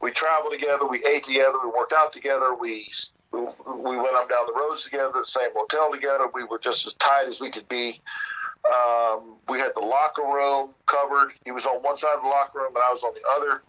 We 0.00 0.10
traveled 0.10 0.52
together, 0.52 0.86
we 0.86 1.04
ate 1.04 1.22
together, 1.22 1.58
we 1.62 1.70
worked 1.70 1.92
out 1.92 2.12
together, 2.12 2.54
we 2.54 2.90
we, 3.32 3.96
went 3.96 4.16
up 4.16 4.28
down 4.28 4.46
the 4.46 4.54
roads 4.58 4.84
together, 4.84 5.10
the 5.14 5.24
same 5.24 5.50
hotel 5.54 5.90
together. 5.92 6.26
We 6.32 6.44
were 6.44 6.58
just 6.58 6.86
as 6.86 6.94
tight 6.94 7.26
as 7.28 7.40
we 7.40 7.50
could 7.50 7.68
be. 7.68 8.00
Um, 8.66 9.36
we 9.48 9.58
had 9.58 9.72
the 9.74 9.80
locker 9.80 10.22
room 10.22 10.74
covered. 10.86 11.32
He 11.44 11.52
was 11.52 11.64
on 11.64 11.76
one 11.82 11.96
side 11.96 12.14
of 12.16 12.22
the 12.22 12.28
locker 12.28 12.58
room, 12.58 12.74
and 12.74 12.82
I 12.84 12.92
was 12.92 13.02
on 13.02 13.14
the 13.14 13.22
other. 13.36 13.62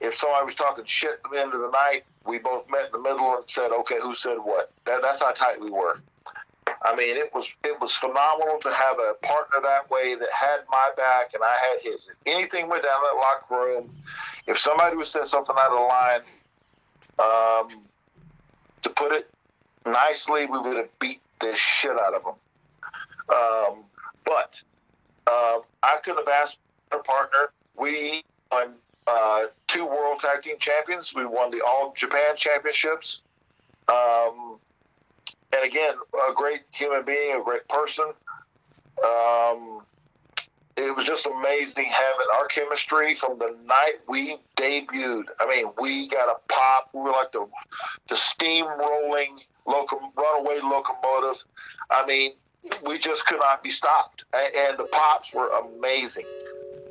If 0.00 0.14
somebody 0.14 0.44
was 0.44 0.54
talking 0.54 0.84
shit 0.84 1.20
at 1.24 1.30
the 1.30 1.40
end 1.40 1.54
of 1.54 1.60
the 1.60 1.70
night, 1.70 2.02
we 2.26 2.38
both 2.38 2.68
met 2.70 2.86
in 2.86 2.92
the 2.92 3.00
middle 3.00 3.36
and 3.36 3.48
said, 3.48 3.70
"Okay, 3.70 3.98
who 4.00 4.14
said 4.14 4.36
what?" 4.36 4.72
That, 4.84 5.02
that's 5.02 5.22
how 5.22 5.30
tight 5.30 5.60
we 5.60 5.70
were. 5.70 6.00
I 6.84 6.96
mean, 6.96 7.16
it 7.16 7.32
was 7.32 7.54
it 7.64 7.80
was 7.80 7.94
phenomenal 7.94 8.58
to 8.60 8.72
have 8.72 8.98
a 8.98 9.14
partner 9.22 9.58
that 9.62 9.88
way 9.90 10.16
that 10.16 10.28
had 10.32 10.60
my 10.70 10.90
back 10.96 11.34
and 11.34 11.42
I 11.44 11.56
had 11.70 11.82
his. 11.82 12.08
If 12.08 12.16
anything 12.34 12.68
went 12.68 12.82
down 12.82 13.00
that 13.00 13.16
locker 13.16 13.64
room, 13.64 13.90
if 14.46 14.58
somebody 14.58 14.96
was 14.96 15.10
saying 15.10 15.26
something 15.26 15.54
out 15.56 15.72
of 15.72 15.88
line, 15.88 16.22
um, 17.18 17.82
to 18.82 18.90
put 18.90 19.12
it 19.12 19.28
nicely, 19.86 20.46
we 20.46 20.58
would 20.58 20.76
have 20.76 20.98
beat 20.98 21.20
the 21.40 21.52
shit 21.54 21.98
out 21.98 22.14
of 22.14 22.24
them. 22.24 22.34
Um, 23.28 23.84
but 24.24 24.62
uh, 25.26 25.58
I 25.82 25.98
could 26.02 26.16
have 26.16 26.28
asked 26.28 26.58
our 26.92 27.02
partner. 27.02 27.52
We 27.76 28.22
won 28.50 28.74
uh, 29.06 29.44
two 29.66 29.86
World 29.86 30.20
Tag 30.20 30.42
Team 30.42 30.56
Champions. 30.58 31.14
We 31.14 31.24
won 31.24 31.50
the 31.50 31.62
All 31.66 31.92
Japan 31.96 32.36
Championships. 32.36 33.22
Um, 33.88 34.58
and 35.52 35.64
again, 35.64 35.94
a 36.28 36.32
great 36.32 36.62
human 36.72 37.04
being, 37.04 37.36
a 37.36 37.42
great 37.42 37.66
person. 37.68 38.06
Um, 39.04 39.82
it 40.76 40.96
was 40.96 41.06
just 41.06 41.26
amazing 41.26 41.84
having 41.84 42.26
our 42.36 42.46
chemistry 42.46 43.14
from 43.14 43.36
the 43.36 43.56
night 43.66 43.96
we 44.08 44.36
debuted. 44.56 45.24
I 45.40 45.46
mean, 45.46 45.66
we 45.80 46.08
got 46.08 46.28
a 46.28 46.36
pop. 46.52 46.90
We 46.92 47.00
were 47.00 47.10
like 47.10 47.32
the 47.32 47.46
the 48.08 48.16
steam 48.16 48.64
rolling 48.66 49.38
locom- 49.66 50.12
runaway 50.16 50.60
locomotive. 50.62 51.44
I 51.90 52.06
mean, 52.06 52.32
we 52.84 52.98
just 52.98 53.26
could 53.26 53.40
not 53.40 53.62
be 53.62 53.70
stopped, 53.70 54.24
and 54.32 54.78
the 54.78 54.84
pops 54.84 55.34
were 55.34 55.48
amazing. 55.48 56.26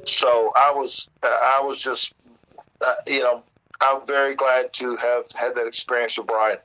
So 0.06 0.52
I 0.56 0.72
was 0.76 1.10
I 1.24 1.62
was 1.63 1.82
just 1.82 2.13
uh, 2.82 2.94
you 3.08 3.22
know 3.22 3.44
I'm 3.82 4.06
very 4.06 4.36
glad 4.36 4.74
to 4.74 4.96
have 4.98 5.32
had 5.32 5.56
that 5.56 5.65
experience 5.65 6.17
with 6.17 6.28
Bryan. 6.28 6.58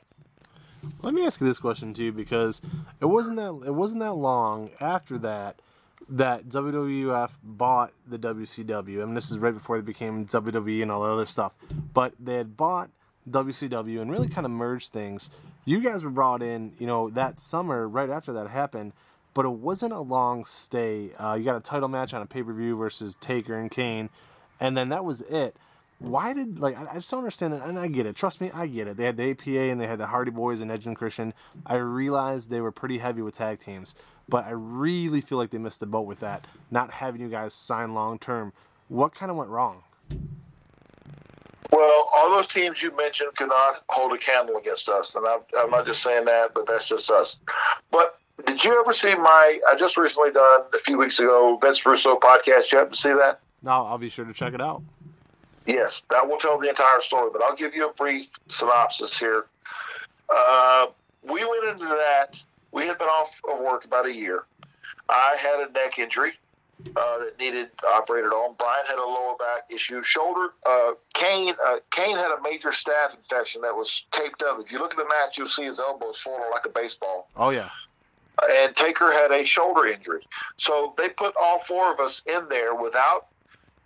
Let 1.02 1.14
me 1.14 1.24
ask 1.24 1.40
you 1.40 1.46
this 1.46 1.58
question 1.58 1.94
too, 1.94 2.12
because 2.12 2.60
it 3.00 3.06
wasn't 3.06 3.36
that 3.36 3.66
it 3.66 3.74
wasn't 3.74 4.00
that 4.00 4.14
long 4.14 4.70
after 4.80 5.18
that 5.18 5.60
that 6.08 6.48
WWF 6.48 7.30
bought 7.42 7.92
the 8.06 8.18
WCW. 8.18 9.02
I 9.02 9.04
mean, 9.04 9.14
this 9.14 9.30
is 9.30 9.38
right 9.38 9.54
before 9.54 9.78
they 9.78 9.84
became 9.84 10.26
WWE 10.26 10.82
and 10.82 10.90
all 10.90 11.02
that 11.02 11.10
other 11.10 11.26
stuff. 11.26 11.56
But 11.92 12.14
they 12.18 12.36
had 12.36 12.56
bought 12.56 12.90
WCW 13.28 14.00
and 14.00 14.10
really 14.10 14.28
kind 14.28 14.44
of 14.44 14.52
merged 14.52 14.92
things. 14.92 15.30
You 15.64 15.80
guys 15.80 16.04
were 16.04 16.10
brought 16.10 16.42
in, 16.42 16.72
you 16.78 16.86
know, 16.86 17.10
that 17.10 17.40
summer 17.40 17.88
right 17.88 18.08
after 18.08 18.32
that 18.34 18.48
happened, 18.48 18.92
but 19.34 19.44
it 19.44 19.52
wasn't 19.52 19.92
a 19.92 20.00
long 20.00 20.44
stay. 20.44 21.10
Uh, 21.18 21.34
you 21.34 21.44
got 21.44 21.56
a 21.56 21.60
title 21.60 21.88
match 21.88 22.14
on 22.14 22.22
a 22.22 22.26
pay 22.26 22.42
per 22.42 22.52
view 22.52 22.76
versus 22.76 23.16
Taker 23.16 23.58
and 23.58 23.70
Kane, 23.70 24.08
and 24.60 24.76
then 24.76 24.90
that 24.90 25.04
was 25.04 25.22
it. 25.22 25.56
Why 25.98 26.34
did 26.34 26.60
like 26.60 26.78
I, 26.78 26.94
just 26.94 27.10
don't 27.10 27.20
understand 27.20 27.54
it, 27.54 27.62
and 27.62 27.78
I 27.78 27.88
get 27.88 28.06
it. 28.06 28.14
Trust 28.14 28.40
me, 28.40 28.50
I 28.54 28.66
get 28.66 28.86
it. 28.86 28.96
They 28.96 29.04
had 29.04 29.16
the 29.16 29.30
APA 29.30 29.50
and 29.58 29.80
they 29.80 29.86
had 29.86 29.98
the 29.98 30.06
Hardy 30.06 30.30
Boys 30.30 30.60
and 30.60 30.70
Edge 30.70 30.86
and 30.86 30.94
Christian. 30.94 31.34
I 31.64 31.76
realized 31.76 32.50
they 32.50 32.60
were 32.60 32.72
pretty 32.72 32.98
heavy 32.98 33.22
with 33.22 33.36
tag 33.36 33.60
teams, 33.60 33.94
but 34.28 34.44
I 34.44 34.50
really 34.50 35.20
feel 35.20 35.38
like 35.38 35.50
they 35.50 35.58
missed 35.58 35.80
the 35.80 35.86
boat 35.86 36.06
with 36.06 36.20
that, 36.20 36.46
not 36.70 36.90
having 36.90 37.20
you 37.20 37.28
guys 37.28 37.54
sign 37.54 37.94
long 37.94 38.18
term. 38.18 38.52
What 38.88 39.14
kind 39.14 39.30
of 39.30 39.36
went 39.36 39.50
wrong? 39.50 39.82
Well, 41.72 42.08
all 42.14 42.30
those 42.30 42.46
teams 42.46 42.82
you 42.82 42.96
mentioned 42.96 43.34
cannot 43.36 43.84
hold 43.88 44.12
a 44.12 44.18
candle 44.18 44.56
against 44.56 44.88
us, 44.88 45.14
and 45.14 45.26
I'm, 45.26 45.40
I'm 45.58 45.70
not 45.70 45.86
just 45.86 46.02
saying 46.02 46.24
that, 46.26 46.54
but 46.54 46.66
that's 46.66 46.88
just 46.88 47.10
us. 47.10 47.38
But 47.90 48.18
did 48.46 48.62
you 48.64 48.78
ever 48.80 48.92
see 48.92 49.14
my? 49.14 49.58
I 49.68 49.74
just 49.74 49.96
recently 49.96 50.30
done 50.30 50.62
a 50.74 50.78
few 50.78 50.98
weeks 50.98 51.18
ago 51.18 51.58
Vince 51.60 51.84
Russo 51.84 52.16
podcast. 52.16 52.72
You 52.72 52.80
ever 52.80 52.94
see 52.94 53.10
that? 53.10 53.40
No, 53.62 53.70
I'll 53.70 53.98
be 53.98 54.08
sure 54.08 54.24
to 54.24 54.32
check 54.32 54.54
it 54.54 54.60
out. 54.60 54.82
Yes, 55.66 56.04
that 56.10 56.28
will 56.28 56.36
tell 56.36 56.58
the 56.58 56.68
entire 56.68 57.00
story, 57.00 57.30
but 57.32 57.42
I'll 57.42 57.56
give 57.56 57.74
you 57.74 57.88
a 57.88 57.92
brief 57.92 58.28
synopsis 58.48 59.18
here. 59.18 59.46
Uh, 60.28 60.86
we 61.22 61.44
went 61.44 61.64
into 61.64 61.86
that 61.86 62.40
we 62.72 62.86
had 62.86 62.98
been 62.98 63.08
off 63.08 63.40
of 63.50 63.60
work 63.60 63.84
about 63.84 64.06
a 64.06 64.14
year. 64.14 64.44
I 65.08 65.36
had 65.38 65.68
a 65.68 65.72
neck 65.72 65.98
injury 65.98 66.32
uh, 66.96 67.18
that 67.18 67.38
needed 67.38 67.70
operated 67.94 68.32
on. 68.32 68.54
Bryan 68.54 68.84
had 68.86 68.98
a 68.98 69.04
lower 69.04 69.36
back 69.36 69.70
issue. 69.70 70.02
Shoulder. 70.02 70.52
Uh, 70.64 70.92
Kane. 71.14 71.54
Uh, 71.64 71.78
Kane 71.90 72.16
had 72.16 72.32
a 72.32 72.42
major 72.42 72.68
staph 72.68 73.14
infection 73.14 73.62
that 73.62 73.74
was 73.74 74.06
taped 74.10 74.42
up. 74.42 74.60
If 74.60 74.72
you 74.72 74.78
look 74.78 74.92
at 74.92 74.98
the 74.98 75.08
match, 75.08 75.38
you'll 75.38 75.46
see 75.46 75.64
his 75.64 75.78
elbow 75.78 76.12
swollen 76.12 76.50
like 76.50 76.66
a 76.66 76.70
baseball. 76.70 77.28
Oh 77.36 77.50
yeah. 77.50 77.70
And 78.50 78.76
Taker 78.76 79.10
had 79.12 79.30
a 79.30 79.44
shoulder 79.44 79.86
injury. 79.86 80.26
So 80.56 80.94
they 80.98 81.08
put 81.08 81.34
all 81.40 81.60
four 81.60 81.90
of 81.90 82.00
us 82.00 82.22
in 82.26 82.48
there 82.50 82.74
without 82.74 83.28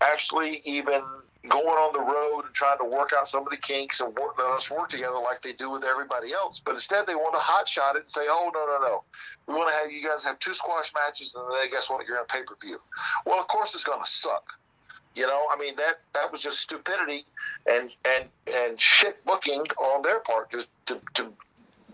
actually 0.00 0.60
even 0.64 1.02
going 1.48 1.66
on 1.66 1.92
the 1.92 2.00
road 2.00 2.44
and 2.44 2.54
trying 2.54 2.78
to 2.78 2.84
work 2.84 3.12
out 3.16 3.26
some 3.26 3.44
of 3.44 3.50
the 3.50 3.56
kinks 3.56 4.00
and 4.00 4.14
work, 4.16 4.38
let 4.38 4.48
us 4.48 4.70
work 4.70 4.90
together 4.90 5.18
like 5.18 5.40
they 5.40 5.52
do 5.52 5.70
with 5.70 5.84
everybody 5.84 6.32
else. 6.32 6.60
But 6.62 6.74
instead, 6.74 7.06
they 7.06 7.14
want 7.14 7.34
to 7.34 7.40
hot 7.40 7.66
shot 7.66 7.96
it 7.96 8.02
and 8.02 8.10
say, 8.10 8.22
"Oh 8.28 8.50
no, 8.52 8.66
no, 8.66 8.78
no, 8.86 9.04
we 9.46 9.54
want 9.54 9.70
to 9.70 9.76
have 9.78 9.90
you 9.90 10.06
guys 10.06 10.22
have 10.24 10.38
two 10.38 10.54
squash 10.54 10.92
matches, 10.94 11.34
and 11.34 11.44
then 11.54 11.70
guess 11.70 11.88
what? 11.88 12.06
You're 12.06 12.18
on 12.18 12.26
pay 12.26 12.42
per 12.42 12.56
view." 12.60 12.80
Well, 13.24 13.40
of 13.40 13.48
course, 13.48 13.74
it's 13.74 13.84
going 13.84 14.02
to 14.02 14.10
suck. 14.10 14.58
You 15.14 15.26
know, 15.26 15.46
I 15.50 15.58
mean 15.58 15.74
that 15.76 16.00
that 16.14 16.30
was 16.30 16.42
just 16.42 16.58
stupidity 16.58 17.24
and 17.68 17.90
and 18.04 18.24
and 18.46 18.80
shit 18.80 19.24
booking 19.24 19.62
on 19.78 20.02
their 20.02 20.20
part 20.20 20.50
to 20.52 20.66
to, 20.86 21.00
to 21.14 21.32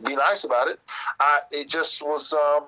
be 0.04 0.16
nice 0.16 0.44
about 0.44 0.68
it. 0.68 0.80
I, 1.20 1.40
it 1.50 1.68
just 1.68 2.02
was. 2.02 2.32
Um, 2.32 2.64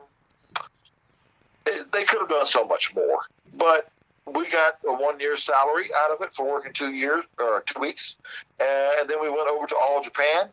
it, 1.66 1.92
they 1.92 2.04
could 2.04 2.20
have 2.20 2.30
done 2.30 2.46
so 2.46 2.64
much 2.64 2.94
more, 2.94 3.20
but 3.54 3.90
we 4.34 4.48
got 4.48 4.78
a 4.86 4.92
one 4.92 5.20
year 5.20 5.36
salary 5.36 5.86
out 5.96 6.10
of 6.10 6.20
it 6.22 6.32
for 6.32 6.46
working 6.46 6.72
two 6.72 6.92
years 6.92 7.24
or 7.38 7.62
two 7.62 7.80
weeks, 7.80 8.16
and 8.60 9.08
then 9.08 9.20
we 9.20 9.28
went 9.28 9.48
over 9.48 9.66
to 9.66 9.76
All 9.76 10.02
Japan, 10.02 10.50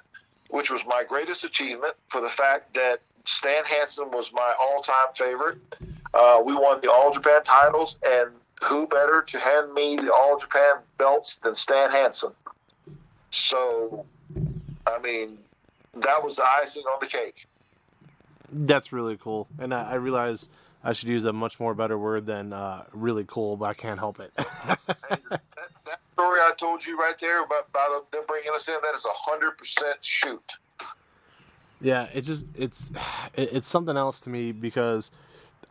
which 0.49 0.71
was 0.71 0.85
my 0.85 1.03
greatest 1.07 1.43
achievement 1.43 1.95
for 2.09 2.21
the 2.21 2.29
fact 2.29 2.73
that 2.75 3.01
Stan 3.25 3.65
Hansen 3.65 4.11
was 4.11 4.31
my 4.33 4.53
all 4.59 4.81
time 4.81 5.13
favorite. 5.13 5.57
Uh, 6.13 6.41
we 6.45 6.53
won 6.53 6.79
the 6.81 6.91
All 6.91 7.11
Japan 7.11 7.43
titles, 7.43 7.97
and 8.05 8.31
who 8.63 8.88
better 8.88 9.21
to 9.21 9.39
hand 9.39 9.73
me 9.73 9.95
the 9.95 10.13
All 10.13 10.38
Japan 10.38 10.75
belts 10.97 11.38
than 11.43 11.55
Stan 11.55 11.91
Hansen? 11.91 12.31
So, 13.31 14.05
I 14.88 14.99
mean, 14.99 15.38
that 15.95 16.23
was 16.23 16.38
the 16.38 16.45
icing 16.61 16.83
on 16.83 16.99
the 17.01 17.07
cake. 17.07 17.47
That's 18.51 18.93
really 18.93 19.17
cool, 19.17 19.47
and 19.59 19.73
I, 19.73 19.91
I 19.91 19.95
realize 19.95 20.49
I 20.85 20.93
should 20.93 21.09
use 21.09 21.25
a 21.25 21.33
much 21.33 21.59
more 21.59 21.73
better 21.73 21.97
word 21.97 22.27
than 22.27 22.53
uh, 22.53 22.85
really 22.93 23.25
cool, 23.27 23.57
but 23.57 23.65
I 23.65 23.73
can't 23.73 23.97
help 23.97 24.19
it. 24.19 24.31
that, 24.37 24.79
that, 24.85 25.99
story 26.13 26.39
I 26.39 26.51
told 26.55 26.85
you 26.85 26.95
right 26.95 27.17
there 27.19 27.43
about, 27.43 27.67
about 27.69 28.11
them 28.11 28.21
bringing 28.27 28.51
us 28.53 28.69
in, 28.69 28.75
that 28.83 28.93
is 28.95 29.03
a 29.03 29.09
hundred 29.11 29.57
percent 29.57 29.97
shoot. 30.01 30.53
Yeah, 31.81 32.07
it 32.13 32.21
just 32.21 32.45
it's 32.55 32.91
it's 33.33 33.67
something 33.67 33.97
else 33.97 34.21
to 34.21 34.29
me 34.29 34.51
because 34.51 35.09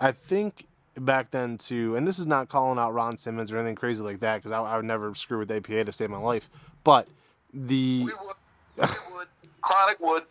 I 0.00 0.10
think 0.10 0.66
back 0.96 1.30
then 1.30 1.58
too, 1.58 1.94
and 1.94 2.06
this 2.06 2.18
is 2.18 2.26
not 2.26 2.48
calling 2.48 2.78
out 2.78 2.92
Ron 2.92 3.16
Simmons 3.16 3.52
or 3.52 3.58
anything 3.58 3.76
crazy 3.76 4.02
like 4.02 4.18
that 4.20 4.36
because 4.38 4.50
I, 4.50 4.60
I, 4.60 4.76
would 4.76 4.84
never 4.84 5.14
screw 5.14 5.38
with 5.38 5.50
APA 5.50 5.84
to 5.84 5.92
save 5.92 6.10
my 6.10 6.18
life, 6.18 6.50
but 6.82 7.06
the 7.52 8.04
we 8.04 8.04
would, 8.04 8.88
we 8.88 9.14
would. 9.14 9.28
KroniK 9.62 10.00
would. 10.00 10.24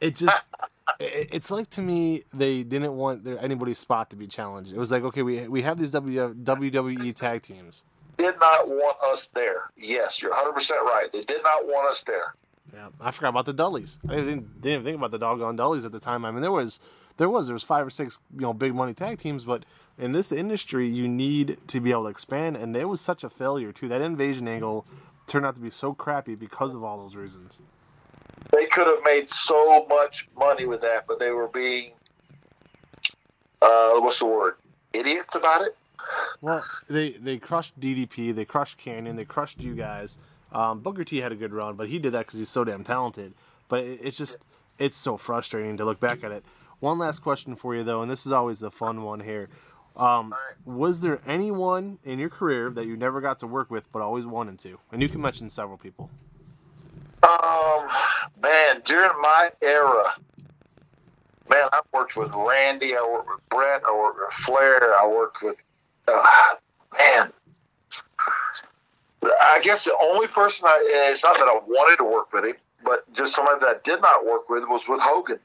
It 0.00 0.16
just 0.16 0.42
it's 0.98 1.50
like 1.50 1.70
to 1.70 1.82
me 1.82 2.24
they 2.32 2.62
didn't 2.62 2.96
want 2.96 3.24
their 3.24 3.38
anybody's 3.42 3.78
spot 3.78 4.10
to 4.10 4.16
be 4.16 4.26
challenged. 4.26 4.72
It 4.72 4.78
was 4.78 4.90
like 4.90 5.02
okay, 5.04 5.22
we 5.22 5.48
we 5.48 5.62
have 5.62 5.78
these 5.78 5.92
WWE 5.92 7.14
tag 7.14 7.42
teams. 7.42 7.84
did 8.16 8.38
not 8.40 8.68
want 8.68 8.96
us 9.02 9.28
there. 9.34 9.70
Yes, 9.76 10.20
you're 10.20 10.30
100 10.30 10.52
percent 10.52 10.80
right. 10.82 11.08
They 11.12 11.22
did 11.22 11.42
not 11.42 11.66
want 11.66 11.90
us 11.90 12.02
there. 12.04 12.34
Yeah, 12.72 12.88
I 13.00 13.10
forgot 13.10 13.30
about 13.30 13.46
the 13.46 13.52
Dudleys. 13.52 13.98
I 14.08 14.16
didn't 14.16 14.60
didn't 14.60 14.72
even 14.80 14.84
think 14.84 14.96
about 14.96 15.10
the 15.10 15.18
doggone 15.18 15.56
Dudleys 15.56 15.84
at 15.84 15.92
the 15.92 16.00
time. 16.00 16.24
I 16.24 16.30
mean, 16.30 16.42
there 16.42 16.52
was 16.52 16.80
there 17.16 17.28
was 17.28 17.46
there 17.46 17.54
was 17.54 17.62
five 17.62 17.86
or 17.86 17.90
six 17.90 18.18
you 18.34 18.40
know 18.40 18.52
big 18.52 18.74
money 18.74 18.94
tag 18.94 19.18
teams, 19.18 19.44
but 19.44 19.64
in 19.98 20.12
this 20.12 20.32
industry, 20.32 20.88
you 20.88 21.08
need 21.08 21.58
to 21.66 21.80
be 21.80 21.90
able 21.90 22.04
to 22.04 22.08
expand, 22.08 22.56
and 22.56 22.76
it 22.76 22.88
was 22.88 23.00
such 23.00 23.24
a 23.24 23.30
failure 23.30 23.72
too. 23.72 23.88
That 23.88 24.00
invasion 24.00 24.48
angle 24.48 24.86
turned 25.26 25.46
out 25.46 25.54
to 25.56 25.60
be 25.60 25.70
so 25.70 25.94
crappy 25.94 26.34
because 26.34 26.74
of 26.74 26.82
all 26.82 26.98
those 26.98 27.14
reasons. 27.14 27.60
They 28.52 28.66
could 28.66 28.86
have 28.86 29.02
made 29.04 29.28
so 29.28 29.86
much 29.86 30.28
money 30.36 30.66
with 30.66 30.80
that, 30.80 31.06
but 31.06 31.18
they 31.20 31.30
were 31.30 31.48
being 31.48 31.92
uh, 33.62 34.00
what's 34.00 34.18
the 34.18 34.26
word? 34.26 34.54
Idiots 34.92 35.34
about 35.34 35.62
it. 35.62 35.76
Well, 36.40 36.64
they 36.88 37.10
they 37.10 37.38
crushed 37.38 37.78
DDP, 37.78 38.34
they 38.34 38.44
crushed 38.44 38.78
Kanyon, 38.78 39.16
they 39.16 39.24
crushed 39.24 39.60
you 39.60 39.74
guys. 39.74 40.18
Um, 40.52 40.80
Booker 40.80 41.04
T 41.04 41.18
had 41.18 41.30
a 41.30 41.36
good 41.36 41.52
run, 41.52 41.76
but 41.76 41.88
he 41.88 41.98
did 41.98 42.12
that 42.12 42.26
because 42.26 42.38
he's 42.38 42.48
so 42.48 42.64
damn 42.64 42.82
talented. 42.82 43.34
But 43.68 43.84
it, 43.84 44.00
it's 44.02 44.16
just 44.16 44.38
it's 44.78 44.96
so 44.96 45.16
frustrating 45.16 45.76
to 45.76 45.84
look 45.84 46.00
back 46.00 46.24
at 46.24 46.32
it. 46.32 46.44
One 46.80 46.98
last 46.98 47.20
question 47.20 47.54
for 47.54 47.76
you 47.76 47.84
though, 47.84 48.02
and 48.02 48.10
this 48.10 48.26
is 48.26 48.32
always 48.32 48.60
the 48.60 48.70
fun 48.70 49.02
one 49.02 49.20
here. 49.20 49.48
Um, 49.96 50.34
was 50.64 51.00
there 51.00 51.20
anyone 51.26 51.98
in 52.04 52.18
your 52.18 52.30
career 52.30 52.70
that 52.70 52.86
you 52.86 52.96
never 52.96 53.20
got 53.20 53.38
to 53.40 53.46
work 53.46 53.70
with 53.70 53.90
but 53.92 54.00
always 54.00 54.24
wanted 54.24 54.58
to? 54.60 54.78
And 54.90 55.02
you 55.02 55.08
can 55.08 55.20
mention 55.20 55.50
several 55.50 55.76
people. 55.76 56.10
Um, 57.22 57.88
man, 58.42 58.82
during 58.84 59.10
my 59.20 59.50
era, 59.62 60.14
man, 61.48 61.68
I 61.72 61.80
worked 61.92 62.16
with 62.16 62.32
Randy, 62.34 62.96
I 62.96 63.02
worked 63.02 63.28
with 63.28 63.48
Bret, 63.48 63.82
I 63.86 63.92
worked 63.92 64.18
with 64.20 64.32
Flair, 64.32 64.94
I 64.94 65.06
worked 65.06 65.42
with, 65.42 65.64
uh, 66.08 66.54
man, 66.98 67.32
I 69.22 69.60
guess 69.62 69.84
the 69.84 69.96
only 70.02 70.28
person 70.28 70.68
I, 70.68 71.08
it's 71.10 71.22
not 71.22 71.36
that 71.36 71.48
I 71.48 71.60
wanted 71.66 71.96
to 71.98 72.04
work 72.04 72.32
with 72.32 72.44
him, 72.44 72.56
but 72.84 73.10
just 73.12 73.34
somebody 73.34 73.60
that 73.60 73.68
I 73.68 73.78
did 73.84 74.00
not 74.00 74.24
work 74.24 74.48
with 74.48 74.64
was 74.68 74.88
with 74.88 75.00
Hogan. 75.00 75.38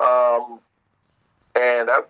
Um, 0.00 0.60
and 1.54 1.88
that, 1.88 2.08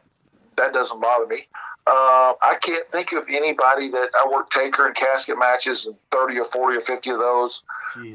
that 0.57 0.73
doesn't 0.73 1.01
bother 1.01 1.27
me. 1.27 1.47
Uh, 1.91 2.35
I 2.43 2.57
can't 2.61 2.87
think 2.93 3.13
of 3.13 3.25
anybody 3.31 3.89
that 3.89 4.11
I 4.15 4.29
worked 4.31 4.53
Taker 4.53 4.87
and 4.87 4.95
casket 4.95 5.39
matches 5.39 5.87
and 5.87 5.97
30 6.13 6.41
or 6.41 6.45
40 6.45 6.77
or 6.77 6.81
50 6.83 7.11
of 7.11 7.19
those 7.19 7.63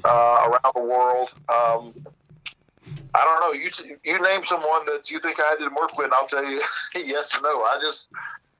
uh, 0.06 0.48
around 0.48 0.74
the 0.76 0.82
world. 0.82 1.34
Um, 1.50 1.94
I 3.16 3.24
don't 3.26 3.40
know. 3.42 3.60
You 3.60 3.72
you 4.04 4.22
name 4.22 4.44
someone 4.44 4.86
that 4.86 5.10
you 5.10 5.18
think 5.20 5.40
I 5.40 5.56
didn't 5.58 5.74
work 5.74 5.98
with, 5.98 6.06
and 6.06 6.14
I'll 6.14 6.28
tell 6.28 6.46
you 6.46 6.62
yes 6.96 7.36
or 7.36 7.42
no. 7.42 7.62
I 7.62 7.80
just, 7.82 8.12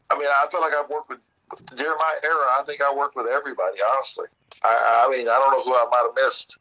I 0.10 0.18
mean, 0.18 0.28
I 0.28 0.48
feel 0.50 0.62
like 0.62 0.74
I've 0.74 0.90
worked 0.90 1.10
with 1.10 1.20
during 1.76 1.98
my 1.98 2.20
era. 2.24 2.46
I 2.60 2.64
think 2.66 2.82
I 2.82 2.92
worked 2.92 3.16
with 3.16 3.28
everybody. 3.28 3.78
Honestly, 3.96 4.26
I, 4.64 5.06
I 5.08 5.12
mean, 5.16 5.28
I 5.28 5.38
don't 5.40 5.52
know 5.52 5.64
who 5.64 5.76
I 5.76 5.86
might 5.92 6.06
have 6.08 6.26
missed. 6.26 6.58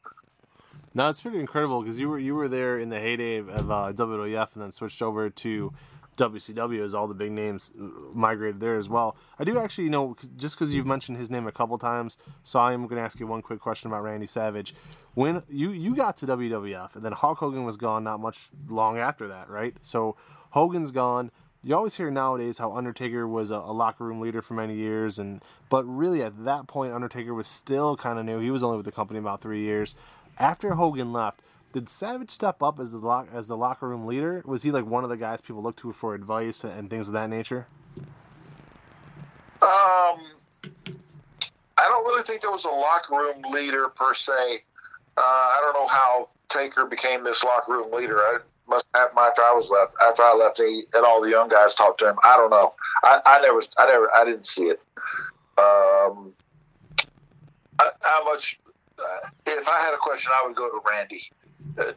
No, 0.92 1.08
it's 1.08 1.22
pretty 1.22 1.40
incredible 1.40 1.80
because 1.80 1.98
you 1.98 2.10
were 2.10 2.18
you 2.18 2.34
were 2.34 2.48
there 2.48 2.78
in 2.78 2.90
the 2.90 3.00
heyday 3.00 3.36
of 3.36 3.70
uh, 3.70 3.92
WWF 3.94 4.48
and 4.54 4.62
then 4.62 4.72
switched 4.72 5.00
over 5.00 5.30
to 5.30 5.72
WCW 6.22 6.84
as 6.84 6.94
all 6.94 7.08
the 7.08 7.14
big 7.14 7.32
names 7.32 7.72
uh, 7.78 7.84
migrated 8.14 8.60
there 8.60 8.76
as 8.76 8.88
well. 8.88 9.16
I 9.38 9.44
do 9.44 9.58
actually 9.58 9.84
you 9.84 9.90
know 9.90 10.16
just 10.36 10.56
because 10.56 10.72
you've 10.72 10.86
mentioned 10.86 11.18
his 11.18 11.30
name 11.30 11.46
a 11.46 11.52
couple 11.52 11.76
times, 11.78 12.16
so 12.44 12.58
I 12.58 12.72
am 12.72 12.86
going 12.86 12.96
to 12.96 13.02
ask 13.02 13.18
you 13.18 13.26
one 13.26 13.42
quick 13.42 13.60
question 13.60 13.90
about 13.90 14.02
Randy 14.02 14.26
Savage. 14.26 14.74
When 15.14 15.42
you 15.48 15.70
you 15.70 15.94
got 15.94 16.16
to 16.18 16.26
WWF 16.26 16.96
and 16.96 17.04
then 17.04 17.12
Hulk 17.12 17.38
Hogan 17.38 17.64
was 17.64 17.76
gone 17.76 18.04
not 18.04 18.20
much 18.20 18.48
long 18.68 18.98
after 18.98 19.28
that, 19.28 19.48
right? 19.48 19.74
So 19.80 20.16
Hogan's 20.50 20.90
gone. 20.90 21.30
You 21.64 21.76
always 21.76 21.96
hear 21.96 22.10
nowadays 22.10 22.58
how 22.58 22.72
Undertaker 22.76 23.28
was 23.28 23.52
a, 23.52 23.56
a 23.56 23.72
locker 23.72 24.04
room 24.04 24.20
leader 24.20 24.42
for 24.42 24.54
many 24.54 24.74
years, 24.74 25.18
and 25.18 25.42
but 25.68 25.84
really 25.84 26.22
at 26.22 26.44
that 26.44 26.66
point 26.66 26.92
Undertaker 26.92 27.34
was 27.34 27.46
still 27.46 27.96
kind 27.96 28.18
of 28.18 28.24
new. 28.24 28.40
He 28.40 28.50
was 28.50 28.62
only 28.62 28.76
with 28.76 28.86
the 28.86 28.92
company 28.92 29.18
about 29.18 29.40
three 29.40 29.62
years. 29.62 29.96
After 30.38 30.74
Hogan 30.74 31.12
left, 31.12 31.40
did 31.72 31.88
Savage 31.88 32.30
step 32.30 32.62
up 32.62 32.78
as 32.78 32.92
the 32.92 32.98
lock, 32.98 33.28
as 33.32 33.48
the 33.48 33.56
locker 33.56 33.88
room 33.88 34.06
leader? 34.06 34.42
Was 34.44 34.62
he 34.62 34.70
like 34.70 34.86
one 34.86 35.04
of 35.04 35.10
the 35.10 35.16
guys 35.16 35.40
people 35.40 35.62
look 35.62 35.76
to 35.78 35.92
for 35.92 36.14
advice 36.14 36.64
and 36.64 36.90
things 36.90 37.08
of 37.08 37.14
that 37.14 37.30
nature? 37.30 37.66
Um, 39.62 40.20
I 41.78 41.88
don't 41.88 42.04
really 42.04 42.22
think 42.24 42.42
there 42.42 42.50
was 42.50 42.64
a 42.64 42.68
locker 42.68 43.14
room 43.14 43.42
leader 43.50 43.88
per 43.88 44.14
se. 44.14 44.32
Uh, 44.32 45.20
I 45.20 45.58
don't 45.62 45.74
know 45.74 45.86
how 45.86 46.28
Taker 46.48 46.84
became 46.84 47.24
this 47.24 47.42
locker 47.42 47.72
room 47.72 47.92
leader. 47.92 48.18
I 48.18 48.38
must 48.68 48.84
have 48.94 49.10
after 49.16 49.42
I 49.42 49.52
was 49.52 49.70
left. 49.70 49.94
After 50.02 50.22
I 50.22 50.34
left, 50.34 50.58
he 50.58 50.84
and 50.94 51.04
all 51.04 51.20
the 51.22 51.30
young 51.30 51.48
guys 51.48 51.74
talked 51.74 52.00
to 52.00 52.08
him. 52.08 52.16
I 52.24 52.36
don't 52.36 52.50
know. 52.50 52.74
I, 53.02 53.20
I 53.24 53.40
never, 53.40 53.62
I 53.78 53.86
never, 53.86 54.10
I 54.14 54.24
didn't 54.24 54.46
see 54.46 54.64
it. 54.64 54.80
Um, 55.58 56.32
how 57.78 58.24
much? 58.24 58.58
Uh, 58.98 59.28
if 59.46 59.68
I 59.68 59.80
had 59.80 59.94
a 59.94 59.98
question, 59.98 60.30
I 60.34 60.46
would 60.46 60.54
go 60.54 60.68
to 60.68 60.80
Randy 60.88 61.22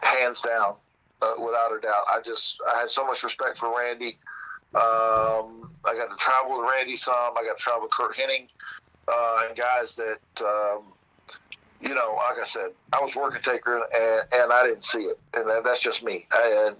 hands 0.02 0.42
down, 0.42 0.76
uh, 1.22 1.34
without 1.40 1.72
a 1.76 1.80
doubt. 1.82 2.04
I 2.12 2.20
just 2.24 2.62
I 2.74 2.80
had 2.80 2.90
so 2.90 3.06
much 3.06 3.24
respect 3.24 3.58
for 3.58 3.74
Randy. 3.78 4.18
Um, 4.76 5.70
I 5.86 5.96
got 5.96 6.10
to 6.10 6.18
travel 6.18 6.60
with 6.60 6.70
Randy 6.72 6.96
some. 6.96 7.14
I 7.14 7.44
got 7.46 7.58
to 7.58 7.64
travel 7.64 7.84
with 7.84 7.92
Curt 7.92 8.16
Hennig 8.16 8.48
uh, 9.08 9.42
and 9.48 9.58
guys 9.58 9.96
that 9.96 10.46
um, 10.46 10.84
you 11.82 11.94
know, 11.94 12.18
like 12.30 12.40
I 12.42 12.46
said, 12.46 12.70
I 12.94 13.02
was 13.02 13.16
working 13.16 13.42
taker 13.42 13.78
and, 13.78 14.34
and 14.34 14.54
I 14.54 14.68
didn't 14.68 14.84
see 14.84 15.00
it, 15.00 15.20
and 15.34 15.50
that, 15.50 15.64
that's 15.64 15.82
just 15.82 16.04
me. 16.04 16.26
And 16.36 16.76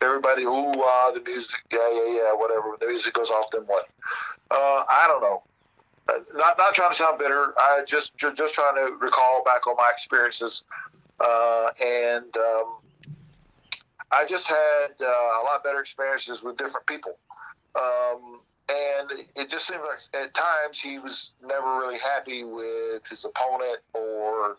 everybody, 0.00 0.42
ooh, 0.42 0.72
ah, 0.76 1.12
the 1.14 1.20
music, 1.20 1.60
yeah, 1.72 1.78
yeah, 1.92 2.14
yeah, 2.14 2.34
whatever. 2.34 2.76
The 2.80 2.86
music 2.86 3.14
goes 3.14 3.30
off, 3.30 3.46
then 3.52 3.62
what? 3.62 3.88
Uh, 4.50 4.84
I 4.90 5.06
don't 5.08 5.22
know. 5.22 5.42
Uh, 6.08 6.18
not 6.34 6.58
not 6.58 6.74
trying 6.74 6.90
to 6.90 6.96
sound 6.96 7.18
bitter. 7.18 7.54
I 7.58 7.82
just 7.86 8.16
just 8.16 8.54
trying 8.54 8.74
to 8.74 8.96
recall 9.00 9.44
back 9.44 9.66
on 9.68 9.76
my 9.76 9.88
experiences 9.92 10.64
uh, 11.22 11.70
and 11.82 12.36
um, 12.36 12.74
I 14.10 14.24
just 14.26 14.48
had 14.48 14.92
uh, 15.00 15.04
a 15.04 15.42
lot 15.44 15.64
better 15.64 15.80
experiences 15.80 16.42
with 16.42 16.56
different 16.56 16.86
people. 16.86 17.18
Um, 17.74 18.40
and 18.68 19.10
it 19.36 19.48
just 19.48 19.66
seemed 19.66 19.82
like 19.82 19.98
at 20.22 20.34
times 20.34 20.78
he 20.78 20.98
was 20.98 21.34
never 21.42 21.78
really 21.78 21.98
happy 21.98 22.44
with 22.44 23.06
his 23.08 23.24
opponent 23.24 23.78
or 23.94 24.58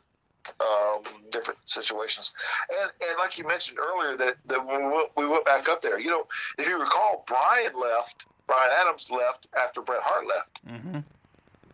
um, 0.59 1.03
different 1.31 1.59
situations. 1.65 2.33
And 2.81 2.91
and 3.07 3.17
like 3.17 3.37
you 3.37 3.47
mentioned 3.47 3.79
earlier, 3.79 4.17
that, 4.17 4.35
that 4.47 4.65
we 4.65 4.85
went, 4.85 5.09
we 5.15 5.25
went 5.25 5.45
back 5.45 5.69
up 5.69 5.81
there, 5.81 5.99
you 5.99 6.09
know, 6.09 6.27
if 6.57 6.67
you 6.67 6.79
recall, 6.79 7.23
Bryan 7.27 7.73
left, 7.79 8.25
Bryan 8.47 8.71
Adams 8.81 9.09
left 9.09 9.47
after 9.57 9.81
Bret 9.81 10.01
Hart 10.03 10.27
left. 10.27 10.59
Mm-hmm. 10.67 10.99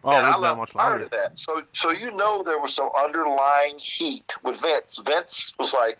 Oh, 0.10 0.18
and 0.18 0.26
I 0.26 0.32
was 0.32 0.42
that 0.42 0.48
left 0.48 0.58
much 0.58 0.72
prior 0.74 0.90
longer. 0.92 1.08
that. 1.10 1.40
So, 1.40 1.64
so 1.74 1.92
you 1.92 2.12
know 2.12 2.44
there 2.44 2.60
was 2.60 2.74
some 2.74 2.90
underlying 3.04 3.78
heat 3.78 4.34
with 4.44 4.60
Vince. 4.62 5.00
Vince 5.06 5.54
was 5.60 5.74
like, 5.74 6.00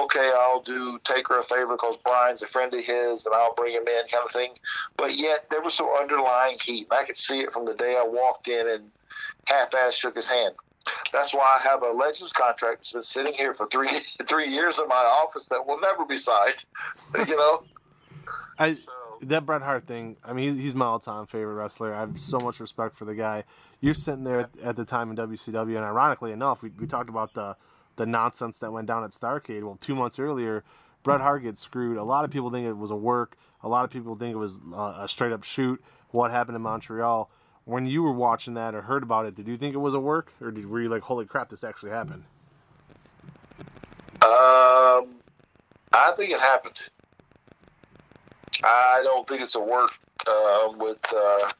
"Okay, 0.00 0.30
I'll 0.36 0.62
do 0.62 0.98
Taker 1.04 1.38
a 1.38 1.44
favor 1.44 1.76
because 1.76 1.96
Bryan's 2.04 2.42
a 2.42 2.46
friend 2.46 2.72
of 2.74 2.84
his, 2.84 3.26
and 3.26 3.34
I'll 3.34 3.54
bring 3.54 3.74
him 3.74 3.86
in," 3.86 4.08
kind 4.08 4.24
of 4.24 4.32
thing. 4.32 4.52
But 4.96 5.16
yet 5.16 5.46
there 5.50 5.62
was 5.62 5.74
some 5.74 5.88
underlying 5.88 6.58
heat, 6.62 6.88
and 6.90 6.98
I 6.98 7.04
could 7.04 7.18
see 7.18 7.40
it 7.40 7.52
from 7.52 7.64
the 7.64 7.74
day 7.74 7.96
I 7.96 8.04
walked 8.06 8.48
in 8.48 8.68
and 8.68 8.90
half-ass 9.48 9.94
shook 9.94 10.16
his 10.16 10.28
hand. 10.28 10.54
That's 11.12 11.32
why 11.34 11.58
I 11.60 11.68
have 11.68 11.82
a 11.82 11.90
Legends 11.90 12.32
contract 12.32 12.78
that's 12.78 12.92
been 12.92 13.02
sitting 13.02 13.34
here 13.34 13.54
for 13.54 13.66
three 13.66 13.90
three 14.26 14.48
years 14.48 14.78
in 14.78 14.88
my 14.88 14.94
office 15.22 15.48
that 15.48 15.66
will 15.66 15.80
never 15.80 16.04
be 16.04 16.18
signed. 16.18 16.64
You 17.26 17.36
know. 17.36 17.62
I 18.58 18.74
So, 18.74 18.90
that 19.22 19.46
Bret 19.46 19.62
Hart 19.62 19.86
thing. 19.86 20.16
I 20.24 20.32
mean, 20.32 20.58
he's 20.58 20.74
my 20.74 20.86
all-time 20.86 21.26
favorite 21.26 21.54
wrestler. 21.54 21.94
I 21.94 22.00
have 22.00 22.18
so 22.18 22.38
much 22.38 22.60
respect 22.60 22.96
for 22.96 23.04
the 23.04 23.14
guy. 23.14 23.44
You're 23.80 23.94
sitting 23.94 24.24
there 24.24 24.40
at, 24.40 24.50
at 24.62 24.76
the 24.76 24.84
time 24.84 25.10
in 25.10 25.16
WCW, 25.16 25.76
and 25.76 25.84
ironically 25.84 26.32
enough, 26.32 26.62
we, 26.62 26.70
we 26.70 26.86
talked 26.86 27.08
about 27.08 27.34
the 27.34 27.56
the 27.96 28.06
nonsense 28.06 28.58
that 28.58 28.72
went 28.72 28.86
down 28.86 29.04
at 29.04 29.10
Starcade. 29.10 29.62
Well, 29.62 29.76
two 29.80 29.94
months 29.94 30.18
earlier, 30.18 30.64
Bret 31.02 31.20
Hart 31.20 31.42
gets 31.42 31.60
screwed. 31.60 31.98
A 31.98 32.04
lot 32.04 32.24
of 32.24 32.30
people 32.30 32.50
think 32.50 32.66
it 32.66 32.72
was 32.72 32.90
a 32.90 32.96
work. 32.96 33.36
A 33.62 33.68
lot 33.68 33.84
of 33.84 33.90
people 33.90 34.16
think 34.16 34.32
it 34.32 34.38
was 34.38 34.60
uh, 34.74 34.96
a 35.00 35.08
straight 35.08 35.32
up 35.32 35.42
shoot. 35.42 35.82
What 36.10 36.30
happened 36.30 36.56
in 36.56 36.62
Montreal? 36.62 37.30
When 37.64 37.86
you 37.86 38.02
were 38.02 38.12
watching 38.12 38.54
that 38.54 38.74
or 38.74 38.82
heard 38.82 39.02
about 39.02 39.26
it, 39.26 39.34
did 39.34 39.46
you 39.46 39.56
think 39.56 39.74
it 39.74 39.78
was 39.78 39.94
a 39.94 40.00
work, 40.00 40.32
or 40.40 40.50
did, 40.50 40.66
were 40.66 40.80
you 40.80 40.88
like, 40.88 41.02
"Holy 41.02 41.26
crap, 41.26 41.50
this 41.50 41.62
actually 41.62 41.90
happened"? 41.90 42.24
Um, 44.22 45.16
I 45.92 46.12
think 46.16 46.30
it 46.30 46.40
happened. 46.40 46.78
I 48.64 49.00
don't 49.02 49.26
think 49.28 49.40
it's 49.42 49.54
a 49.54 49.60
work 49.60 49.92
um, 50.28 50.78
with 50.78 50.98
uh, 51.14 51.50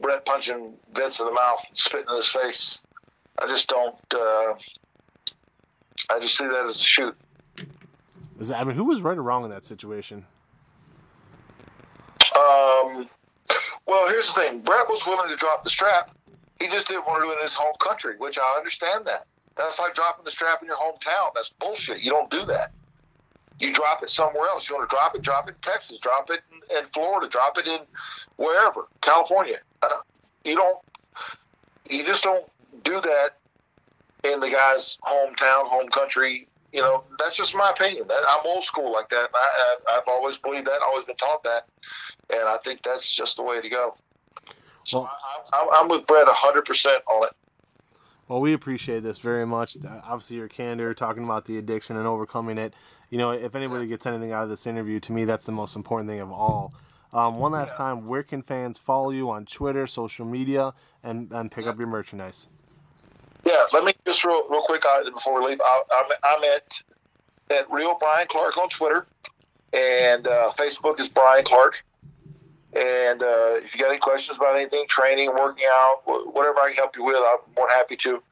Bret 0.00 0.24
punching 0.24 0.74
Vince 0.94 1.20
in 1.20 1.26
the 1.26 1.32
mouth, 1.32 1.64
and 1.68 1.78
spitting 1.78 2.06
in 2.08 2.16
his 2.16 2.28
face. 2.28 2.82
I 3.40 3.46
just 3.46 3.68
don't. 3.68 3.96
Uh, 4.12 4.54
I 6.10 6.20
just 6.20 6.36
see 6.36 6.46
that 6.46 6.66
as 6.66 6.76
a 6.76 6.82
shoot. 6.82 7.16
Is 8.40 8.48
that, 8.48 8.60
I 8.60 8.64
mean, 8.64 8.76
who 8.76 8.84
was 8.84 9.00
right 9.00 9.16
or 9.16 9.22
wrong 9.22 9.44
in 9.44 9.50
that 9.50 9.64
situation? 9.64 10.26
Um, 12.36 13.08
well, 13.86 14.08
here's 14.08 14.32
the 14.34 14.40
thing: 14.40 14.60
Bret 14.60 14.88
was 14.88 15.06
willing 15.06 15.30
to 15.30 15.36
drop 15.36 15.64
the 15.64 15.70
strap. 15.70 16.10
He 16.60 16.68
just 16.68 16.88
didn't 16.88 17.06
want 17.06 17.20
to 17.20 17.26
do 17.26 17.32
it 17.32 17.36
in 17.36 17.42
his 17.42 17.52
home 17.52 17.74
country, 17.80 18.14
which 18.18 18.38
I 18.38 18.54
understand 18.56 19.04
that. 19.06 19.26
That's 19.56 19.78
like 19.78 19.94
dropping 19.94 20.24
the 20.24 20.30
strap 20.30 20.62
in 20.62 20.66
your 20.66 20.76
hometown. 20.76 21.30
That's 21.34 21.50
bullshit. 21.60 22.00
You 22.00 22.10
don't 22.10 22.30
do 22.30 22.44
that. 22.46 22.72
You 23.60 23.72
drop 23.72 24.02
it 24.02 24.10
somewhere 24.10 24.48
else. 24.48 24.68
You 24.68 24.76
want 24.76 24.88
to 24.88 24.94
drop 24.94 25.14
it, 25.14 25.22
drop 25.22 25.48
it 25.48 25.54
in 25.54 25.60
Texas, 25.60 25.98
drop 25.98 26.30
it 26.30 26.40
in, 26.52 26.76
in 26.76 26.84
Florida, 26.92 27.28
drop 27.28 27.56
it 27.58 27.66
in 27.66 27.80
wherever, 28.36 28.88
California. 29.00 29.58
Uh, 29.82 29.88
you 30.44 30.56
don't 30.56 30.78
you 31.88 32.04
just 32.04 32.22
don't 32.22 32.46
do 32.82 33.00
that 33.00 33.36
in 34.24 34.40
the 34.40 34.50
guy's 34.50 34.96
hometown, 35.04 35.68
home 35.68 35.88
country. 35.88 36.48
You 36.72 36.80
know, 36.80 37.04
that's 37.18 37.36
just 37.36 37.54
my 37.54 37.70
opinion. 37.70 38.08
I'm 38.10 38.40
old 38.44 38.64
school 38.64 38.92
like 38.92 39.08
that. 39.10 39.30
I, 39.32 39.76
have 39.94 40.04
always 40.08 40.38
believed 40.38 40.66
that, 40.66 40.80
always 40.82 41.04
been 41.04 41.16
taught 41.16 41.44
that, 41.44 41.68
and 42.30 42.48
I 42.48 42.58
think 42.64 42.82
that's 42.82 43.12
just 43.12 43.36
the 43.36 43.44
way 43.44 43.60
to 43.60 43.68
go. 43.68 43.94
So 44.82 45.00
well, 45.00 45.10
I, 45.52 45.80
am 45.80 45.88
with 45.88 46.06
Bret 46.06 46.26
100% 46.26 46.86
on 47.08 47.24
it. 47.24 47.30
Well, 48.26 48.40
we 48.40 48.54
appreciate 48.54 49.02
this 49.02 49.18
very 49.18 49.46
much. 49.46 49.76
Obviously, 50.04 50.36
your 50.36 50.48
candor, 50.48 50.94
talking 50.94 51.24
about 51.24 51.44
the 51.44 51.58
addiction 51.58 51.96
and 51.96 52.06
overcoming 52.06 52.58
it. 52.58 52.74
You 53.10 53.18
know, 53.18 53.32
if 53.32 53.54
anybody 53.54 53.86
gets 53.86 54.06
anything 54.06 54.32
out 54.32 54.44
of 54.44 54.48
this 54.48 54.66
interview, 54.66 55.00
to 55.00 55.12
me, 55.12 55.24
that's 55.24 55.46
the 55.46 55.52
most 55.52 55.76
important 55.76 56.08
thing 56.08 56.20
of 56.20 56.32
all. 56.32 56.74
Um, 57.12 57.38
one 57.38 57.52
last 57.52 57.74
yeah. 57.74 57.86
time, 57.86 58.06
where 58.06 58.24
can 58.24 58.42
fans 58.42 58.78
follow 58.78 59.10
you 59.10 59.30
on 59.30 59.46
Twitter, 59.46 59.86
social 59.86 60.26
media, 60.26 60.74
and, 61.04 61.30
and 61.32 61.50
pick 61.50 61.64
yeah. 61.64 61.70
up 61.70 61.78
your 61.78 61.86
merchandise? 61.86 62.48
Yeah, 63.44 63.64
let 63.72 63.84
me 63.84 63.92
just 64.06 64.24
real 64.24 64.48
real 64.48 64.62
quick 64.62 64.84
uh, 64.86 65.08
before 65.10 65.40
we 65.40 65.48
leave. 65.48 65.60
I, 65.60 65.82
am 65.92 66.04
I'm, 66.24 66.38
I'm 66.38 66.44
at 66.44 66.82
at 67.50 67.70
real 67.70 67.94
Bryan 67.96 68.26
Clark 68.28 68.56
on 68.56 68.68
Twitter, 68.68 69.06
and 69.72 70.26
uh, 70.26 70.50
Facebook 70.56 70.98
is 70.98 71.08
Bryan 71.08 71.44
Clark. 71.44 71.84
And 72.74 73.22
uh, 73.22 73.54
if 73.62 73.74
you 73.74 73.80
got 73.80 73.90
any 73.90 74.00
questions 74.00 74.38
about 74.38 74.56
anything, 74.56 74.86
training, 74.88 75.30
working 75.32 75.66
out, 75.70 76.00
whatever 76.04 76.58
I 76.58 76.68
can 76.68 76.76
help 76.76 76.96
you 76.96 77.04
with, 77.04 77.16
I'm 77.16 77.38
more 77.56 77.68
than 77.68 77.76
happy 77.76 77.96
to. 77.98 78.22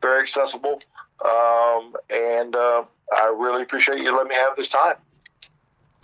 Very 0.00 0.22
accessible, 0.22 0.80
um, 1.24 1.94
and 2.08 2.56
uh, 2.56 2.84
I 3.12 3.34
really 3.36 3.62
appreciate 3.62 4.00
you 4.00 4.12
letting 4.12 4.28
me 4.28 4.34
have 4.34 4.56
this 4.56 4.68
time. 4.68 4.96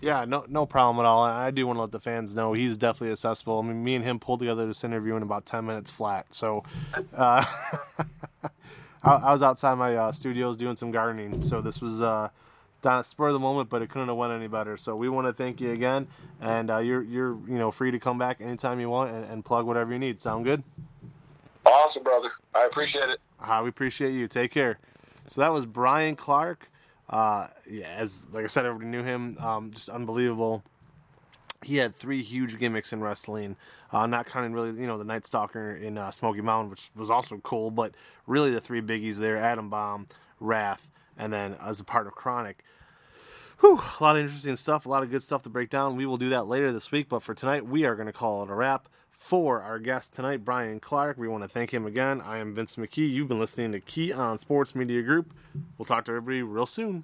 Yeah, 0.03 0.27
no, 0.27 0.45
no 0.47 0.67
problem 0.67 1.05
at 1.05 1.09
all. 1.09 1.23
I 1.23 1.51
do 1.51 1.67
want 1.67 1.79
to 1.79 1.81
let 1.81 1.91
the 1.91 2.01
fans 2.01 2.35
know 2.35 2.53
he's 2.53 2.77
definitely 2.77 3.13
accessible. 3.13 3.59
I 3.59 3.63
mean, 3.63 3.83
me 3.83 3.95
and 3.95 4.05
him 4.05 4.19
pulled 4.19 4.41
together 4.41 4.67
this 4.67 4.85
interview 4.85 5.17
in 5.17 5.23
about 5.23 5.47
ten 5.47 5.65
minutes 5.65 5.91
flat. 5.91 6.35
So, 6.35 6.65
uh, 7.15 7.45
I, 8.45 8.51
I, 9.03 9.33
was 9.33 9.43
outside 9.43 9.77
my 9.77 9.97
uh, 9.97 10.13
studios 10.13 10.59
doing 10.59 10.77
some 10.77 10.91
gardening. 10.91 11.41
So 11.41 11.63
this 11.63 11.81
was 11.81 12.03
uh, 12.03 12.29
down 12.83 12.99
at 12.99 13.07
spur 13.07 13.29
of 13.29 13.33
the 13.33 13.39
moment, 13.39 13.71
but 13.71 13.81
it 13.81 13.89
couldn't 13.89 14.09
have 14.09 14.17
went 14.19 14.35
any 14.35 14.49
better. 14.49 14.77
So 14.77 14.95
we 14.95 15.09
want 15.09 15.29
to 15.29 15.33
thank 15.33 15.63
you 15.63 15.73
again, 15.73 16.09
and 16.43 16.71
uh, 16.71 16.79
you're 16.79 17.03
you're 17.03 17.39
you 17.49 17.59
know 17.59 17.71
free 17.71 17.91
to 17.91 17.99
come 17.99 18.19
back 18.19 18.43
anytime 18.43 18.79
you 18.81 18.91
want 18.91 19.13
and, 19.13 19.25
and, 19.25 19.45
plug 19.45 19.65
whatever 19.65 19.93
you 19.93 19.99
need. 19.99 20.21
Sound 20.21 20.45
good? 20.45 20.63
Awesome, 21.65 22.03
brother. 22.03 22.31
I 22.55 22.67
appreciate 22.67 23.09
it. 23.09 23.19
Uh, 23.41 23.61
we 23.63 23.71
appreciate 23.71 24.13
you. 24.13 24.29
Take 24.29 24.51
care. 24.51 24.79
So 25.27 25.41
that 25.41 25.53
was 25.53 25.65
Bryan 25.65 26.17
Clark. 26.17 26.69
Uh, 27.09 27.49
yeah, 27.71 27.89
as 27.89 28.27
like 28.33 28.45
I 28.45 28.49
said, 28.49 28.67
everybody 28.67 28.91
knew 28.91 29.03
him. 29.03 29.37
Um, 29.39 29.71
just 29.71 29.89
unbelievable. 29.89 30.63
He 31.63 31.77
had 31.77 31.95
three 31.95 32.23
huge 32.23 32.59
gimmicks 32.59 32.93
in 32.93 33.01
wrestling, 33.01 33.57
uh, 33.91 34.07
not 34.07 34.27
counting 34.27 34.53
really, 34.53 34.79
you 34.81 34.87
know, 34.87 34.99
the 34.99 35.05
Night 35.05 35.27
Stalker 35.27 35.75
in 35.75 35.99
uh, 35.99 36.11
Smoky 36.11 36.41
Mountain, 36.41 36.71
which 36.71 36.91
was 36.95 37.11
also 37.11 37.39
cool, 37.39 37.71
but 37.71 37.95
really 38.27 38.51
the 38.51 38.61
three 38.61 38.83
biggies 38.83 39.19
there: 39.19 39.37
Adam 39.37 39.71
Bomb, 39.71 40.07
Wrath, 40.39 40.91
and 41.17 41.33
then 41.33 41.57
as 41.61 41.81
a 41.81 41.85
part 41.85 42.07
of 42.07 42.15
Kronik. 42.15 42.57
Whew, 43.61 43.81
a 44.01 44.03
lot 44.03 44.17
of 44.17 44.23
interesting 44.23 44.55
stuff, 44.57 44.85
a 44.85 44.89
lot 44.89 45.03
of 45.03 45.11
good 45.11 45.23
stuff 45.23 45.43
to 45.45 45.49
break 45.49 45.71
down. 45.71 45.97
We 45.97 46.05
will 46.05 46.19
do 46.19 46.29
that 46.29 46.47
later 46.47 46.73
this 46.73 46.93
week, 46.93 47.09
but 47.09 47.23
for 47.23 47.33
tonight, 47.33 47.67
we 47.67 47.85
are 47.85 47.95
going 47.95 48.07
to 48.07 48.13
call 48.13 48.43
it 48.43 48.51
a 48.51 48.55
wrap. 48.55 48.87
For 49.27 49.61
our 49.61 49.81
guest 49.81 50.15
tonight, 50.15 50.45
Bryan 50.45 50.79
Clark, 50.79 51.19
we 51.19 51.27
want 51.27 51.43
to 51.43 51.49
thank 51.49 51.75
him 51.75 51.85
again. 51.85 52.21
I 52.21 52.39
am 52.39 52.55
Vince 52.55 52.77
McKee. 52.77 53.11
You've 53.11 53.27
been 53.27 53.41
listening 53.41 53.73
to 53.73 53.81
Kee 53.81 54.13
on 54.13 54.39
Sports 54.39 54.73
Media 54.77 55.03
Group. 55.03 55.35
We'll 55.77 55.85
talk 55.85 56.05
to 56.05 56.13
everybody 56.13 56.43
real 56.43 56.65
soon. 56.65 57.03